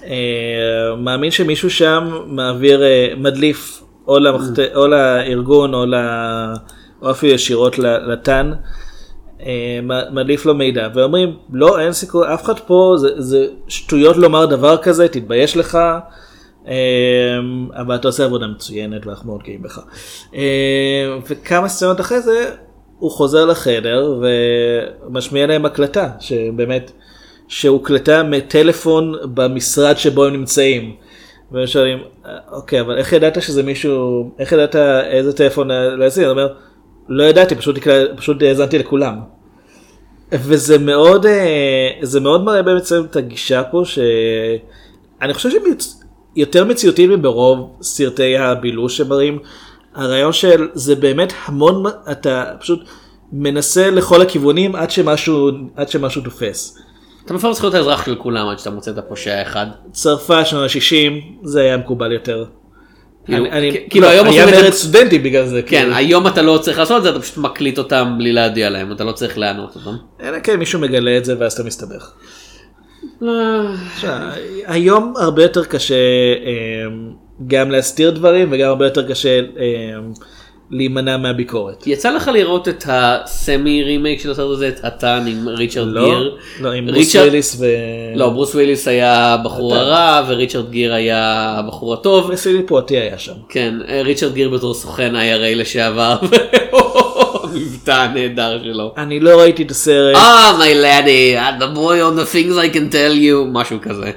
אה, 0.04 0.96
מאמין 0.98 1.30
שמישהו 1.30 1.70
שם 1.70 2.10
מעביר 2.26 2.82
אה, 2.82 3.08
מדליף 3.16 3.82
או, 4.08 4.18
למחת... 4.18 4.58
או 4.74 4.86
לארגון 4.86 5.74
או, 5.74 5.86
ל... 5.86 5.94
או 7.02 7.10
אפילו 7.10 7.32
ישירות 7.32 7.78
ל- 7.78 8.12
לתן. 8.12 8.52
אה, 9.42 9.80
מדליף 10.12 10.46
לו 10.46 10.54
מידע 10.54 10.88
ואומרים 10.94 11.36
לא 11.52 11.80
אין 11.80 11.92
סיכוי 11.92 12.34
אף 12.34 12.44
אחד 12.44 12.58
פה 12.58 12.94
זה, 12.98 13.08
זה 13.16 13.46
שטויות 13.68 14.16
לומר 14.16 14.46
דבר 14.46 14.76
כזה 14.76 15.08
תתבייש 15.08 15.56
לך 15.56 15.78
אבל 17.74 17.94
אתה 17.94 18.08
עושה 18.08 18.24
עבודה 18.24 18.46
מצוינת 18.46 19.06
ואנחנו 19.06 19.26
מאוד 19.26 19.42
גאים 19.42 19.62
בך. 19.62 19.80
וכמה 21.28 21.68
סצנות 21.68 22.00
אחרי 22.00 22.20
זה 22.20 22.50
הוא 22.98 23.10
חוזר 23.10 23.46
לחדר 23.46 24.20
ומשמיע 24.20 25.46
להם 25.46 25.64
הקלטה 25.64 26.08
שבאמת 26.20 26.90
שהוקלטה 27.48 28.22
מטלפון 28.22 29.14
במשרד 29.34 29.96
שבו 29.96 30.24
הם 30.24 30.32
נמצאים. 30.32 30.94
והם 31.52 31.66
שואלים 31.66 31.98
אוקיי 32.52 32.80
אבל 32.80 32.98
איך 32.98 33.12
ידעת 33.12 33.42
שזה 33.42 33.62
מישהו 33.62 34.30
איך 34.38 34.52
ידעת 34.52 34.76
איזה 35.10 35.32
טלפון 35.32 35.68
להזין? 35.70 36.24
הוא 36.24 36.30
אומר 36.30 36.48
לא 37.08 37.24
ידעתי 37.24 37.54
פשוט, 37.54 37.78
פשוט 38.16 38.42
האזנתי 38.42 38.78
לכולם. 38.78 39.20
וזה 40.32 40.78
מאוד 40.78 41.26
אה, 41.26 41.90
זה 42.02 42.20
מאוד 42.20 42.44
מראה 42.44 42.62
בעצם 42.62 43.02
את 43.10 43.16
הגישה 43.16 43.62
פה 43.62 43.82
שאני 43.84 45.34
חושב 45.34 45.50
שהיא 45.50 45.60
יותר 46.36 46.64
מציאותית 46.64 47.10
מברוב 47.10 47.76
סרטי 47.82 48.38
הבילוש 48.38 48.96
שמראים. 48.96 49.38
הרעיון 49.98 50.32
של 50.32 50.68
זה 50.74 50.94
באמת 50.94 51.32
המון 51.44 51.84
אתה 52.10 52.44
פשוט 52.60 52.84
מנסה 53.32 53.90
לכל 53.90 54.22
הכיוונים 54.22 54.74
עד 54.74 54.90
שמשהו 54.90 55.50
עד 55.76 55.88
שמשהו 55.88 56.22
תופס. 56.22 56.78
אתה 57.24 57.34
מפר 57.34 57.52
זכויות 57.52 57.74
האזרח 57.74 58.06
של 58.06 58.14
כולם 58.14 58.48
עד 58.48 58.58
שאתה 58.58 58.70
מוצא 58.70 58.90
את 58.90 58.98
הפושע 58.98 59.34
האחד. 59.34 59.66
צרפת 59.92 60.42
שנות 60.44 60.62
ה-60 60.62 61.12
זה 61.42 61.60
היה 61.60 61.76
מקובל 61.76 62.12
יותר. 62.12 62.44
כאילו, 63.26 63.44
כאילו 63.90 64.06
לא, 64.06 64.10
היום 64.10 64.26
היה 64.26 64.46
מרד 64.46 64.70
סטודנטים 64.70 65.22
בגלל 65.22 65.46
זה. 65.46 65.62
כן, 65.62 65.80
כאילו. 65.80 65.94
היום 65.94 66.26
אתה 66.26 66.42
לא 66.42 66.58
צריך 66.58 66.78
לעשות 66.78 66.98
את 66.98 67.02
זה, 67.02 67.10
אתה 67.10 67.20
פשוט 67.20 67.38
מקליט 67.38 67.78
אותם 67.78 68.14
בלי 68.18 68.32
להודיע 68.32 68.70
להם, 68.70 68.92
אתה 68.92 69.04
לא 69.04 69.12
צריך 69.12 69.38
לענות 69.38 69.76
אותם. 69.76 69.96
אלא 70.20 70.38
כן 70.42 70.56
מישהו 70.56 70.80
מגלה 70.80 71.16
את 71.16 71.24
זה 71.24 71.34
ואז 71.38 71.52
אתה 71.52 71.62
מסתבך. 71.62 72.12
תשמע, 73.96 74.30
היום 74.66 75.14
הרבה 75.16 75.42
יותר 75.42 75.64
קשה 75.64 75.94
אה, 75.94 76.50
גם 77.46 77.70
להסתיר 77.70 78.10
דברים 78.10 78.48
וגם 78.50 78.68
הרבה 78.68 78.84
יותר 78.86 79.08
קשה 79.08 79.38
אה, 79.38 79.44
להימנע 80.70 81.16
מהביקורת. 81.16 81.86
יצא 81.86 82.10
לך 82.10 82.28
לראות 82.34 82.68
את 82.68 82.84
ה 82.88 83.07
semi 83.07 83.82
רימייק 83.84 84.20
של 84.20 84.30
הסרט 84.30 84.50
הזה, 84.50 84.68
את 84.68 84.84
התן 84.84 85.24
עם 85.26 85.48
ריצ'רד 85.48 85.88
לא, 85.88 86.04
גיר? 86.04 86.36
לא, 86.60 86.72
עם 86.72 86.86
ברוס 86.86 86.96
ריצ'רד- 86.98 87.22
וויליס 87.22 87.56
ו... 87.60 87.66
לא, 88.16 88.30
ברוס 88.30 88.54
וויליס 88.54 88.88
היה 88.88 89.34
הבחור 89.34 89.74
התן. 89.74 89.86
הרע 89.86 90.22
וריצ'רד 90.28 90.70
גיר 90.70 90.94
היה 90.94 91.54
הבחור 91.58 91.94
הטוב. 91.94 92.30
ופיליפ 92.34 92.66
פואטייה 92.68 92.98
היה 92.98 93.18
שם. 93.18 93.32
כן, 93.48 93.74
אה, 93.88 94.02
ריצ'רד 94.02 94.34
גיר 94.34 94.48
בתור 94.50 94.74
סוכן 94.74 95.14
IRA 95.16 95.56
לשעבר. 95.56 96.16
המבטא 97.42 97.90
הנהדר 97.90 98.58
שלו. 98.64 98.94
אני 98.96 99.20
לא 99.20 99.40
ראיתי 99.40 99.62
את 99.62 99.70
הסרט. 99.70 100.16
אה, 100.16 100.52
my 100.58 100.84
laddie, 100.84 101.60
the 101.62 101.76
boy 101.76 101.78
on 102.02 102.20
the 102.20 102.34
things 102.34 102.72
I 102.72 102.74
can 102.76 102.92
tell 102.92 103.14
you, 103.22 103.52
משהו 103.52 103.78
כזה. 103.82 104.10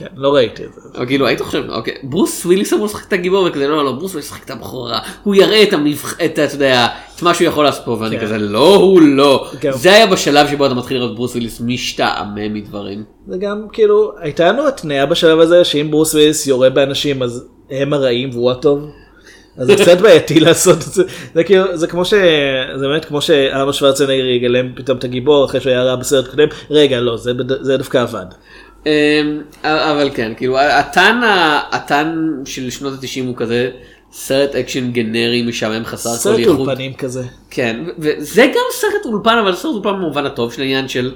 כן, 0.00 0.06
לא 0.16 0.34
ראיתי 0.34 0.64
את 0.64 0.68
זה. 0.74 1.06
כאילו 1.06 1.26
היית 1.26 1.40
חושב, 1.40 1.64
אוקיי, 1.68 1.94
ברוס 2.02 2.46
וויליס 2.46 2.72
אמור 2.72 2.86
לשחק 2.86 3.08
את 3.08 3.12
הגיבור 3.12 3.46
וכזה, 3.48 3.68
לא, 3.68 3.84
לא, 3.84 3.92
ברוס 3.92 4.10
וויליס 4.10 4.26
ישחק 4.26 4.44
את 4.44 4.50
הבחור 4.50 4.88
הרע, 4.88 4.98
הוא 5.24 5.34
יראה 5.34 5.62
את 5.62 5.72
המבח... 5.72 6.14
את, 6.24 6.38
אתה 6.38 6.54
יודע, 6.54 6.86
את 7.16 7.22
מה 7.22 7.34
שהוא 7.34 7.46
יכול 7.48 7.64
לעשות 7.64 7.84
פה, 7.84 7.96
ואני 8.00 8.18
כן. 8.18 8.24
כזה, 8.24 8.38
לא, 8.38 8.74
הוא 8.76 9.00
לא. 9.02 9.50
גם- 9.60 9.72
זה 9.72 9.92
היה 9.92 10.06
בשלב 10.06 10.48
שבו 10.50 10.66
אתה 10.66 10.74
מתחיל 10.74 10.96
לראות 10.96 11.14
ברוס 11.14 11.30
וויליס 11.30 11.60
משתעמם 11.64 12.54
מדברים. 12.54 13.04
זה 13.28 13.36
גם 13.38 13.66
כאילו 13.72 14.12
הייתה 14.18 14.48
לנו 14.52 14.68
התניה 14.68 15.06
בשלב 15.06 15.40
הזה 15.40 15.64
שאם 15.64 15.90
ברוס 15.90 16.14
וויליס 16.14 16.46
יורה 16.46 16.70
באנשים 16.70 17.22
אז 17.22 17.44
הם 17.70 17.92
הרעים 17.92 18.30
והוא 18.32 18.50
הטוב. 18.50 18.90
אז 19.58 19.66
זה 19.66 19.76
קצת 19.76 19.98
בעייתי 20.00 20.40
לעשות 20.46 20.76
את 20.76 20.92
זה. 20.92 21.02
זה 21.34 21.44
כאילו 21.44 21.76
זה 21.76 21.86
כמו 21.86 22.04
ש... 22.04 22.14
זה 22.76 22.88
באמת 22.88 23.04
כמו 23.04 23.20
שארנולד 23.20 23.72
שוורצנגר 23.72 24.12
יגלם 24.12 24.66
פתאום 24.76 24.98
את 24.98 25.04
הגיבור 25.04 25.44
אחרי 25.44 25.60
שהוא 25.60 25.70
היה 25.70 25.82
רע 25.82 25.96
בסרט 25.96 26.26
קודם. 26.28 26.48
רגע 26.70 27.00
לא 27.00 27.16
זה, 27.16 27.34
בד- 27.34 27.62
זה 27.62 27.76
דווקא 27.76 27.98
עבד. 27.98 28.26
אמ, 28.86 28.90
אבל 29.64 30.10
כן, 30.14 30.32
כאילו, 30.36 30.58
התן, 30.58 31.20
התן 31.72 32.28
של 32.44 32.70
שנות 32.70 32.92
ה-90 32.92 33.26
הוא 33.26 33.36
כזה 33.36 33.70
סרט 34.12 34.54
אקשן 34.54 34.92
גנרי 34.92 35.42
משעמם 35.42 35.84
חסר 35.84 36.10
כל 36.10 36.16
סרט 36.16 36.38
ייחוד. 36.38 36.68
אולפנים 36.68 36.94
כזה. 36.94 37.22
כן, 37.50 37.80
וזה 37.98 38.42
גם 38.42 38.64
סרט 38.72 39.04
אולפן, 39.04 39.38
אבל 39.38 39.54
סרט 39.54 39.74
אולפן 39.74 39.92
במובן 39.92 40.26
הטוב 40.26 40.52
של 40.52 40.62
העניין 40.62 40.88
של 40.88 41.14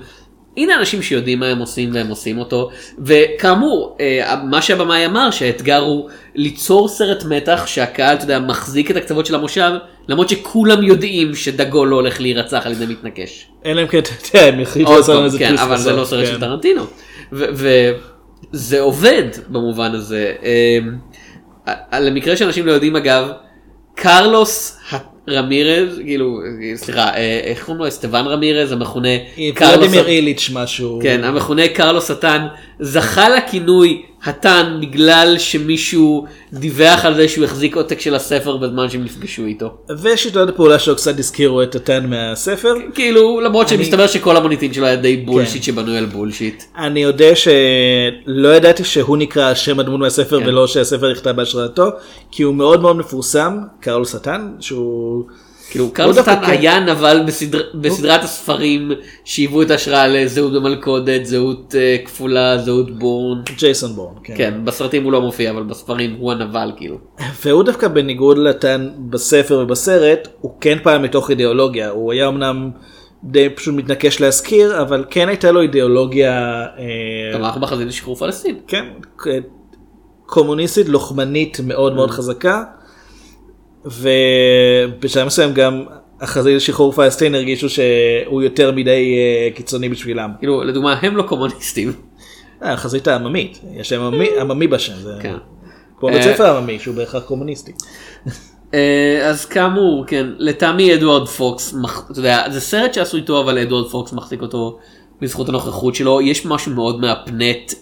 הנה 0.56 0.74
אנשים 0.78 1.02
שיודעים 1.02 1.40
מה 1.40 1.46
הם 1.46 1.58
עושים 1.58 1.90
והם 1.94 2.08
עושים 2.08 2.38
אותו, 2.38 2.70
וכאמור, 2.98 3.96
אה, 4.00 4.36
מה 4.44 4.62
שהבמאי 4.62 5.06
אמר 5.06 5.30
שהאתגר 5.30 5.78
הוא 5.78 6.08
ליצור 6.34 6.88
סרט 6.88 7.24
מתח 7.24 7.66
שהקהל, 7.66 8.16
אתה 8.16 8.24
יודע, 8.24 8.38
מחזיק 8.38 8.90
את 8.90 8.96
הקצוות 8.96 9.26
של 9.26 9.34
המושב, 9.34 9.70
למרות 10.08 10.28
שכולם 10.28 10.82
יודעים 10.82 11.34
שדה 11.34 11.63
גול 11.63 11.84
לא 11.84 11.96
הולך 11.96 12.20
להירצח 12.20 12.62
על 12.66 12.72
ידי 12.72 12.86
מתנקש. 12.86 13.46
אלא 13.66 13.82
אם 13.82 13.86
כן 13.86 13.98
אתה 13.98 14.10
יודע 14.34 14.46
הם 14.46 14.60
יחליטו 14.60 14.96
לעשות 14.96 15.24
איזה 15.24 15.38
כן, 15.38 15.46
טוויסט 15.46 15.64
אבל 15.64 15.76
זה 15.76 15.92
לא 15.92 16.04
סרט 16.04 16.26
כן. 16.26 16.32
של 16.32 16.40
טרנטינו. 16.40 16.82
וזה 17.32 18.80
עובד 18.80 19.28
במובן 19.48 19.94
הזה. 19.94 20.34
אמ, 20.42 20.96
למקרה 21.92 22.36
שאנשים 22.36 22.66
לא 22.66 22.72
יודעים 22.72 22.96
אגב, 22.96 23.28
קרלוס 23.94 24.78
רמירז, 25.28 26.00
כאילו, 26.04 26.40
סליחה, 26.74 27.14
אה, 27.14 27.40
איך 27.44 27.64
קוראים 27.64 27.82
לו? 27.82 27.88
אסטבן 27.88 28.26
רמירז, 28.26 28.72
המכונה 28.72 29.08
קרלוס... 29.54 29.76
ולדימיר 29.76 30.06
איליץ' 30.06 30.50
משהו. 30.52 30.98
כן, 31.02 31.24
המכונה 31.24 31.68
קרלוס 31.68 32.12
סטן, 32.12 32.46
זכה 32.80 33.28
לכינוי 33.28 34.02
התן 34.24 34.78
בגלל 34.82 35.34
שמישהו 35.38 36.24
דיווח 36.52 37.04
על 37.04 37.14
זה 37.14 37.28
שהוא 37.28 37.44
החזיק 37.44 37.76
עותק 37.76 38.00
של 38.00 38.14
הספר 38.14 38.56
בזמן 38.56 38.88
שהם 38.90 39.04
נפגשו 39.04 39.44
איתו. 39.44 39.74
ושיטות 40.02 40.48
הפעולה 40.48 40.78
שלו 40.78 40.96
קצת 40.96 41.18
הזכירו 41.18 41.62
את 41.62 41.74
התן 41.74 42.06
מהספר. 42.10 42.74
כאילו 42.94 43.40
למרות 43.40 43.72
אני- 43.72 43.84
שמסתבר 43.84 44.06
שכל 44.06 44.36
המוניטין 44.36 44.72
שלו 44.72 44.86
היה 44.86 44.96
די 44.96 45.16
bullshit 45.16 45.62
שבנוי 45.62 45.98
על 45.98 46.06
bullshit. 46.06 46.62
אני 46.78 47.02
יודע 47.02 47.30
שלא 47.36 48.56
ידעתי 48.56 48.84
שהוא 48.84 49.16
נקרא 49.16 49.54
שם 49.54 49.80
הדמות 49.80 50.00
מהספר 50.00 50.40
כן. 50.40 50.46
ולא 50.48 50.66
שהספר 50.66 51.12
נכתב 51.12 51.30
בהשראתו, 51.30 51.88
כי 52.30 52.42
הוא 52.42 52.54
מאוד 52.54 52.82
מאוד 52.82 52.96
מפורסם, 52.96 53.58
קרלוס 53.80 54.04
התן, 54.04 54.52
שהוא... 54.60 55.24
כאילו 55.70 55.84
הוא 55.84 55.94
קרלוס 55.94 56.12
דווקא 56.12 56.22
התן 56.22 56.46
כן. 56.46 56.50
היה 56.50 56.80
נבל 56.80 57.22
בסדר, 57.26 57.62
בסדרת 57.74 58.24
הספרים 58.24 58.92
שהיוו 59.24 59.62
את 59.62 59.70
ההשראה 59.70 60.08
לזהות 60.08 60.52
במלכודת, 60.52 61.26
זהות 61.26 61.74
אה, 61.78 61.96
כפולה, 62.04 62.58
זהות 62.58 62.98
בורן. 62.98 63.42
ג'ייסון 63.56 63.92
בורן, 63.92 64.14
כן. 64.24 64.34
כן, 64.36 64.54
בסרטים 64.64 65.04
הוא 65.04 65.12
לא 65.12 65.20
מופיע, 65.20 65.50
אבל 65.50 65.62
בספרים 65.62 66.16
הוא 66.18 66.32
הנבל 66.32 66.72
כאילו. 66.76 66.98
והוא 67.44 67.62
דווקא 67.62 67.88
בניגוד 67.88 68.38
לתן 68.38 68.88
בספר 69.10 69.58
ובסרט, 69.62 70.28
הוא 70.40 70.52
כן 70.60 70.78
פעל 70.82 70.98
מתוך 70.98 71.30
אידיאולוגיה, 71.30 71.90
הוא 71.90 72.12
היה 72.12 72.28
אמנם 72.28 72.70
די 73.24 73.48
פשוט 73.48 73.74
מתנקש 73.74 74.20
להזכיר, 74.20 74.82
אבל 74.82 75.04
כן 75.10 75.28
הייתה 75.28 75.52
לו 75.52 75.60
אידיאולוגיה, 75.60 76.62
אה, 76.78 77.38
תמך 77.38 77.56
בחזית 77.56 77.88
לשחרור 77.88 78.16
פלסטין. 78.16 78.56
כן, 78.66 78.84
קומוניסטית 80.26 80.88
לוחמנית 80.88 81.60
מאוד 81.64 81.94
מאוד 81.94 82.10
חזקה, 82.10 82.62
ובשלב 83.84 85.26
מסוים 85.26 85.52
גם 85.52 85.84
החזית 86.20 86.56
לשחרור 86.56 86.92
פלסטין 86.92 87.34
הרגישו 87.34 87.68
שהוא 87.68 88.42
יותר 88.42 88.72
מדי 88.72 89.16
אה, 89.18 89.50
קיצוני 89.54 89.88
בשבילם. 89.88 90.30
כאילו 90.38 90.64
לדוגמה 90.64 90.98
הם 91.02 91.16
לא 91.16 91.22
קומוניסטים. 91.22 91.92
אה, 92.62 92.72
החזית 92.72 93.08
העממית, 93.08 93.60
יש 93.74 93.92
להם 93.92 94.02
עממי, 94.02 94.28
עממי 94.40 94.66
בשם, 94.66 94.94
זה 94.94 95.12
כן. 95.22 95.34
כמו 95.98 96.08
אה, 96.08 96.14
בית 96.14 96.22
ספר 96.22 96.56
עממי 96.56 96.78
שהוא 96.78 96.94
בהכרח 96.94 97.22
קומוניסטי. 97.22 97.72
אה, 98.74 99.28
אז 99.28 99.44
כאמור, 99.44 100.04
כן, 100.06 100.26
לטעמי 100.38 100.94
אדוארד 100.94 101.28
פוקס, 101.28 101.74
אתה 102.10 102.18
יודע, 102.18 102.44
זה 102.50 102.60
סרט 102.60 102.94
שעשו 102.94 103.16
איתו, 103.16 103.40
אבל 103.40 103.58
אדוארד 103.58 103.90
פוקס 103.90 104.12
מחזיק 104.12 104.42
אותו 104.42 104.78
בזכות 105.20 105.48
הנוכחות 105.48 105.94
שלו. 105.94 106.20
יש 106.20 106.46
משהו 106.46 106.72
מאוד 106.72 107.00
מהפנט, 107.00 107.72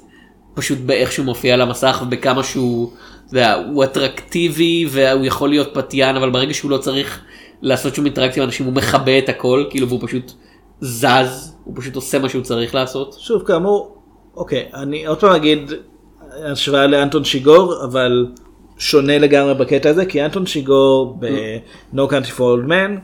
פשוט 0.54 0.78
באיך 0.78 1.12
שהוא 1.12 1.26
מופיע 1.26 1.54
על 1.54 1.60
המסך 1.60 2.02
ובכמה 2.06 2.44
שהוא, 2.44 2.92
יודע, 3.38 3.54
הוא 3.54 3.84
אטרקטיבי 3.84 4.86
והוא 4.90 5.24
יכול 5.24 5.48
להיות 5.48 5.74
פתיין, 5.74 6.16
אבל 6.16 6.30
ברגע 6.30 6.54
שהוא 6.54 6.70
לא 6.70 6.78
צריך 6.78 7.20
לעשות 7.62 7.94
שום 7.94 8.04
אינטראקציה 8.04 8.42
עם 8.42 8.48
אנשים, 8.48 8.66
הוא 8.66 8.74
מכבה 8.74 9.18
את 9.18 9.28
הכל, 9.28 9.64
כאילו, 9.70 9.88
והוא 9.88 10.00
פשוט 10.02 10.32
זז, 10.80 11.54
הוא 11.64 11.74
פשוט 11.76 11.96
עושה 11.96 12.18
מה 12.18 12.28
שהוא 12.28 12.42
צריך 12.42 12.74
לעשות. 12.74 13.16
שוב 13.20 13.42
כאמור, 13.46 13.96
אוקיי, 14.36 14.68
אני 14.74 15.06
עוד 15.06 15.20
פעם 15.20 15.32
אגיד 15.32 15.72
השוואה 16.44 16.86
לאנטון 16.86 17.24
שיגור, 17.24 17.84
אבל 17.84 18.26
שונה 18.78 19.18
לגמרי 19.18 19.54
בקטע 19.54 19.90
הזה, 19.90 20.06
כי 20.06 20.24
אנטון 20.24 20.46
שיגור 20.46 21.16
ב-No 21.20 22.00
Country 22.10 22.30
for 22.36 22.40
Old 22.40 22.68
Men, 22.68 23.00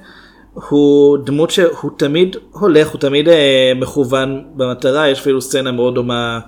הוא 0.68 1.18
דמות 1.18 1.51
שהוא 1.51 1.91
תמיד 1.97 2.37
הולך, 2.53 2.89
הוא 2.89 3.01
תמיד 3.01 3.29
אה, 3.29 3.72
מכוון 3.76 4.45
במטרה, 4.57 5.09
יש 5.09 5.20
אפילו 5.20 5.41
סצנה 5.41 5.72
מאוד 5.72 5.95
דומה 5.95 6.41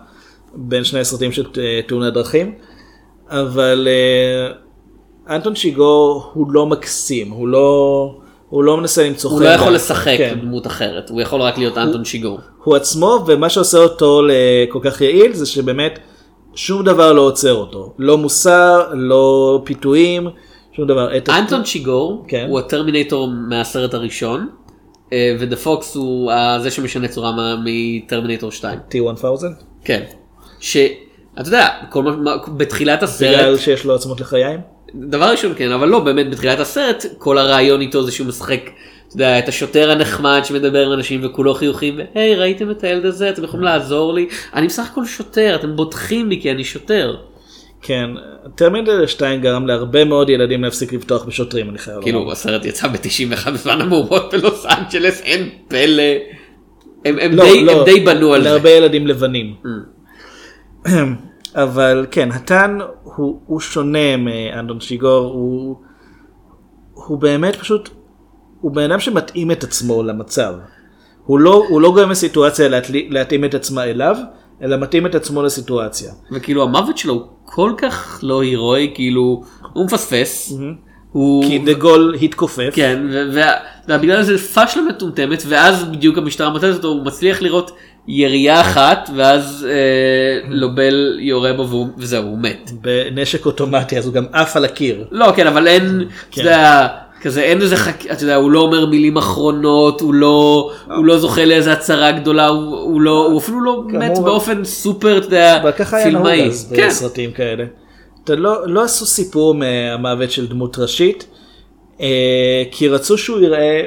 בין 0.54 0.84
שני 0.84 1.00
הסרטים 1.00 1.32
של 1.32 1.44
אה, 1.58 1.80
תאונת 1.86 2.14
דרכים, 2.14 2.54
אבל 3.30 3.88
אה, 3.90 4.52
אנטון 5.36 5.54
שיגור 5.56 6.30
הוא 6.32 6.52
לא 6.52 6.66
מקסים, 6.66 7.30
הוא 7.30 7.48
לא... 7.48 8.16
הוא 8.48 8.64
לא 8.64 8.76
מנסה 8.76 9.08
למצוא 9.08 9.30
הוא 9.30 9.38
חן 9.38 9.44
לא 9.44 9.50
יכול. 9.50 9.74
לשחק 9.74 10.14
כן. 10.18 10.38
דמות 10.40 10.66
אחרת, 10.66 11.10
הוא 11.10 11.20
יכול 11.20 11.40
רק 11.40 11.58
להיות 11.58 11.78
אנטון 11.78 12.04
שיגור. 12.04 12.38
הוא 12.64 12.76
עצמו 12.76 13.24
ומה 13.26 13.48
שעושה 13.48 13.78
אותו 13.78 14.22
כל 14.68 14.78
כך 14.82 15.00
יעיל 15.00 15.32
זה 15.32 15.46
שבאמת 15.46 15.98
שום 16.54 16.84
דבר 16.84 17.12
לא 17.12 17.20
עוצר 17.20 17.54
אותו 17.54 17.92
לא 17.98 18.18
מוסר 18.18 18.88
לא 18.92 19.60
פיתויים 19.64 20.28
שום 20.72 20.86
דבר. 20.86 21.16
את 21.16 21.28
אנטון 21.28 21.64
שיגור 21.64 22.24
כן. 22.28 22.46
הוא 22.48 22.58
הטרמינטור 22.58 23.28
מהסרט 23.48 23.94
הראשון 23.94 24.48
אה, 25.12 25.36
ודה 25.40 25.56
פוקס 25.56 25.94
הוא 25.94 26.32
זה 26.62 26.70
שמשנה 26.70 27.08
צורה 27.08 27.56
מטרמינטור 27.64 28.52
2. 28.52 28.78
T1000 28.90 29.26
כן. 29.84 30.02
שאתה 31.44 31.56
יודע, 31.56 31.68
כל 31.90 32.02
מה, 32.02 32.36
בתחילת 32.56 32.98
בגלל 32.98 33.04
הסרט, 33.04 33.58
שיש 33.58 33.84
לו 33.84 33.94
עצמות 33.94 34.20
לחיים. 34.20 34.60
דבר 34.94 35.30
ראשון 35.30 35.52
כן, 35.56 35.72
אבל 35.72 35.88
לא, 35.88 36.00
באמת 36.00 36.30
בתחילת 36.30 36.60
הסרט, 36.60 37.04
כל 37.18 37.38
הרעיון 37.38 37.80
איתו 37.80 38.02
זה 38.02 38.12
שהוא 38.12 38.26
משחק, 38.26 38.60
אתה 39.08 39.16
יודע, 39.16 39.38
את 39.38 39.48
השוטר 39.48 39.90
הנחמד 39.90 40.40
שמדבר 40.44 40.86
עם 40.86 40.92
אנשים 40.92 41.20
וכולו 41.24 41.54
חיוכים, 41.54 42.00
והי 42.14 42.34
ראיתם 42.34 42.70
את 42.70 42.84
הילד 42.84 43.06
הזה, 43.06 43.30
אתם 43.30 43.44
יכולים 43.44 43.64
לעזור 43.64 44.14
לי, 44.14 44.28
אני 44.54 44.66
בסך 44.66 44.90
הכל 44.92 45.06
שוטר, 45.06 45.54
אתם 45.54 45.76
בוטחים 45.76 46.28
בי 46.28 46.40
כי 46.40 46.50
אני 46.50 46.64
שוטר. 46.64 47.16
כן, 47.82 48.10
טרמינל 48.54 49.06
2 49.06 49.40
גרם 49.40 49.66
להרבה 49.66 50.04
מאוד 50.04 50.30
ילדים 50.30 50.64
להפסיק 50.64 50.92
לבטוח 50.92 51.24
בשוטרים 51.24 51.70
אני 51.70 51.78
חייב 51.78 51.94
לומר. 51.96 52.04
כאילו 52.04 52.32
הסרט 52.32 52.64
יצא 52.64 52.88
ב-91 52.88 53.50
בזמן 53.50 53.80
המהומות 53.80 54.34
בלוס 54.34 54.66
אנג'לס, 54.66 55.20
אין 55.20 55.48
פלא. 55.68 56.02
הם, 57.04 57.18
הם, 57.20 57.32
לא, 57.32 57.44
די, 57.44 57.64
לא, 57.64 57.78
הם 57.78 57.84
די 57.84 58.00
בנו 58.00 58.34
על 58.34 58.42
זה. 58.42 58.48
להרבה 58.48 58.70
ילדים 58.70 59.06
לבנים. 59.06 59.54
אבל 61.54 62.06
כן, 62.10 62.32
התן 62.32 62.78
הוא, 63.02 63.40
הוא 63.46 63.60
שונה 63.60 64.16
מאנדון 64.16 64.80
שיגור, 64.80 65.32
הוא, 65.32 65.76
הוא 66.94 67.18
באמת 67.18 67.56
פשוט, 67.56 67.88
הוא 68.60 68.72
בן 68.72 68.90
אדם 68.90 69.00
שמתאים 69.00 69.50
את 69.50 69.64
עצמו 69.64 70.02
למצב. 70.02 70.54
הוא 71.26 71.38
לא, 71.38 71.64
הוא 71.68 71.80
לא 71.80 71.88
גורם 71.92 72.10
לסיטואציה 72.10 72.68
להתלי- 72.68 73.08
להתאים 73.10 73.44
את 73.44 73.54
עצמה 73.54 73.84
אליו, 73.84 74.16
אלא 74.62 74.76
מתאים 74.76 75.06
את 75.06 75.14
עצמו 75.14 75.42
לסיטואציה. 75.42 76.12
וכאילו 76.32 76.62
המוות 76.62 76.98
שלו 76.98 77.12
הוא 77.14 77.22
כל 77.44 77.72
כך 77.78 78.20
לא 78.22 78.42
הירואי, 78.42 78.90
כאילו 78.94 79.42
הוא 79.72 79.84
מפספס. 79.84 80.52
הוא... 81.12 81.44
כי 81.44 81.58
דה 81.58 81.72
גול 81.72 82.16
התכופף. 82.22 82.70
כן, 82.72 83.06
ובגלל 83.88 84.22
זה 84.22 84.38
פשלה 84.38 84.82
מטומטמת, 84.88 85.42
ואז 85.48 85.84
בדיוק 85.84 86.18
המשטרה 86.18 86.50
מצאת 86.50 86.74
אותו, 86.76 86.88
הוא 86.88 87.04
מצליח 87.06 87.42
לראות 87.42 87.70
ירייה 88.08 88.60
אחת, 88.60 89.10
ואז 89.16 89.66
אה, 89.70 90.48
לובל 90.48 91.18
יורה 91.20 91.52
בו 91.52 91.86
וזהו, 91.98 92.24
הוא 92.24 92.38
מת. 92.38 92.70
בנשק 92.80 93.46
אוטומטי 93.46 93.98
אז 93.98 94.06
הוא 94.06 94.14
גם 94.14 94.24
עף 94.32 94.56
על 94.56 94.64
הקיר. 94.64 95.04
לא, 95.10 95.32
כן, 95.36 95.46
אבל 95.46 95.66
אין, 95.66 96.04
אתה 96.30 96.40
יודע, 96.40 96.88
כזה 97.22 97.42
אין 97.42 97.60
איזה 97.60 97.76
חק... 97.76 98.06
אתה 98.12 98.24
יודע, 98.24 98.36
הוא 98.36 98.50
לא 98.50 98.60
אומר 98.60 98.86
מילים 98.86 99.16
אחרונות, 99.16 100.00
הוא 100.00 100.14
לא, 100.14 100.70
הוא 100.96 101.04
לא 101.04 101.18
זוכה 101.18 101.44
לאיזה 101.44 101.72
הצהרה 101.72 102.12
גדולה, 102.12 102.46
הוא, 102.46 102.76
הוא 102.76 103.00
לא, 103.00 103.26
הוא 103.26 103.38
אפילו 103.38 103.60
לא 103.60 103.84
מת 103.86 103.92
כאמור, 103.92 104.24
באופן 104.24 104.64
סופר, 104.64 105.18
אתה 105.18 105.26
יודע, 105.26 105.62
פילמאי. 106.02 106.50
כן, 106.74 106.88
בסרטים 106.88 107.32
כאלה. 107.32 107.64
אתה 108.24 108.34
לא, 108.34 108.68
לא 108.68 108.84
עשו 108.84 109.06
סיפור 109.06 109.54
מהמוות 109.54 110.30
של 110.30 110.46
דמות 110.46 110.78
ראשית, 110.78 111.26
אה, 112.00 112.62
כי 112.70 112.88
רצו 112.88 113.18
שהוא 113.18 113.40
יראה, 113.40 113.82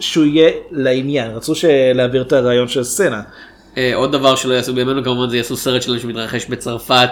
שהוא 0.00 0.24
יהיה 0.24 0.50
לעניין, 0.70 1.30
רצו 1.30 1.52
להעביר 1.94 2.22
את 2.22 2.32
הרעיון 2.32 2.68
של 2.68 2.84
סצנה. 2.84 3.22
אה, 3.78 3.94
עוד 3.94 4.12
דבר 4.12 4.36
שלא 4.36 4.54
יעשו 4.54 4.74
בימינו 4.74 5.04
כמובן 5.04 5.30
זה 5.30 5.36
יעשו 5.36 5.56
סרט 5.56 5.82
שלנו 5.82 6.00
שמתרחש 6.00 6.46
בצרפת 6.46 7.10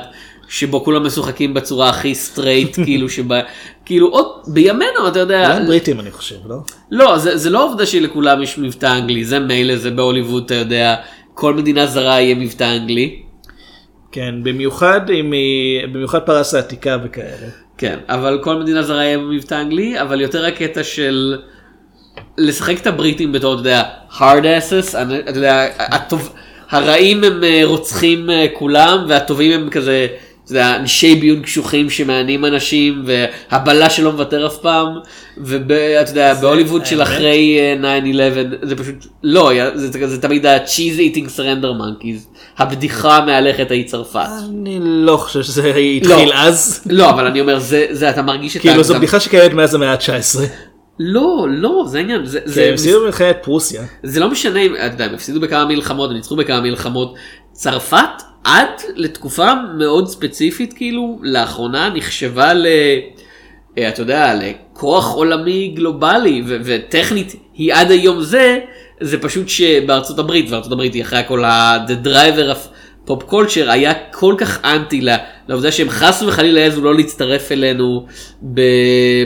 שבו 0.49 0.85
כולם 0.85 1.07
משוחקים 1.07 1.55
בצורה 1.55 1.89
הכי 1.89 2.15
straight 2.15 2.77
כאילו 2.85 3.11
שבה 3.11 3.41
כאילו 3.85 4.09
עוד 4.09 4.27
בימינו 4.47 5.09
אתה 5.09 5.19
יודע 5.19 5.55
אולי 5.55 5.67
בריטים 5.67 6.01
אני 6.01 6.11
חושב, 6.11 6.37
לא? 6.47 6.57
לא 6.91 7.19
זה, 7.19 7.37
זה 7.37 7.51
לא 7.51 7.65
עובדה 7.65 7.87
שלכולם 7.87 8.43
יש 8.43 8.59
מבטא 8.59 8.99
אנגלי 8.99 9.25
זה 9.25 9.39
מילא 9.39 9.77
זה 9.77 9.91
בהוליווד 9.91 10.45
אתה 10.45 10.55
יודע 10.55 10.95
כל 11.35 11.55
מדינה 11.55 11.87
זרה 11.87 12.21
יהיה 12.21 12.35
מבטא 12.35 12.77
אנגלי 12.77 13.23
כן, 14.13 14.35
במיוחד 14.43 15.11
אם 15.11 15.33
היא, 15.33 15.87
במיוחד 15.87 16.19
פרס 16.19 16.55
העתיקה 16.55 16.97
וכאלה. 17.05 17.47
כן 17.79 17.99
אבל 18.09 18.39
כל 18.43 18.57
מדינה 18.57 18.83
זרה 18.83 19.05
יהיה 19.05 19.19
במבטא 19.19 19.61
אנגלי 19.61 20.01
אבל 20.01 20.21
יותר 20.21 20.47
הקטע 20.47 20.83
של 20.83 21.37
לשחק 22.39 22.81
את 22.81 22.87
הבריטים 22.87 23.33
בתור 23.33 23.53
אתה 23.55 23.61
יודע 23.61 23.83
hard 24.19 24.43
asses 24.43 24.97
אני- 24.97 25.19
אתה 25.19 25.39
יודע 25.39 25.67
הטוב, 25.79 26.33
הרעים 26.71 27.25
הם 27.25 27.45
אה, 27.45 27.61
רוצחים 27.65 28.31
אה, 28.31 28.47
כולם 28.53 29.05
והטובים 29.09 29.53
הם 29.53 29.71
כזה. 29.71 30.07
אתה 30.45 30.55
יודע, 30.55 30.77
אנשי 30.77 31.15
ביון 31.15 31.43
קשוחים 31.43 31.91
שמענים 31.91 32.45
אנשים 32.45 33.05
והבלש 33.07 33.97
שלא 33.97 34.13
מוותר 34.13 34.47
אף 34.47 34.57
פעם 34.57 34.87
ואתה 35.45 36.11
יודע 36.11 36.35
בהוליווד 36.35 36.87
של 36.87 37.01
האמת. 37.01 37.13
אחרי 37.13 37.59
אה, 37.83 37.99
9-11 38.63 38.67
זה 38.67 38.77
פשוט 38.77 38.95
לא 39.23 39.51
זה, 39.75 39.91
זה, 39.93 40.09
זה 40.09 40.23
תמיד 40.23 40.47
ה-cheese 40.47 40.99
eating 41.15 41.39
surrender 41.39 41.67
monkeys 41.81 42.39
הבדיחה 42.59 43.21
מהלכת 43.27 43.71
האי 43.71 43.85
צרפת. 43.85 44.21
אני 44.49 44.79
לא 44.83 45.17
חושב 45.17 45.43
שזה 45.43 45.69
התחיל 45.97 46.33
אז. 46.35 46.81
לא 46.91 47.11
אבל 47.11 47.27
אני 47.27 47.41
אומר 47.41 47.59
זה 47.59 47.87
זה 47.91 48.11
אתה 48.11 48.23
מרגיש 48.23 48.57
את 48.57 48.61
כאילו 48.61 48.75
זו 48.75 48.79
ההגזמה. 48.81 48.99
בדיחה 48.99 49.21
שקיימת 49.21 49.53
מאז 49.55 49.75
המאה 49.75 49.93
ה-19. 49.93 50.39
לא, 50.99 51.47
לא, 51.51 51.85
זה 51.89 51.99
העניין. 51.99 52.27
זה, 52.27 52.41
זה 52.45 52.55
זה, 52.55 52.71
הפסידו 52.73 53.01
במלחמת 53.01 53.37
פרוסיה. 53.43 53.83
זה 54.03 54.21
לא 54.21 54.31
משנה 54.31 54.61
אם, 54.61 54.75
אתה 54.77 54.95
יודע, 54.95 55.05
הם 55.05 55.15
הפסידו 55.15 55.41
בכמה 55.41 55.65
מלחמות, 55.65 56.11
הם 56.11 56.17
ניצחו 56.17 56.37
בכמה 56.37 56.61
מלחמות. 56.61 57.15
צרפת, 57.53 58.23
עד 58.45 58.69
לתקופה 58.95 59.53
מאוד 59.79 60.09
ספציפית, 60.09 60.73
כאילו, 60.73 61.19
לאחרונה 61.23 61.91
נחשבה 61.95 62.55
ל... 62.55 62.67
אה, 63.79 63.89
אתה 63.89 64.03
יודע, 64.03 64.35
לכוח 64.35 65.13
עולמי 65.13 65.73
גלובלי, 65.77 66.43
ו- 66.47 66.57
וטכנית 66.65 67.35
היא 67.55 67.75
עד 67.75 67.91
היום 67.91 68.23
זה, 68.23 68.59
זה 69.01 69.19
פשוט 69.19 69.49
שבארצות 69.49 70.19
הברית, 70.19 70.51
וארצות 70.51 70.73
הברית 70.73 70.95
היא 70.95 71.03
אחרי 71.03 71.19
הכל 71.19 71.45
ה- 71.45 71.77
the 71.87 72.07
driver 72.07 72.55
of 72.57 72.69
pop 73.07 73.23
culture 73.23 73.71
היה 73.71 73.93
כל 74.13 74.35
כך 74.39 74.65
אנטי 74.65 75.01
לעובדה 75.49 75.73
שהם 75.73 75.91
חס 75.91 76.23
וחלילה 76.27 76.61
העזו 76.61 76.83
לא 76.83 76.95
להצטרף 76.95 77.53
אלינו 77.53 78.07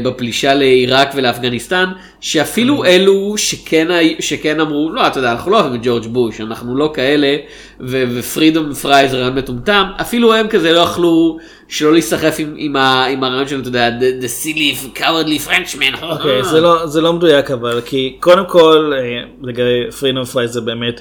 בפלישה 0.02 0.54
לעיראק 0.54 1.12
ולאפגניסטן, 1.14 1.84
שאפילו 2.20 2.84
אלו 2.84 3.34
שכן, 3.36 3.88
שכן 4.20 4.60
אמרו, 4.60 4.90
לא, 4.92 5.06
אתה 5.06 5.18
יודע, 5.18 5.32
אנחנו 5.32 5.50
לא 5.50 5.60
אוהבים 5.60 5.80
את 5.80 5.86
ג'ורג' 5.86 6.06
בוש, 6.06 6.40
אנחנו 6.40 6.76
לא 6.76 6.92
כאלה, 6.94 7.36
ו 7.80 7.92
freedom 7.92 8.74
fries 8.74 9.14
רעיון 9.14 9.34
מטומטם, 9.34 9.84
אפילו 10.00 10.34
הם 10.34 10.48
כזה 10.48 10.72
לא 10.72 10.78
יכלו 10.78 11.38
שלא 11.68 11.92
להיסחף 11.92 12.36
עם, 12.38 12.54
עם, 12.56 12.76
עם 13.10 13.24
הרעיון 13.24 13.48
של, 13.48 13.60
אתה 13.60 13.68
יודע, 13.68 13.88
the, 13.88 14.22
the 14.24 14.28
silly 14.44 14.98
cowardly 14.98 15.48
Frenchman. 15.48 16.02
אוקיי, 16.02 16.44
זה 16.44 16.60
לא- 16.60 16.86
זה 16.86 17.00
לא 17.00 17.12
מדויק 17.12 17.50
אבל, 17.50 17.80
כי 17.84 18.16
קודם 18.20 18.44
כל, 18.48 18.92
אה, 18.96 19.00
לגבי 19.42 19.90
freedom 20.00 20.24
fries 20.24 20.50
זה 20.52 20.60
באמת, 20.60 21.00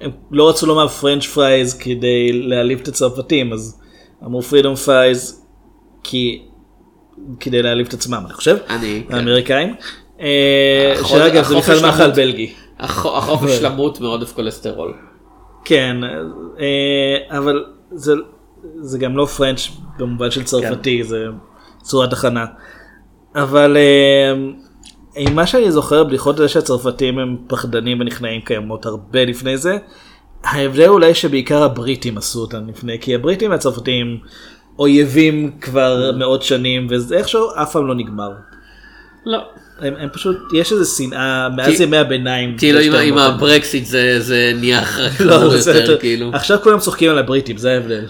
הם 0.00 0.10
לא 0.30 0.48
רצו 0.48 0.66
לומר 0.66 0.88
french 0.88 1.26
fries 1.26 1.74
כדי 1.78 2.32
להעליב 2.32 2.78
את 2.82 2.88
הצרפתים, 2.88 3.52
אז 3.52 3.80
אמרו 4.24 4.42
freedom 4.42 4.74
fries 4.74 5.44
כי, 6.02 6.42
כדי 7.40 7.62
להעליב 7.62 7.86
את 7.86 7.94
עצמם, 7.94 8.22
אני 8.26 8.34
חושב, 8.34 8.56
אני, 8.68 9.02
כן. 9.08 9.14
האמריקאים. 9.14 9.74
אה, 10.20 10.94
שאגב, 11.04 11.44
זה 11.44 11.56
בכלל 11.56 11.80
מאכל. 11.82 12.10
בלגי. 12.10 12.52
הח- 12.78 13.06
החופש 13.06 13.60
למות 13.62 14.00
מעודף 14.00 14.32
כולסטרול. 14.32 14.94
כן, 15.64 15.96
אה, 16.60 17.38
אבל 17.38 17.64
זה, 17.92 18.12
זה 18.80 18.98
גם 18.98 19.16
לא 19.16 19.26
french 19.26 19.68
במובן 19.98 20.30
של 20.30 20.44
צרפתי, 20.44 21.04
זה 21.04 21.24
צורת 21.82 22.12
הכנה. 22.12 22.44
אבל 23.34 23.76
מה 25.26 25.46
שאני 25.46 25.72
זוכר, 25.72 26.04
בדיחות 26.04 26.36
זה 26.36 26.48
שהצרפתים 26.48 27.18
הם 27.18 27.36
פחדנים 27.46 28.00
ונכנעים 28.00 28.40
קיימות 28.40 28.86
הרבה 28.86 29.24
לפני 29.24 29.56
זה. 29.56 29.76
ההבדל 30.44 30.88
אולי 30.88 31.14
שבעיקר 31.14 31.62
הבריטים 31.62 32.18
עשו 32.18 32.40
אותם 32.40 32.68
לפני, 32.68 32.98
כי 33.00 33.14
הבריטים 33.14 33.50
והצרפתים 33.50 34.18
אויבים 34.78 35.50
כבר 35.60 36.10
מאות 36.18 36.42
שנים, 36.42 36.86
וזה 36.90 37.16
איכשהו 37.16 37.48
אף 37.62 37.72
פעם 37.72 37.86
לא 37.86 37.94
נגמר. 37.94 38.30
לא. 39.26 39.38
הם, 39.80 39.94
הם 39.98 40.08
פשוט, 40.12 40.36
יש 40.54 40.72
איזה 40.72 40.84
שנאה 40.84 41.48
מאז 41.48 41.76
כי- 41.76 41.82
ימי 41.82 41.96
הביניים. 41.96 42.58
כאילו 42.58 42.80
עם, 42.80 42.94
עם. 42.94 43.18
הברקסיט 43.18 43.84
זה, 43.86 44.20
זה 44.20 44.52
נהיה 44.56 44.80
לא, 44.80 44.84
חמור 45.38 45.56
זה 45.56 45.80
יותר 45.80 45.98
כאילו. 45.98 46.30
עכשיו 46.32 46.58
כולם 46.62 46.78
צוחקים 46.78 47.10
על 47.10 47.18
הבריטים, 47.18 47.56
זה 47.56 47.72
ההבדל. 47.72 48.06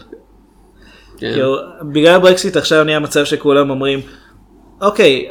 כן. 1.18 1.32
כאילו, 1.32 1.56
בגלל 1.92 2.14
הברקסיט 2.14 2.56
עכשיו 2.56 2.84
נהיה 2.84 2.98
מצב 2.98 3.24
שכולם 3.24 3.70
אומרים, 3.70 4.00
אוקיי, 4.80 5.28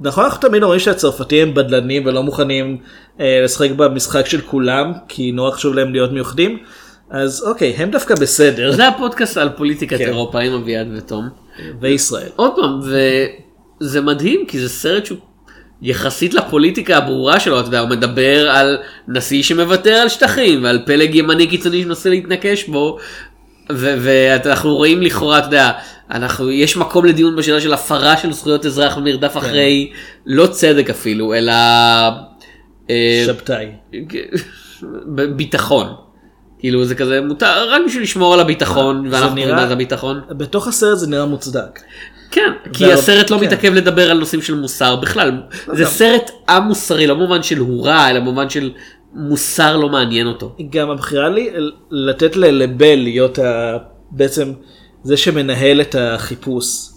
נכון 0.00 0.24
אנחנו 0.24 0.40
תמיד 0.48 0.62
אומרים 0.62 0.80
שהצרפתים 0.80 1.48
הם 1.48 1.54
בדלנים 1.54 2.06
ולא 2.06 2.22
מוכנים 2.22 2.78
אה, 3.20 3.40
לשחק 3.44 3.70
במשחק 3.70 4.26
של 4.26 4.40
כולם, 4.40 4.92
כי 5.08 5.32
נורא 5.32 5.50
חשוב 5.50 5.74
להם 5.74 5.92
להיות 5.92 6.12
מיוחדים, 6.12 6.58
אז 7.10 7.44
אוקיי, 7.46 7.74
הם 7.76 7.90
דווקא 7.90 8.14
בסדר. 8.14 8.72
זה 8.72 8.88
הפודקאסט 8.88 9.36
על 9.36 9.48
פוליטיקת 9.56 9.98
כן. 9.98 10.04
אירופה 10.04 10.40
עם 10.40 10.52
אביעד 10.52 10.88
ותום. 10.96 11.28
וישראל. 11.80 12.28
עוד 12.36 12.52
פעם, 12.56 12.80
וזה 13.80 14.00
מדהים 14.00 14.46
כי 14.46 14.58
זה 14.58 14.68
סרט 14.68 15.06
שהוא 15.06 15.18
יחסית 15.82 16.34
לפוליטיקה 16.34 16.96
הברורה 16.96 17.40
שלו, 17.40 17.60
אתה 17.60 17.68
יודע, 17.68 17.80
הוא 17.80 17.88
מדבר 17.88 18.50
על 18.50 18.78
נשיא 19.08 19.42
שמוותר 19.42 19.94
על 19.94 20.08
שטחים 20.08 20.64
ועל 20.64 20.82
פלג 20.86 21.14
ימני 21.14 21.46
קיצוני 21.46 21.82
שמנסה 21.82 22.10
להתנקש 22.10 22.64
בו. 22.64 22.98
ואנחנו 23.72 24.76
רואים 24.76 25.02
לכאורה, 25.02 25.38
אתה 25.38 25.46
יודע, 25.46 25.70
אנחנו, 26.10 26.50
יש 26.50 26.76
מקום 26.76 27.04
לדיון 27.04 27.36
בשאלה 27.36 27.60
של 27.60 27.72
הפרה 27.72 28.16
של 28.16 28.32
זכויות 28.32 28.66
אזרח 28.66 28.96
ומרדף 28.96 29.32
כן. 29.32 29.38
אחרי, 29.38 29.90
לא 30.26 30.46
צדק 30.46 30.90
אפילו, 30.90 31.34
אלא... 31.34 31.52
אה, 32.90 33.22
שבתאי. 33.26 33.66
ביטחון. 35.36 35.86
כאילו 36.58 36.84
זה 36.84 36.94
כזה 36.94 37.20
מותר 37.20 37.70
רק 37.70 37.82
בשביל 37.86 38.02
לשמור 38.02 38.34
על 38.34 38.40
הביטחון 38.40 39.06
ואנחנו 39.10 39.34
נראה- 39.34 39.54
מה 39.54 39.66
זה 39.66 39.72
הביטחון. 39.72 40.20
בתוך 40.30 40.68
הסרט 40.68 40.98
זה 40.98 41.06
נראה 41.06 41.26
מוצדק. 41.26 41.80
כן, 42.30 42.52
כי 42.72 42.92
הסרט 42.92 43.30
לא 43.30 43.38
כן. 43.38 43.44
מתעכב 43.44 43.74
לדבר 43.74 44.10
על 44.10 44.18
נושאים 44.18 44.42
של 44.42 44.54
מוסר 44.54 44.96
בכלל. 44.96 45.32
זה 45.72 45.84
סרט 45.86 46.30
א-מוסרי, 46.46 47.06
לא 47.06 47.14
במובן 47.14 47.42
של 47.42 47.58
הורע, 47.58 48.10
אלא 48.10 48.20
במובן 48.20 48.50
של 48.50 48.70
מוסר 49.12 49.76
לא 49.76 49.88
מעניין 49.88 50.26
אותו. 50.26 50.56
גם 50.70 50.90
הבחירה 50.90 51.28
לי 51.28 51.50
לתת 51.90 52.36
לבל 52.36 52.94
להיות 52.96 53.38
ה... 53.38 53.76
בעצם 54.10 54.52
זה 55.02 55.16
שמנהל 55.16 55.80
את 55.80 55.94
החיפוש. 55.98 56.88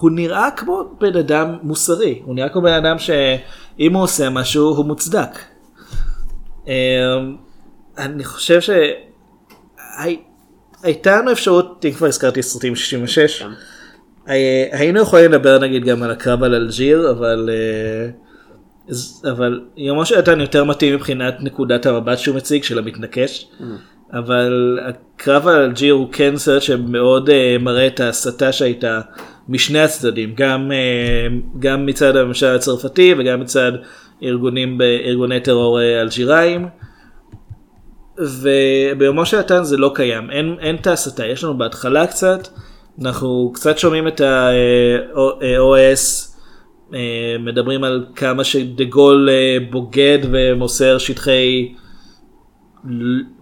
הוא 0.00 0.10
נראה 0.10 0.48
כמו 0.56 0.82
בן 1.00 1.16
אדם 1.16 1.56
מוסרי, 1.62 2.22
הוא 2.24 2.34
נראה 2.34 2.48
כמו 2.48 2.62
בן 2.62 2.72
אדם 2.72 2.98
שאם 2.98 3.94
הוא 3.94 4.02
עושה 4.02 4.30
משהו 4.30 4.76
הוא 4.76 4.84
מוצדק. 4.84 5.38
אמ, 6.66 6.72
אני 7.98 8.24
חושב 8.24 8.60
שהייתה 10.82 11.16
לנו 11.16 11.32
אפשרות, 11.32 11.84
אם 11.88 11.92
כבר 11.92 12.06
הזכרתי 12.06 12.42
סרטים 12.42 12.76
66, 12.76 13.42
הי- 14.26 14.38
היינו 14.72 15.00
יכולים 15.00 15.32
לדבר 15.32 15.58
נגיד 15.58 15.84
גם 15.84 16.02
על 16.02 16.10
הקרב 16.10 16.42
על 16.42 16.54
אלג'יר, 16.54 17.10
אבל 17.10 17.50
אה, 17.52 18.10
אבל 19.30 19.60
יומו 19.76 20.06
של 20.06 20.18
נתן 20.18 20.40
יותר 20.40 20.64
מתאים 20.64 20.94
מבחינת 20.94 21.34
נקודת 21.40 21.86
המבט 21.86 22.18
שהוא 22.18 22.36
מציג 22.36 22.62
של 22.62 22.78
המתנקש. 22.78 23.48
אבל 24.12 24.78
הקרב 24.82 25.48
על 25.48 25.60
אלג'יר 25.60 25.94
הוא 25.94 26.08
כן 26.12 26.36
סרט 26.36 26.62
שמאוד 26.62 27.28
uh, 27.28 27.32
מראה 27.60 27.86
את 27.86 28.00
ההסתה 28.00 28.52
שהייתה 28.52 29.00
משני 29.48 29.80
הצדדים, 29.80 30.34
גם, 30.34 30.70
uh, 30.70 31.32
גם 31.58 31.86
מצד 31.86 32.16
הממשל 32.16 32.54
הצרפתי 32.54 33.14
וגם 33.18 33.40
מצד 33.40 33.72
ארגונים, 34.22 34.80
ארגוני 35.04 35.40
טרור 35.40 35.78
uh, 35.78 36.02
אלג'יראים. 36.02 36.68
וביומו 38.18 39.26
של 39.26 39.38
נתן 39.38 39.64
זה 39.64 39.76
לא 39.76 39.92
קיים, 39.94 40.30
אין, 40.30 40.56
אין 40.60 40.76
את 40.76 40.86
ההסתה, 40.86 41.26
יש 41.26 41.44
לנו 41.44 41.58
בהתחלה 41.58 42.06
קצת, 42.06 42.48
אנחנו 43.02 43.50
קצת 43.54 43.78
שומעים 43.78 44.08
את 44.08 44.20
ה-OS, 44.20 46.25
מדברים 47.38 47.84
על 47.84 48.06
כמה 48.16 48.44
שדה 48.44 48.84
גול 48.84 49.28
אה, 49.30 49.56
בוגד 49.70 50.18
ומוסר 50.32 50.98
שטחי 50.98 51.74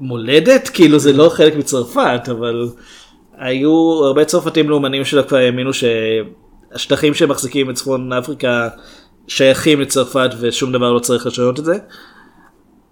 מולדת, 0.00 0.68
כאילו 0.68 0.98
זה 0.98 1.12
לא 1.12 1.28
חלק 1.28 1.56
מצרפת, 1.56 2.28
אבל 2.30 2.68
היו 3.38 4.04
הרבה 4.04 4.24
צרפתים 4.24 4.70
לאומנים 4.70 5.04
שלו 5.04 5.28
כבר 5.28 5.38
האמינו 5.38 5.70
שהשטחים 5.72 7.14
שהם 7.14 7.28
מחזיקים 7.28 7.66
בצפון 7.66 8.12
אפריקה 8.12 8.68
שייכים 9.26 9.80
לצרפת 9.80 10.30
ושום 10.40 10.72
דבר 10.72 10.92
לא 10.92 10.98
צריך 10.98 11.26
לשנות 11.26 11.58
את 11.58 11.64
זה. 11.64 11.78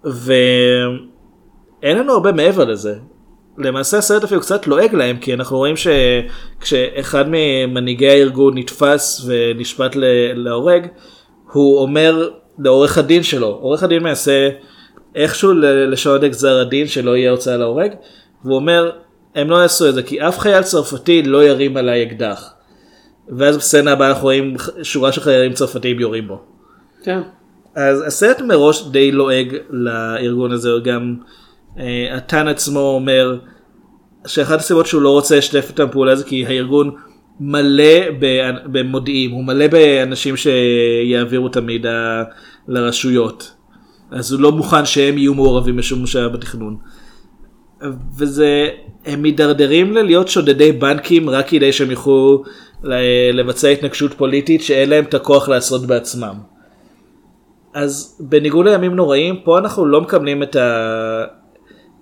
ואין 0.03 1.97
לנו 1.97 2.13
הרבה 2.13 2.31
מעבר 2.31 2.65
לזה. 2.65 2.95
למעשה 3.57 3.97
הסרט 3.97 4.23
אפילו 4.23 4.41
קצת 4.41 4.67
לועג 4.67 4.95
להם 4.95 5.17
כי 5.17 5.33
אנחנו 5.33 5.57
רואים 5.57 5.75
שכשאחד 5.77 7.25
ממנהיגי 7.27 8.09
הארגון 8.09 8.57
נתפס 8.57 9.25
ונשפט 9.25 9.95
להורג 10.35 10.87
הוא 11.51 11.79
אומר 11.79 12.29
לעורך 12.59 12.97
הדין 12.97 13.23
שלו 13.23 13.47
עורך 13.47 13.83
הדין 13.83 14.03
מנסה 14.03 14.49
איכשהו 15.15 15.53
לשנות 15.63 16.23
את 16.23 16.29
גזר 16.29 16.59
הדין 16.59 16.87
שלא 16.87 17.17
יהיה 17.17 17.31
הוצאה 17.31 17.57
להורג 17.57 17.91
והוא 18.43 18.55
אומר 18.55 18.91
הם 19.35 19.49
לא 19.49 19.55
יעשו 19.55 19.89
את 19.89 19.93
זה 19.93 20.03
כי 20.03 20.27
אף 20.27 20.39
חייל 20.39 20.63
צרפתי 20.63 21.23
לא 21.23 21.43
ירים 21.43 21.77
עליי 21.77 22.03
אקדח. 22.03 22.53
ואז 23.37 23.57
בסצנה 23.57 23.91
הבאה 23.91 24.09
אנחנו 24.09 24.23
רואים 24.23 24.55
שורה 24.83 25.11
של 25.11 25.21
חיילים 25.21 25.53
צרפתיים 25.53 25.99
יורים 25.99 26.27
בו. 26.27 26.41
כן. 27.03 27.21
אז 27.75 28.03
הסרט 28.07 28.41
מראש 28.41 28.87
די 28.87 29.11
לועג 29.11 29.57
לארגון 29.69 30.51
הזה, 30.51 30.69
גם 30.83 31.15
אה, 31.79 32.17
הטן 32.17 32.47
עצמו 32.47 32.79
אומר 32.79 33.37
שאחת 34.27 34.59
הסיבות 34.59 34.85
שהוא 34.85 35.01
לא 35.01 35.09
רוצה 35.09 35.37
לשתף 35.37 35.65
איתם 35.69 35.87
פעולה 35.91 36.15
זה 36.15 36.23
כי 36.23 36.45
הארגון 36.45 36.91
מלא 37.39 38.09
במודיעים, 38.65 39.31
הוא 39.31 39.43
מלא 39.43 39.67
באנשים 39.67 40.35
שיעבירו 40.37 41.47
את 41.47 41.55
המידע 41.55 42.23
לרשויות. 42.67 43.55
אז 44.11 44.31
הוא 44.31 44.41
לא 44.41 44.51
מוכן 44.51 44.85
שהם 44.85 45.17
יהיו 45.17 45.33
מעורבים 45.33 45.77
בשום 45.77 46.07
שעה 46.07 46.29
בתכנון. 46.29 46.77
וזה, 48.17 48.69
הם 49.05 49.21
מידרדרים 49.21 49.93
ללהיות 49.93 50.27
שודדי 50.27 50.71
בנקים 50.71 51.29
רק 51.29 51.47
כדי 51.47 51.71
שהם 51.71 51.91
יוכלו 51.91 52.43
לבצע 53.33 53.67
התנגשות 53.67 54.13
פוליטית 54.13 54.61
שאין 54.61 54.89
להם 54.89 55.03
את 55.03 55.13
הכוח 55.13 55.49
לעשות 55.49 55.85
בעצמם. 55.85 56.35
אז 57.73 58.17
בניגוד 58.19 58.67
לימים 58.67 58.95
נוראים, 58.95 59.35
פה 59.43 59.57
אנחנו 59.57 59.85
לא 59.85 60.01
מקבלים 60.01 60.43
את, 60.43 60.55
ה... 60.55 61.23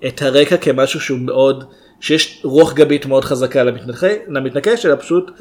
את 0.08 0.22
הרקע 0.22 0.58
כמשהו 0.58 1.00
שהוא 1.00 1.20
מאוד, 1.20 1.64
שיש 2.00 2.42
רוח 2.44 2.74
גבית 2.74 3.06
מאוד 3.06 3.26
חזקה 3.26 3.64
למתנקש, 4.28 4.86
אלא 4.86 4.96
פשוט 4.96 5.32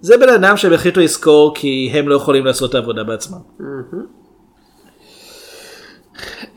זה 0.00 0.18
בן 0.18 0.28
אדם 0.28 0.56
שהם 0.56 0.72
החליטו 0.72 1.00
לזכור 1.00 1.54
כי 1.54 1.90
הם 1.92 2.08
לא 2.08 2.14
יכולים 2.14 2.44
לעשות 2.44 2.70
את 2.70 2.74
העבודה 2.74 3.04
בעצמם. 3.04 3.38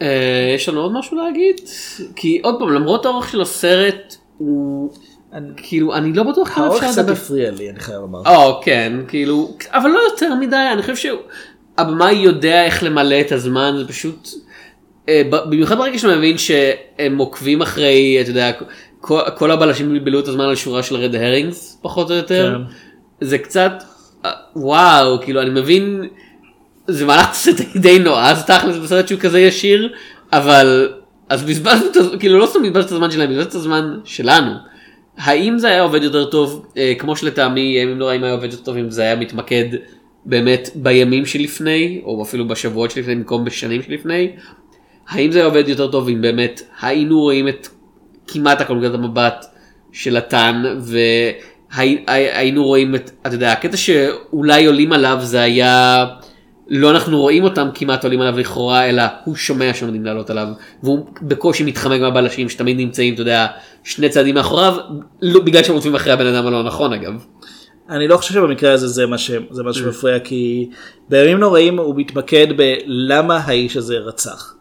אה, 0.02 0.54
יש 0.56 0.70
לנו 0.70 0.82
עוד 0.82 0.92
משהו 0.94 1.18
להגיד? 1.18 1.56
כי 2.16 2.42
עוד 2.44 2.56
פעם, 2.60 2.70
למרות 2.70 3.06
האורך 3.06 3.30
של 3.30 3.42
הסרט, 3.42 4.16
הוא... 4.38 4.94
כאילו, 5.58 5.96
אני 5.96 6.14
לא 6.14 6.24
בטוח 6.24 6.50
כמה 6.50 6.66
האורך 6.66 6.84
אפשר 6.84 6.92
קצת 6.92 7.02
לדבר. 7.02 7.14
הפריע 7.14 7.52
לי, 7.52 7.70
אני 7.70 7.80
חייב 7.80 8.02
לומר. 8.02 8.20
או, 8.26 8.62
כן, 8.62 8.94
כאילו, 9.08 9.52
אבל 9.72 9.90
לא 9.90 10.00
יותר 10.12 10.36
מדי, 10.36 10.70
אני 10.74 10.82
חושב 10.82 10.96
שהבמאי 11.76 12.14
יודע 12.14 12.66
איך 12.66 12.84
למלא 12.84 13.22
את 13.22 13.32
הזמן, 13.32 13.76
זה 13.78 13.88
פשוט... 13.88 14.30
אה, 15.10 15.22
במיוחד 15.30 15.78
ברגע 15.78 16.00
שאתה 16.00 16.16
מבין 16.16 16.38
שהם 16.38 17.18
עוקבים 17.18 17.62
אחרי, 17.62 18.18
אתה 18.22 18.30
יודע, 18.30 18.52
כל, 19.02 19.22
כל 19.38 19.52
הבלשים 19.52 19.94
בלבלו 19.94 20.20
את 20.20 20.28
הזמן 20.28 20.46
על 20.46 20.56
שורה 20.56 20.84
של 20.84 20.96
רד 20.96 21.16
הרינגס, 21.16 21.80
פחות 21.82 22.12
או 22.12 22.16
יותר. 22.16 22.56
כן. 22.56 23.28
זה 23.28 23.38
קצת, 23.38 23.72
אה, 24.26 24.32
וואו, 24.56 25.22
כאילו 25.22 25.42
אני 25.42 25.50
מבין, 25.50 26.08
זה 26.88 27.06
מהלך 27.06 27.32
תסריטאי 27.32 27.66
די 27.76 28.00
נועז 28.00 28.44
תכל'ס 28.44 28.78
בסרט 28.78 29.08
שהוא 29.08 29.20
כזה 29.20 29.40
ישיר, 29.40 29.94
אבל, 30.34 30.90
אז 31.30 31.44
בזבזנו 31.44 31.92
את 31.92 31.96
הזמן, 31.96 32.20
כאילו 32.20 32.40
לא 32.40 32.46
סתם 32.46 32.64
בזבזנו 32.64 32.86
את 32.86 32.92
הזמן 32.92 33.12
שלהם, 33.12 33.30
בזבזנו 33.30 33.50
את 33.50 33.56
הזמן 33.56 34.00
שלנו. 34.06 34.52
האם 35.18 35.58
זה 35.58 35.68
היה 35.68 35.82
עובד 35.82 36.04
יותר 36.04 36.26
טוב, 36.26 36.66
אה, 36.78 36.94
כמו 37.00 37.16
שלטעמי 37.16 37.62
ימים 37.62 37.98
נוראים 37.98 38.24
היה 38.24 38.34
עובד 38.34 38.52
יותר 38.52 38.64
טוב 38.64 38.78
אם 38.78 38.92
זה 38.92 39.02
היה 39.02 39.16
מתמקד 39.16 39.66
באמת 40.26 40.70
בימים 40.76 41.26
שלפני, 41.26 42.02
או 42.04 42.24
אפילו 42.24 42.48
בשבועות 42.48 42.92
שלפני 42.92 43.16
במקום 43.16 43.46
בשנים 43.46 43.82
שלפני? 43.82 44.32
האם 45.10 45.32
זה 45.32 45.46
עובד 45.46 45.68
יותר 45.68 45.88
טוב 45.88 46.10
אם 46.10 46.22
באמת 46.22 46.62
היינו 46.82 47.20
רואים 47.20 47.48
את 47.48 47.68
כמעט 48.28 48.62
הכל 48.62 48.74
מנקודת 48.74 48.94
המבט 48.94 49.46
של 49.92 50.18
התן 50.18 50.64
והיינו 51.72 52.66
רואים 52.66 52.96
את, 52.96 53.12
אתה 53.22 53.36
יודע, 53.36 53.52
הקטע 53.52 53.78
שאולי 53.78 54.66
עולים 54.66 54.94
עליו 54.94 55.18
זה 55.22 55.42
היה, 55.42 56.06
לא 56.68 56.92
אנחנו 56.92 57.20
רואים 57.20 57.44
אותם 57.44 57.68
כמעט 57.74 58.04
עולים 58.04 58.22
עליו 58.22 58.40
לכאורה, 58.40 58.90
אלא 58.90 59.04
הוא 59.26 59.36
שומע 59.36 59.74
שעומדים 59.74 60.06
לעלות 60.06 60.30
עליו, 60.30 60.48
והוא 60.84 61.06
בקושי 61.22 61.64
מתחמק 61.64 62.02
מהבלשים 62.02 62.50
שתמיד 62.50 62.78
נמצאים, 62.78 63.14
אתה 63.14 63.22
יודע, 63.22 63.48
שני 63.84 64.10
צעדים 64.10 64.36
מאחוריו, 64.36 64.78
לא, 65.22 65.40
בגלל 65.40 65.64
שהם 65.64 65.74
רודפים 65.74 65.96
אחרי 65.96 66.14
הבן 66.14 66.26
אדם 66.26 66.48
הלא 66.48 66.64
נכון 66.64 66.94
אגב. 66.94 67.26
אני 67.90 68.08
לא 68.08 68.18
חושב 68.18 68.34
שבמקרה 68.34 68.74
הזה 68.74 68.88
זה 68.88 69.06
מה, 69.06 69.18
ש... 69.18 69.32
זה 69.52 69.64
מה 69.64 69.74
שמפריע 69.74 70.20
כי 70.20 70.70
בימים 71.10 71.38
נוראים 71.38 71.80
הוא 71.80 71.96
מתמקד 71.98 72.48
בלמה 72.58 73.38
האיש 73.38 73.78
הזה 73.78 73.98
רצח. 73.98 74.59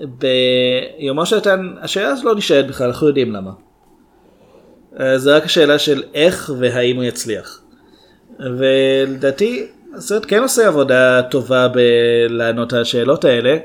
ביומו 0.00 1.26
של 1.26 1.36
נתן 1.36 1.74
השאלה 1.80 2.08
הזו 2.08 2.28
לא 2.28 2.34
נשאלת 2.34 2.66
בכלל 2.66 2.86
אנחנו 2.86 3.06
יודעים 3.06 3.32
למה. 3.32 3.50
אה, 5.00 5.18
זה 5.18 5.36
רק 5.36 5.44
השאלה 5.44 5.78
של 5.78 6.02
איך 6.14 6.52
והאם 6.58 6.96
הוא 6.96 7.04
יצליח. 7.04 7.62
ולדעתי 8.38 9.66
הסרט 9.94 10.24
כן 10.28 10.42
עושה 10.42 10.68
עבודה 10.68 11.22
טובה 11.22 11.68
בלענות 11.68 12.72
על 12.72 12.82
השאלות 12.82 13.24
האלה. 13.24 13.56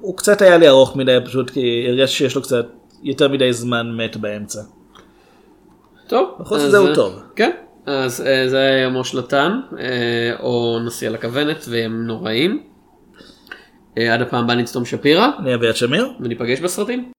הוא 0.00 0.16
קצת 0.16 0.42
היה 0.42 0.58
לי 0.58 0.68
ארוך 0.68 0.96
מדי 0.96 1.18
פשוט 1.24 1.50
כי 1.50 1.86
הרגשתי 1.88 2.16
שיש 2.16 2.36
לו 2.36 2.42
קצת 2.42 2.66
יותר 3.02 3.28
מדי 3.28 3.52
זמן 3.52 3.90
מת 3.96 4.16
באמצע. 4.16 4.60
טוב. 6.06 6.36
בחוץ 6.40 6.60
מזה 6.60 6.78
הוא 6.78 6.94
טוב. 6.94 7.22
כן. 7.36 7.50
אז 7.86 8.20
אה, 8.26 8.48
זה 8.48 8.58
היה 8.58 8.82
יומו 8.82 9.04
של 9.04 9.18
התן, 9.18 9.60
אה, 9.78 10.36
או 10.40 10.78
נשיא 10.86 11.08
על 11.08 11.14
הכוונת, 11.14 11.64
והם 11.68 12.06
נוראים. 12.06 12.62
אה, 13.98 14.14
עד 14.14 14.22
הפעם 14.22 14.44
הבאה 14.44 14.56
נצטום 14.56 14.84
שפירא. 14.84 15.28
אני 15.38 15.54
אביעד 15.54 15.76
שמיר. 15.76 16.12
וניפגש 16.20 16.60
בסרטים. 16.60 17.12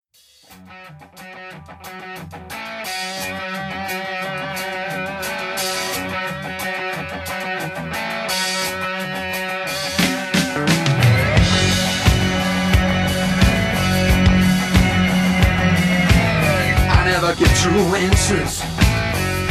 I 16.90 17.00
never 17.12 17.32
get 17.42 17.52
true 17.64 17.88
answers, 18.06 18.54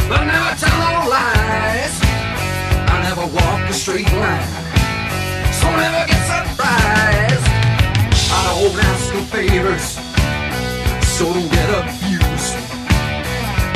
but 0.09 0.21
never 0.33 0.51
tell 0.63 0.77
no 0.85 0.93
lies. 1.15 1.95
I 2.93 2.97
never 3.07 3.25
walk 3.37 3.61
a 3.69 3.73
straight 3.73 4.11
line, 4.21 4.49
so 5.59 5.67
never 5.83 6.03
get 6.11 6.16
don't 8.67 8.83
ask 8.83 9.13
no 9.13 9.21
favors, 9.31 9.95
so 11.15 11.23
don't 11.33 11.49
get 11.51 11.69
abused. 11.79 12.55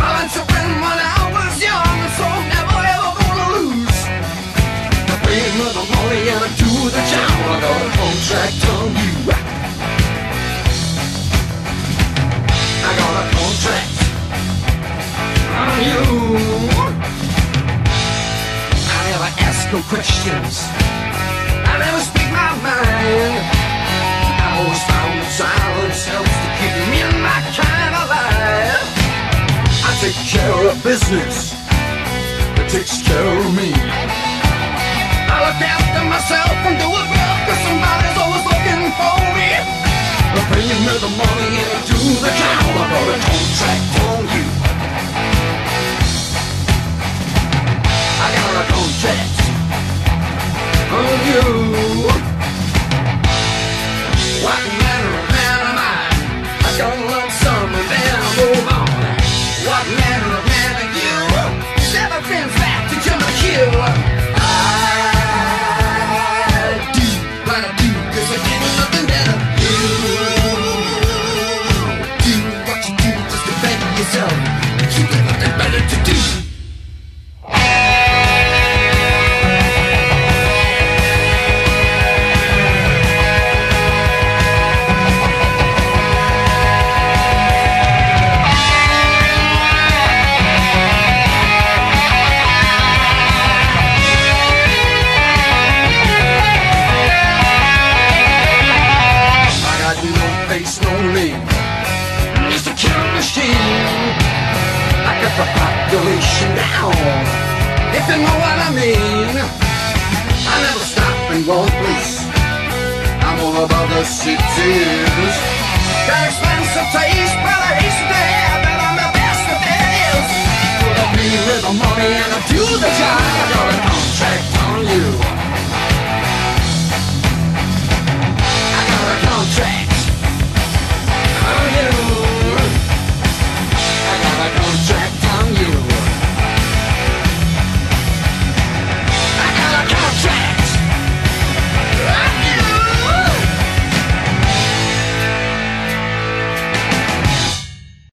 I 0.03 0.07
learned 0.11 0.31
to 0.35 0.41
win 0.51 0.69
when 0.83 0.99
I 0.99 1.21
was 1.31 1.53
young, 1.63 1.97
so 2.17 2.23
I'm 2.27 2.45
never 2.51 2.79
ever 2.95 3.11
gonna 3.19 3.47
lose. 3.55 3.99
I 5.07 5.15
paid 5.23 5.51
me 5.59 5.67
the 5.79 5.85
money 5.95 6.21
and 6.33 6.41
I 6.43 6.49
do 6.59 6.71
the 6.95 7.03
job. 7.11 7.39
I 7.51 7.57
got 7.63 7.79
a 7.81 7.91
contract 7.99 8.61
on 8.75 8.87
you. 9.01 9.15
I 12.83 12.91
got 12.99 13.13
a 13.21 13.25
contract 13.37 13.97
on 15.61 15.77
you. 15.87 16.03
I 18.91 19.01
never 19.11 19.31
ask 19.47 19.61
no 19.71 19.79
questions. 19.87 20.80
Business. 31.11 31.50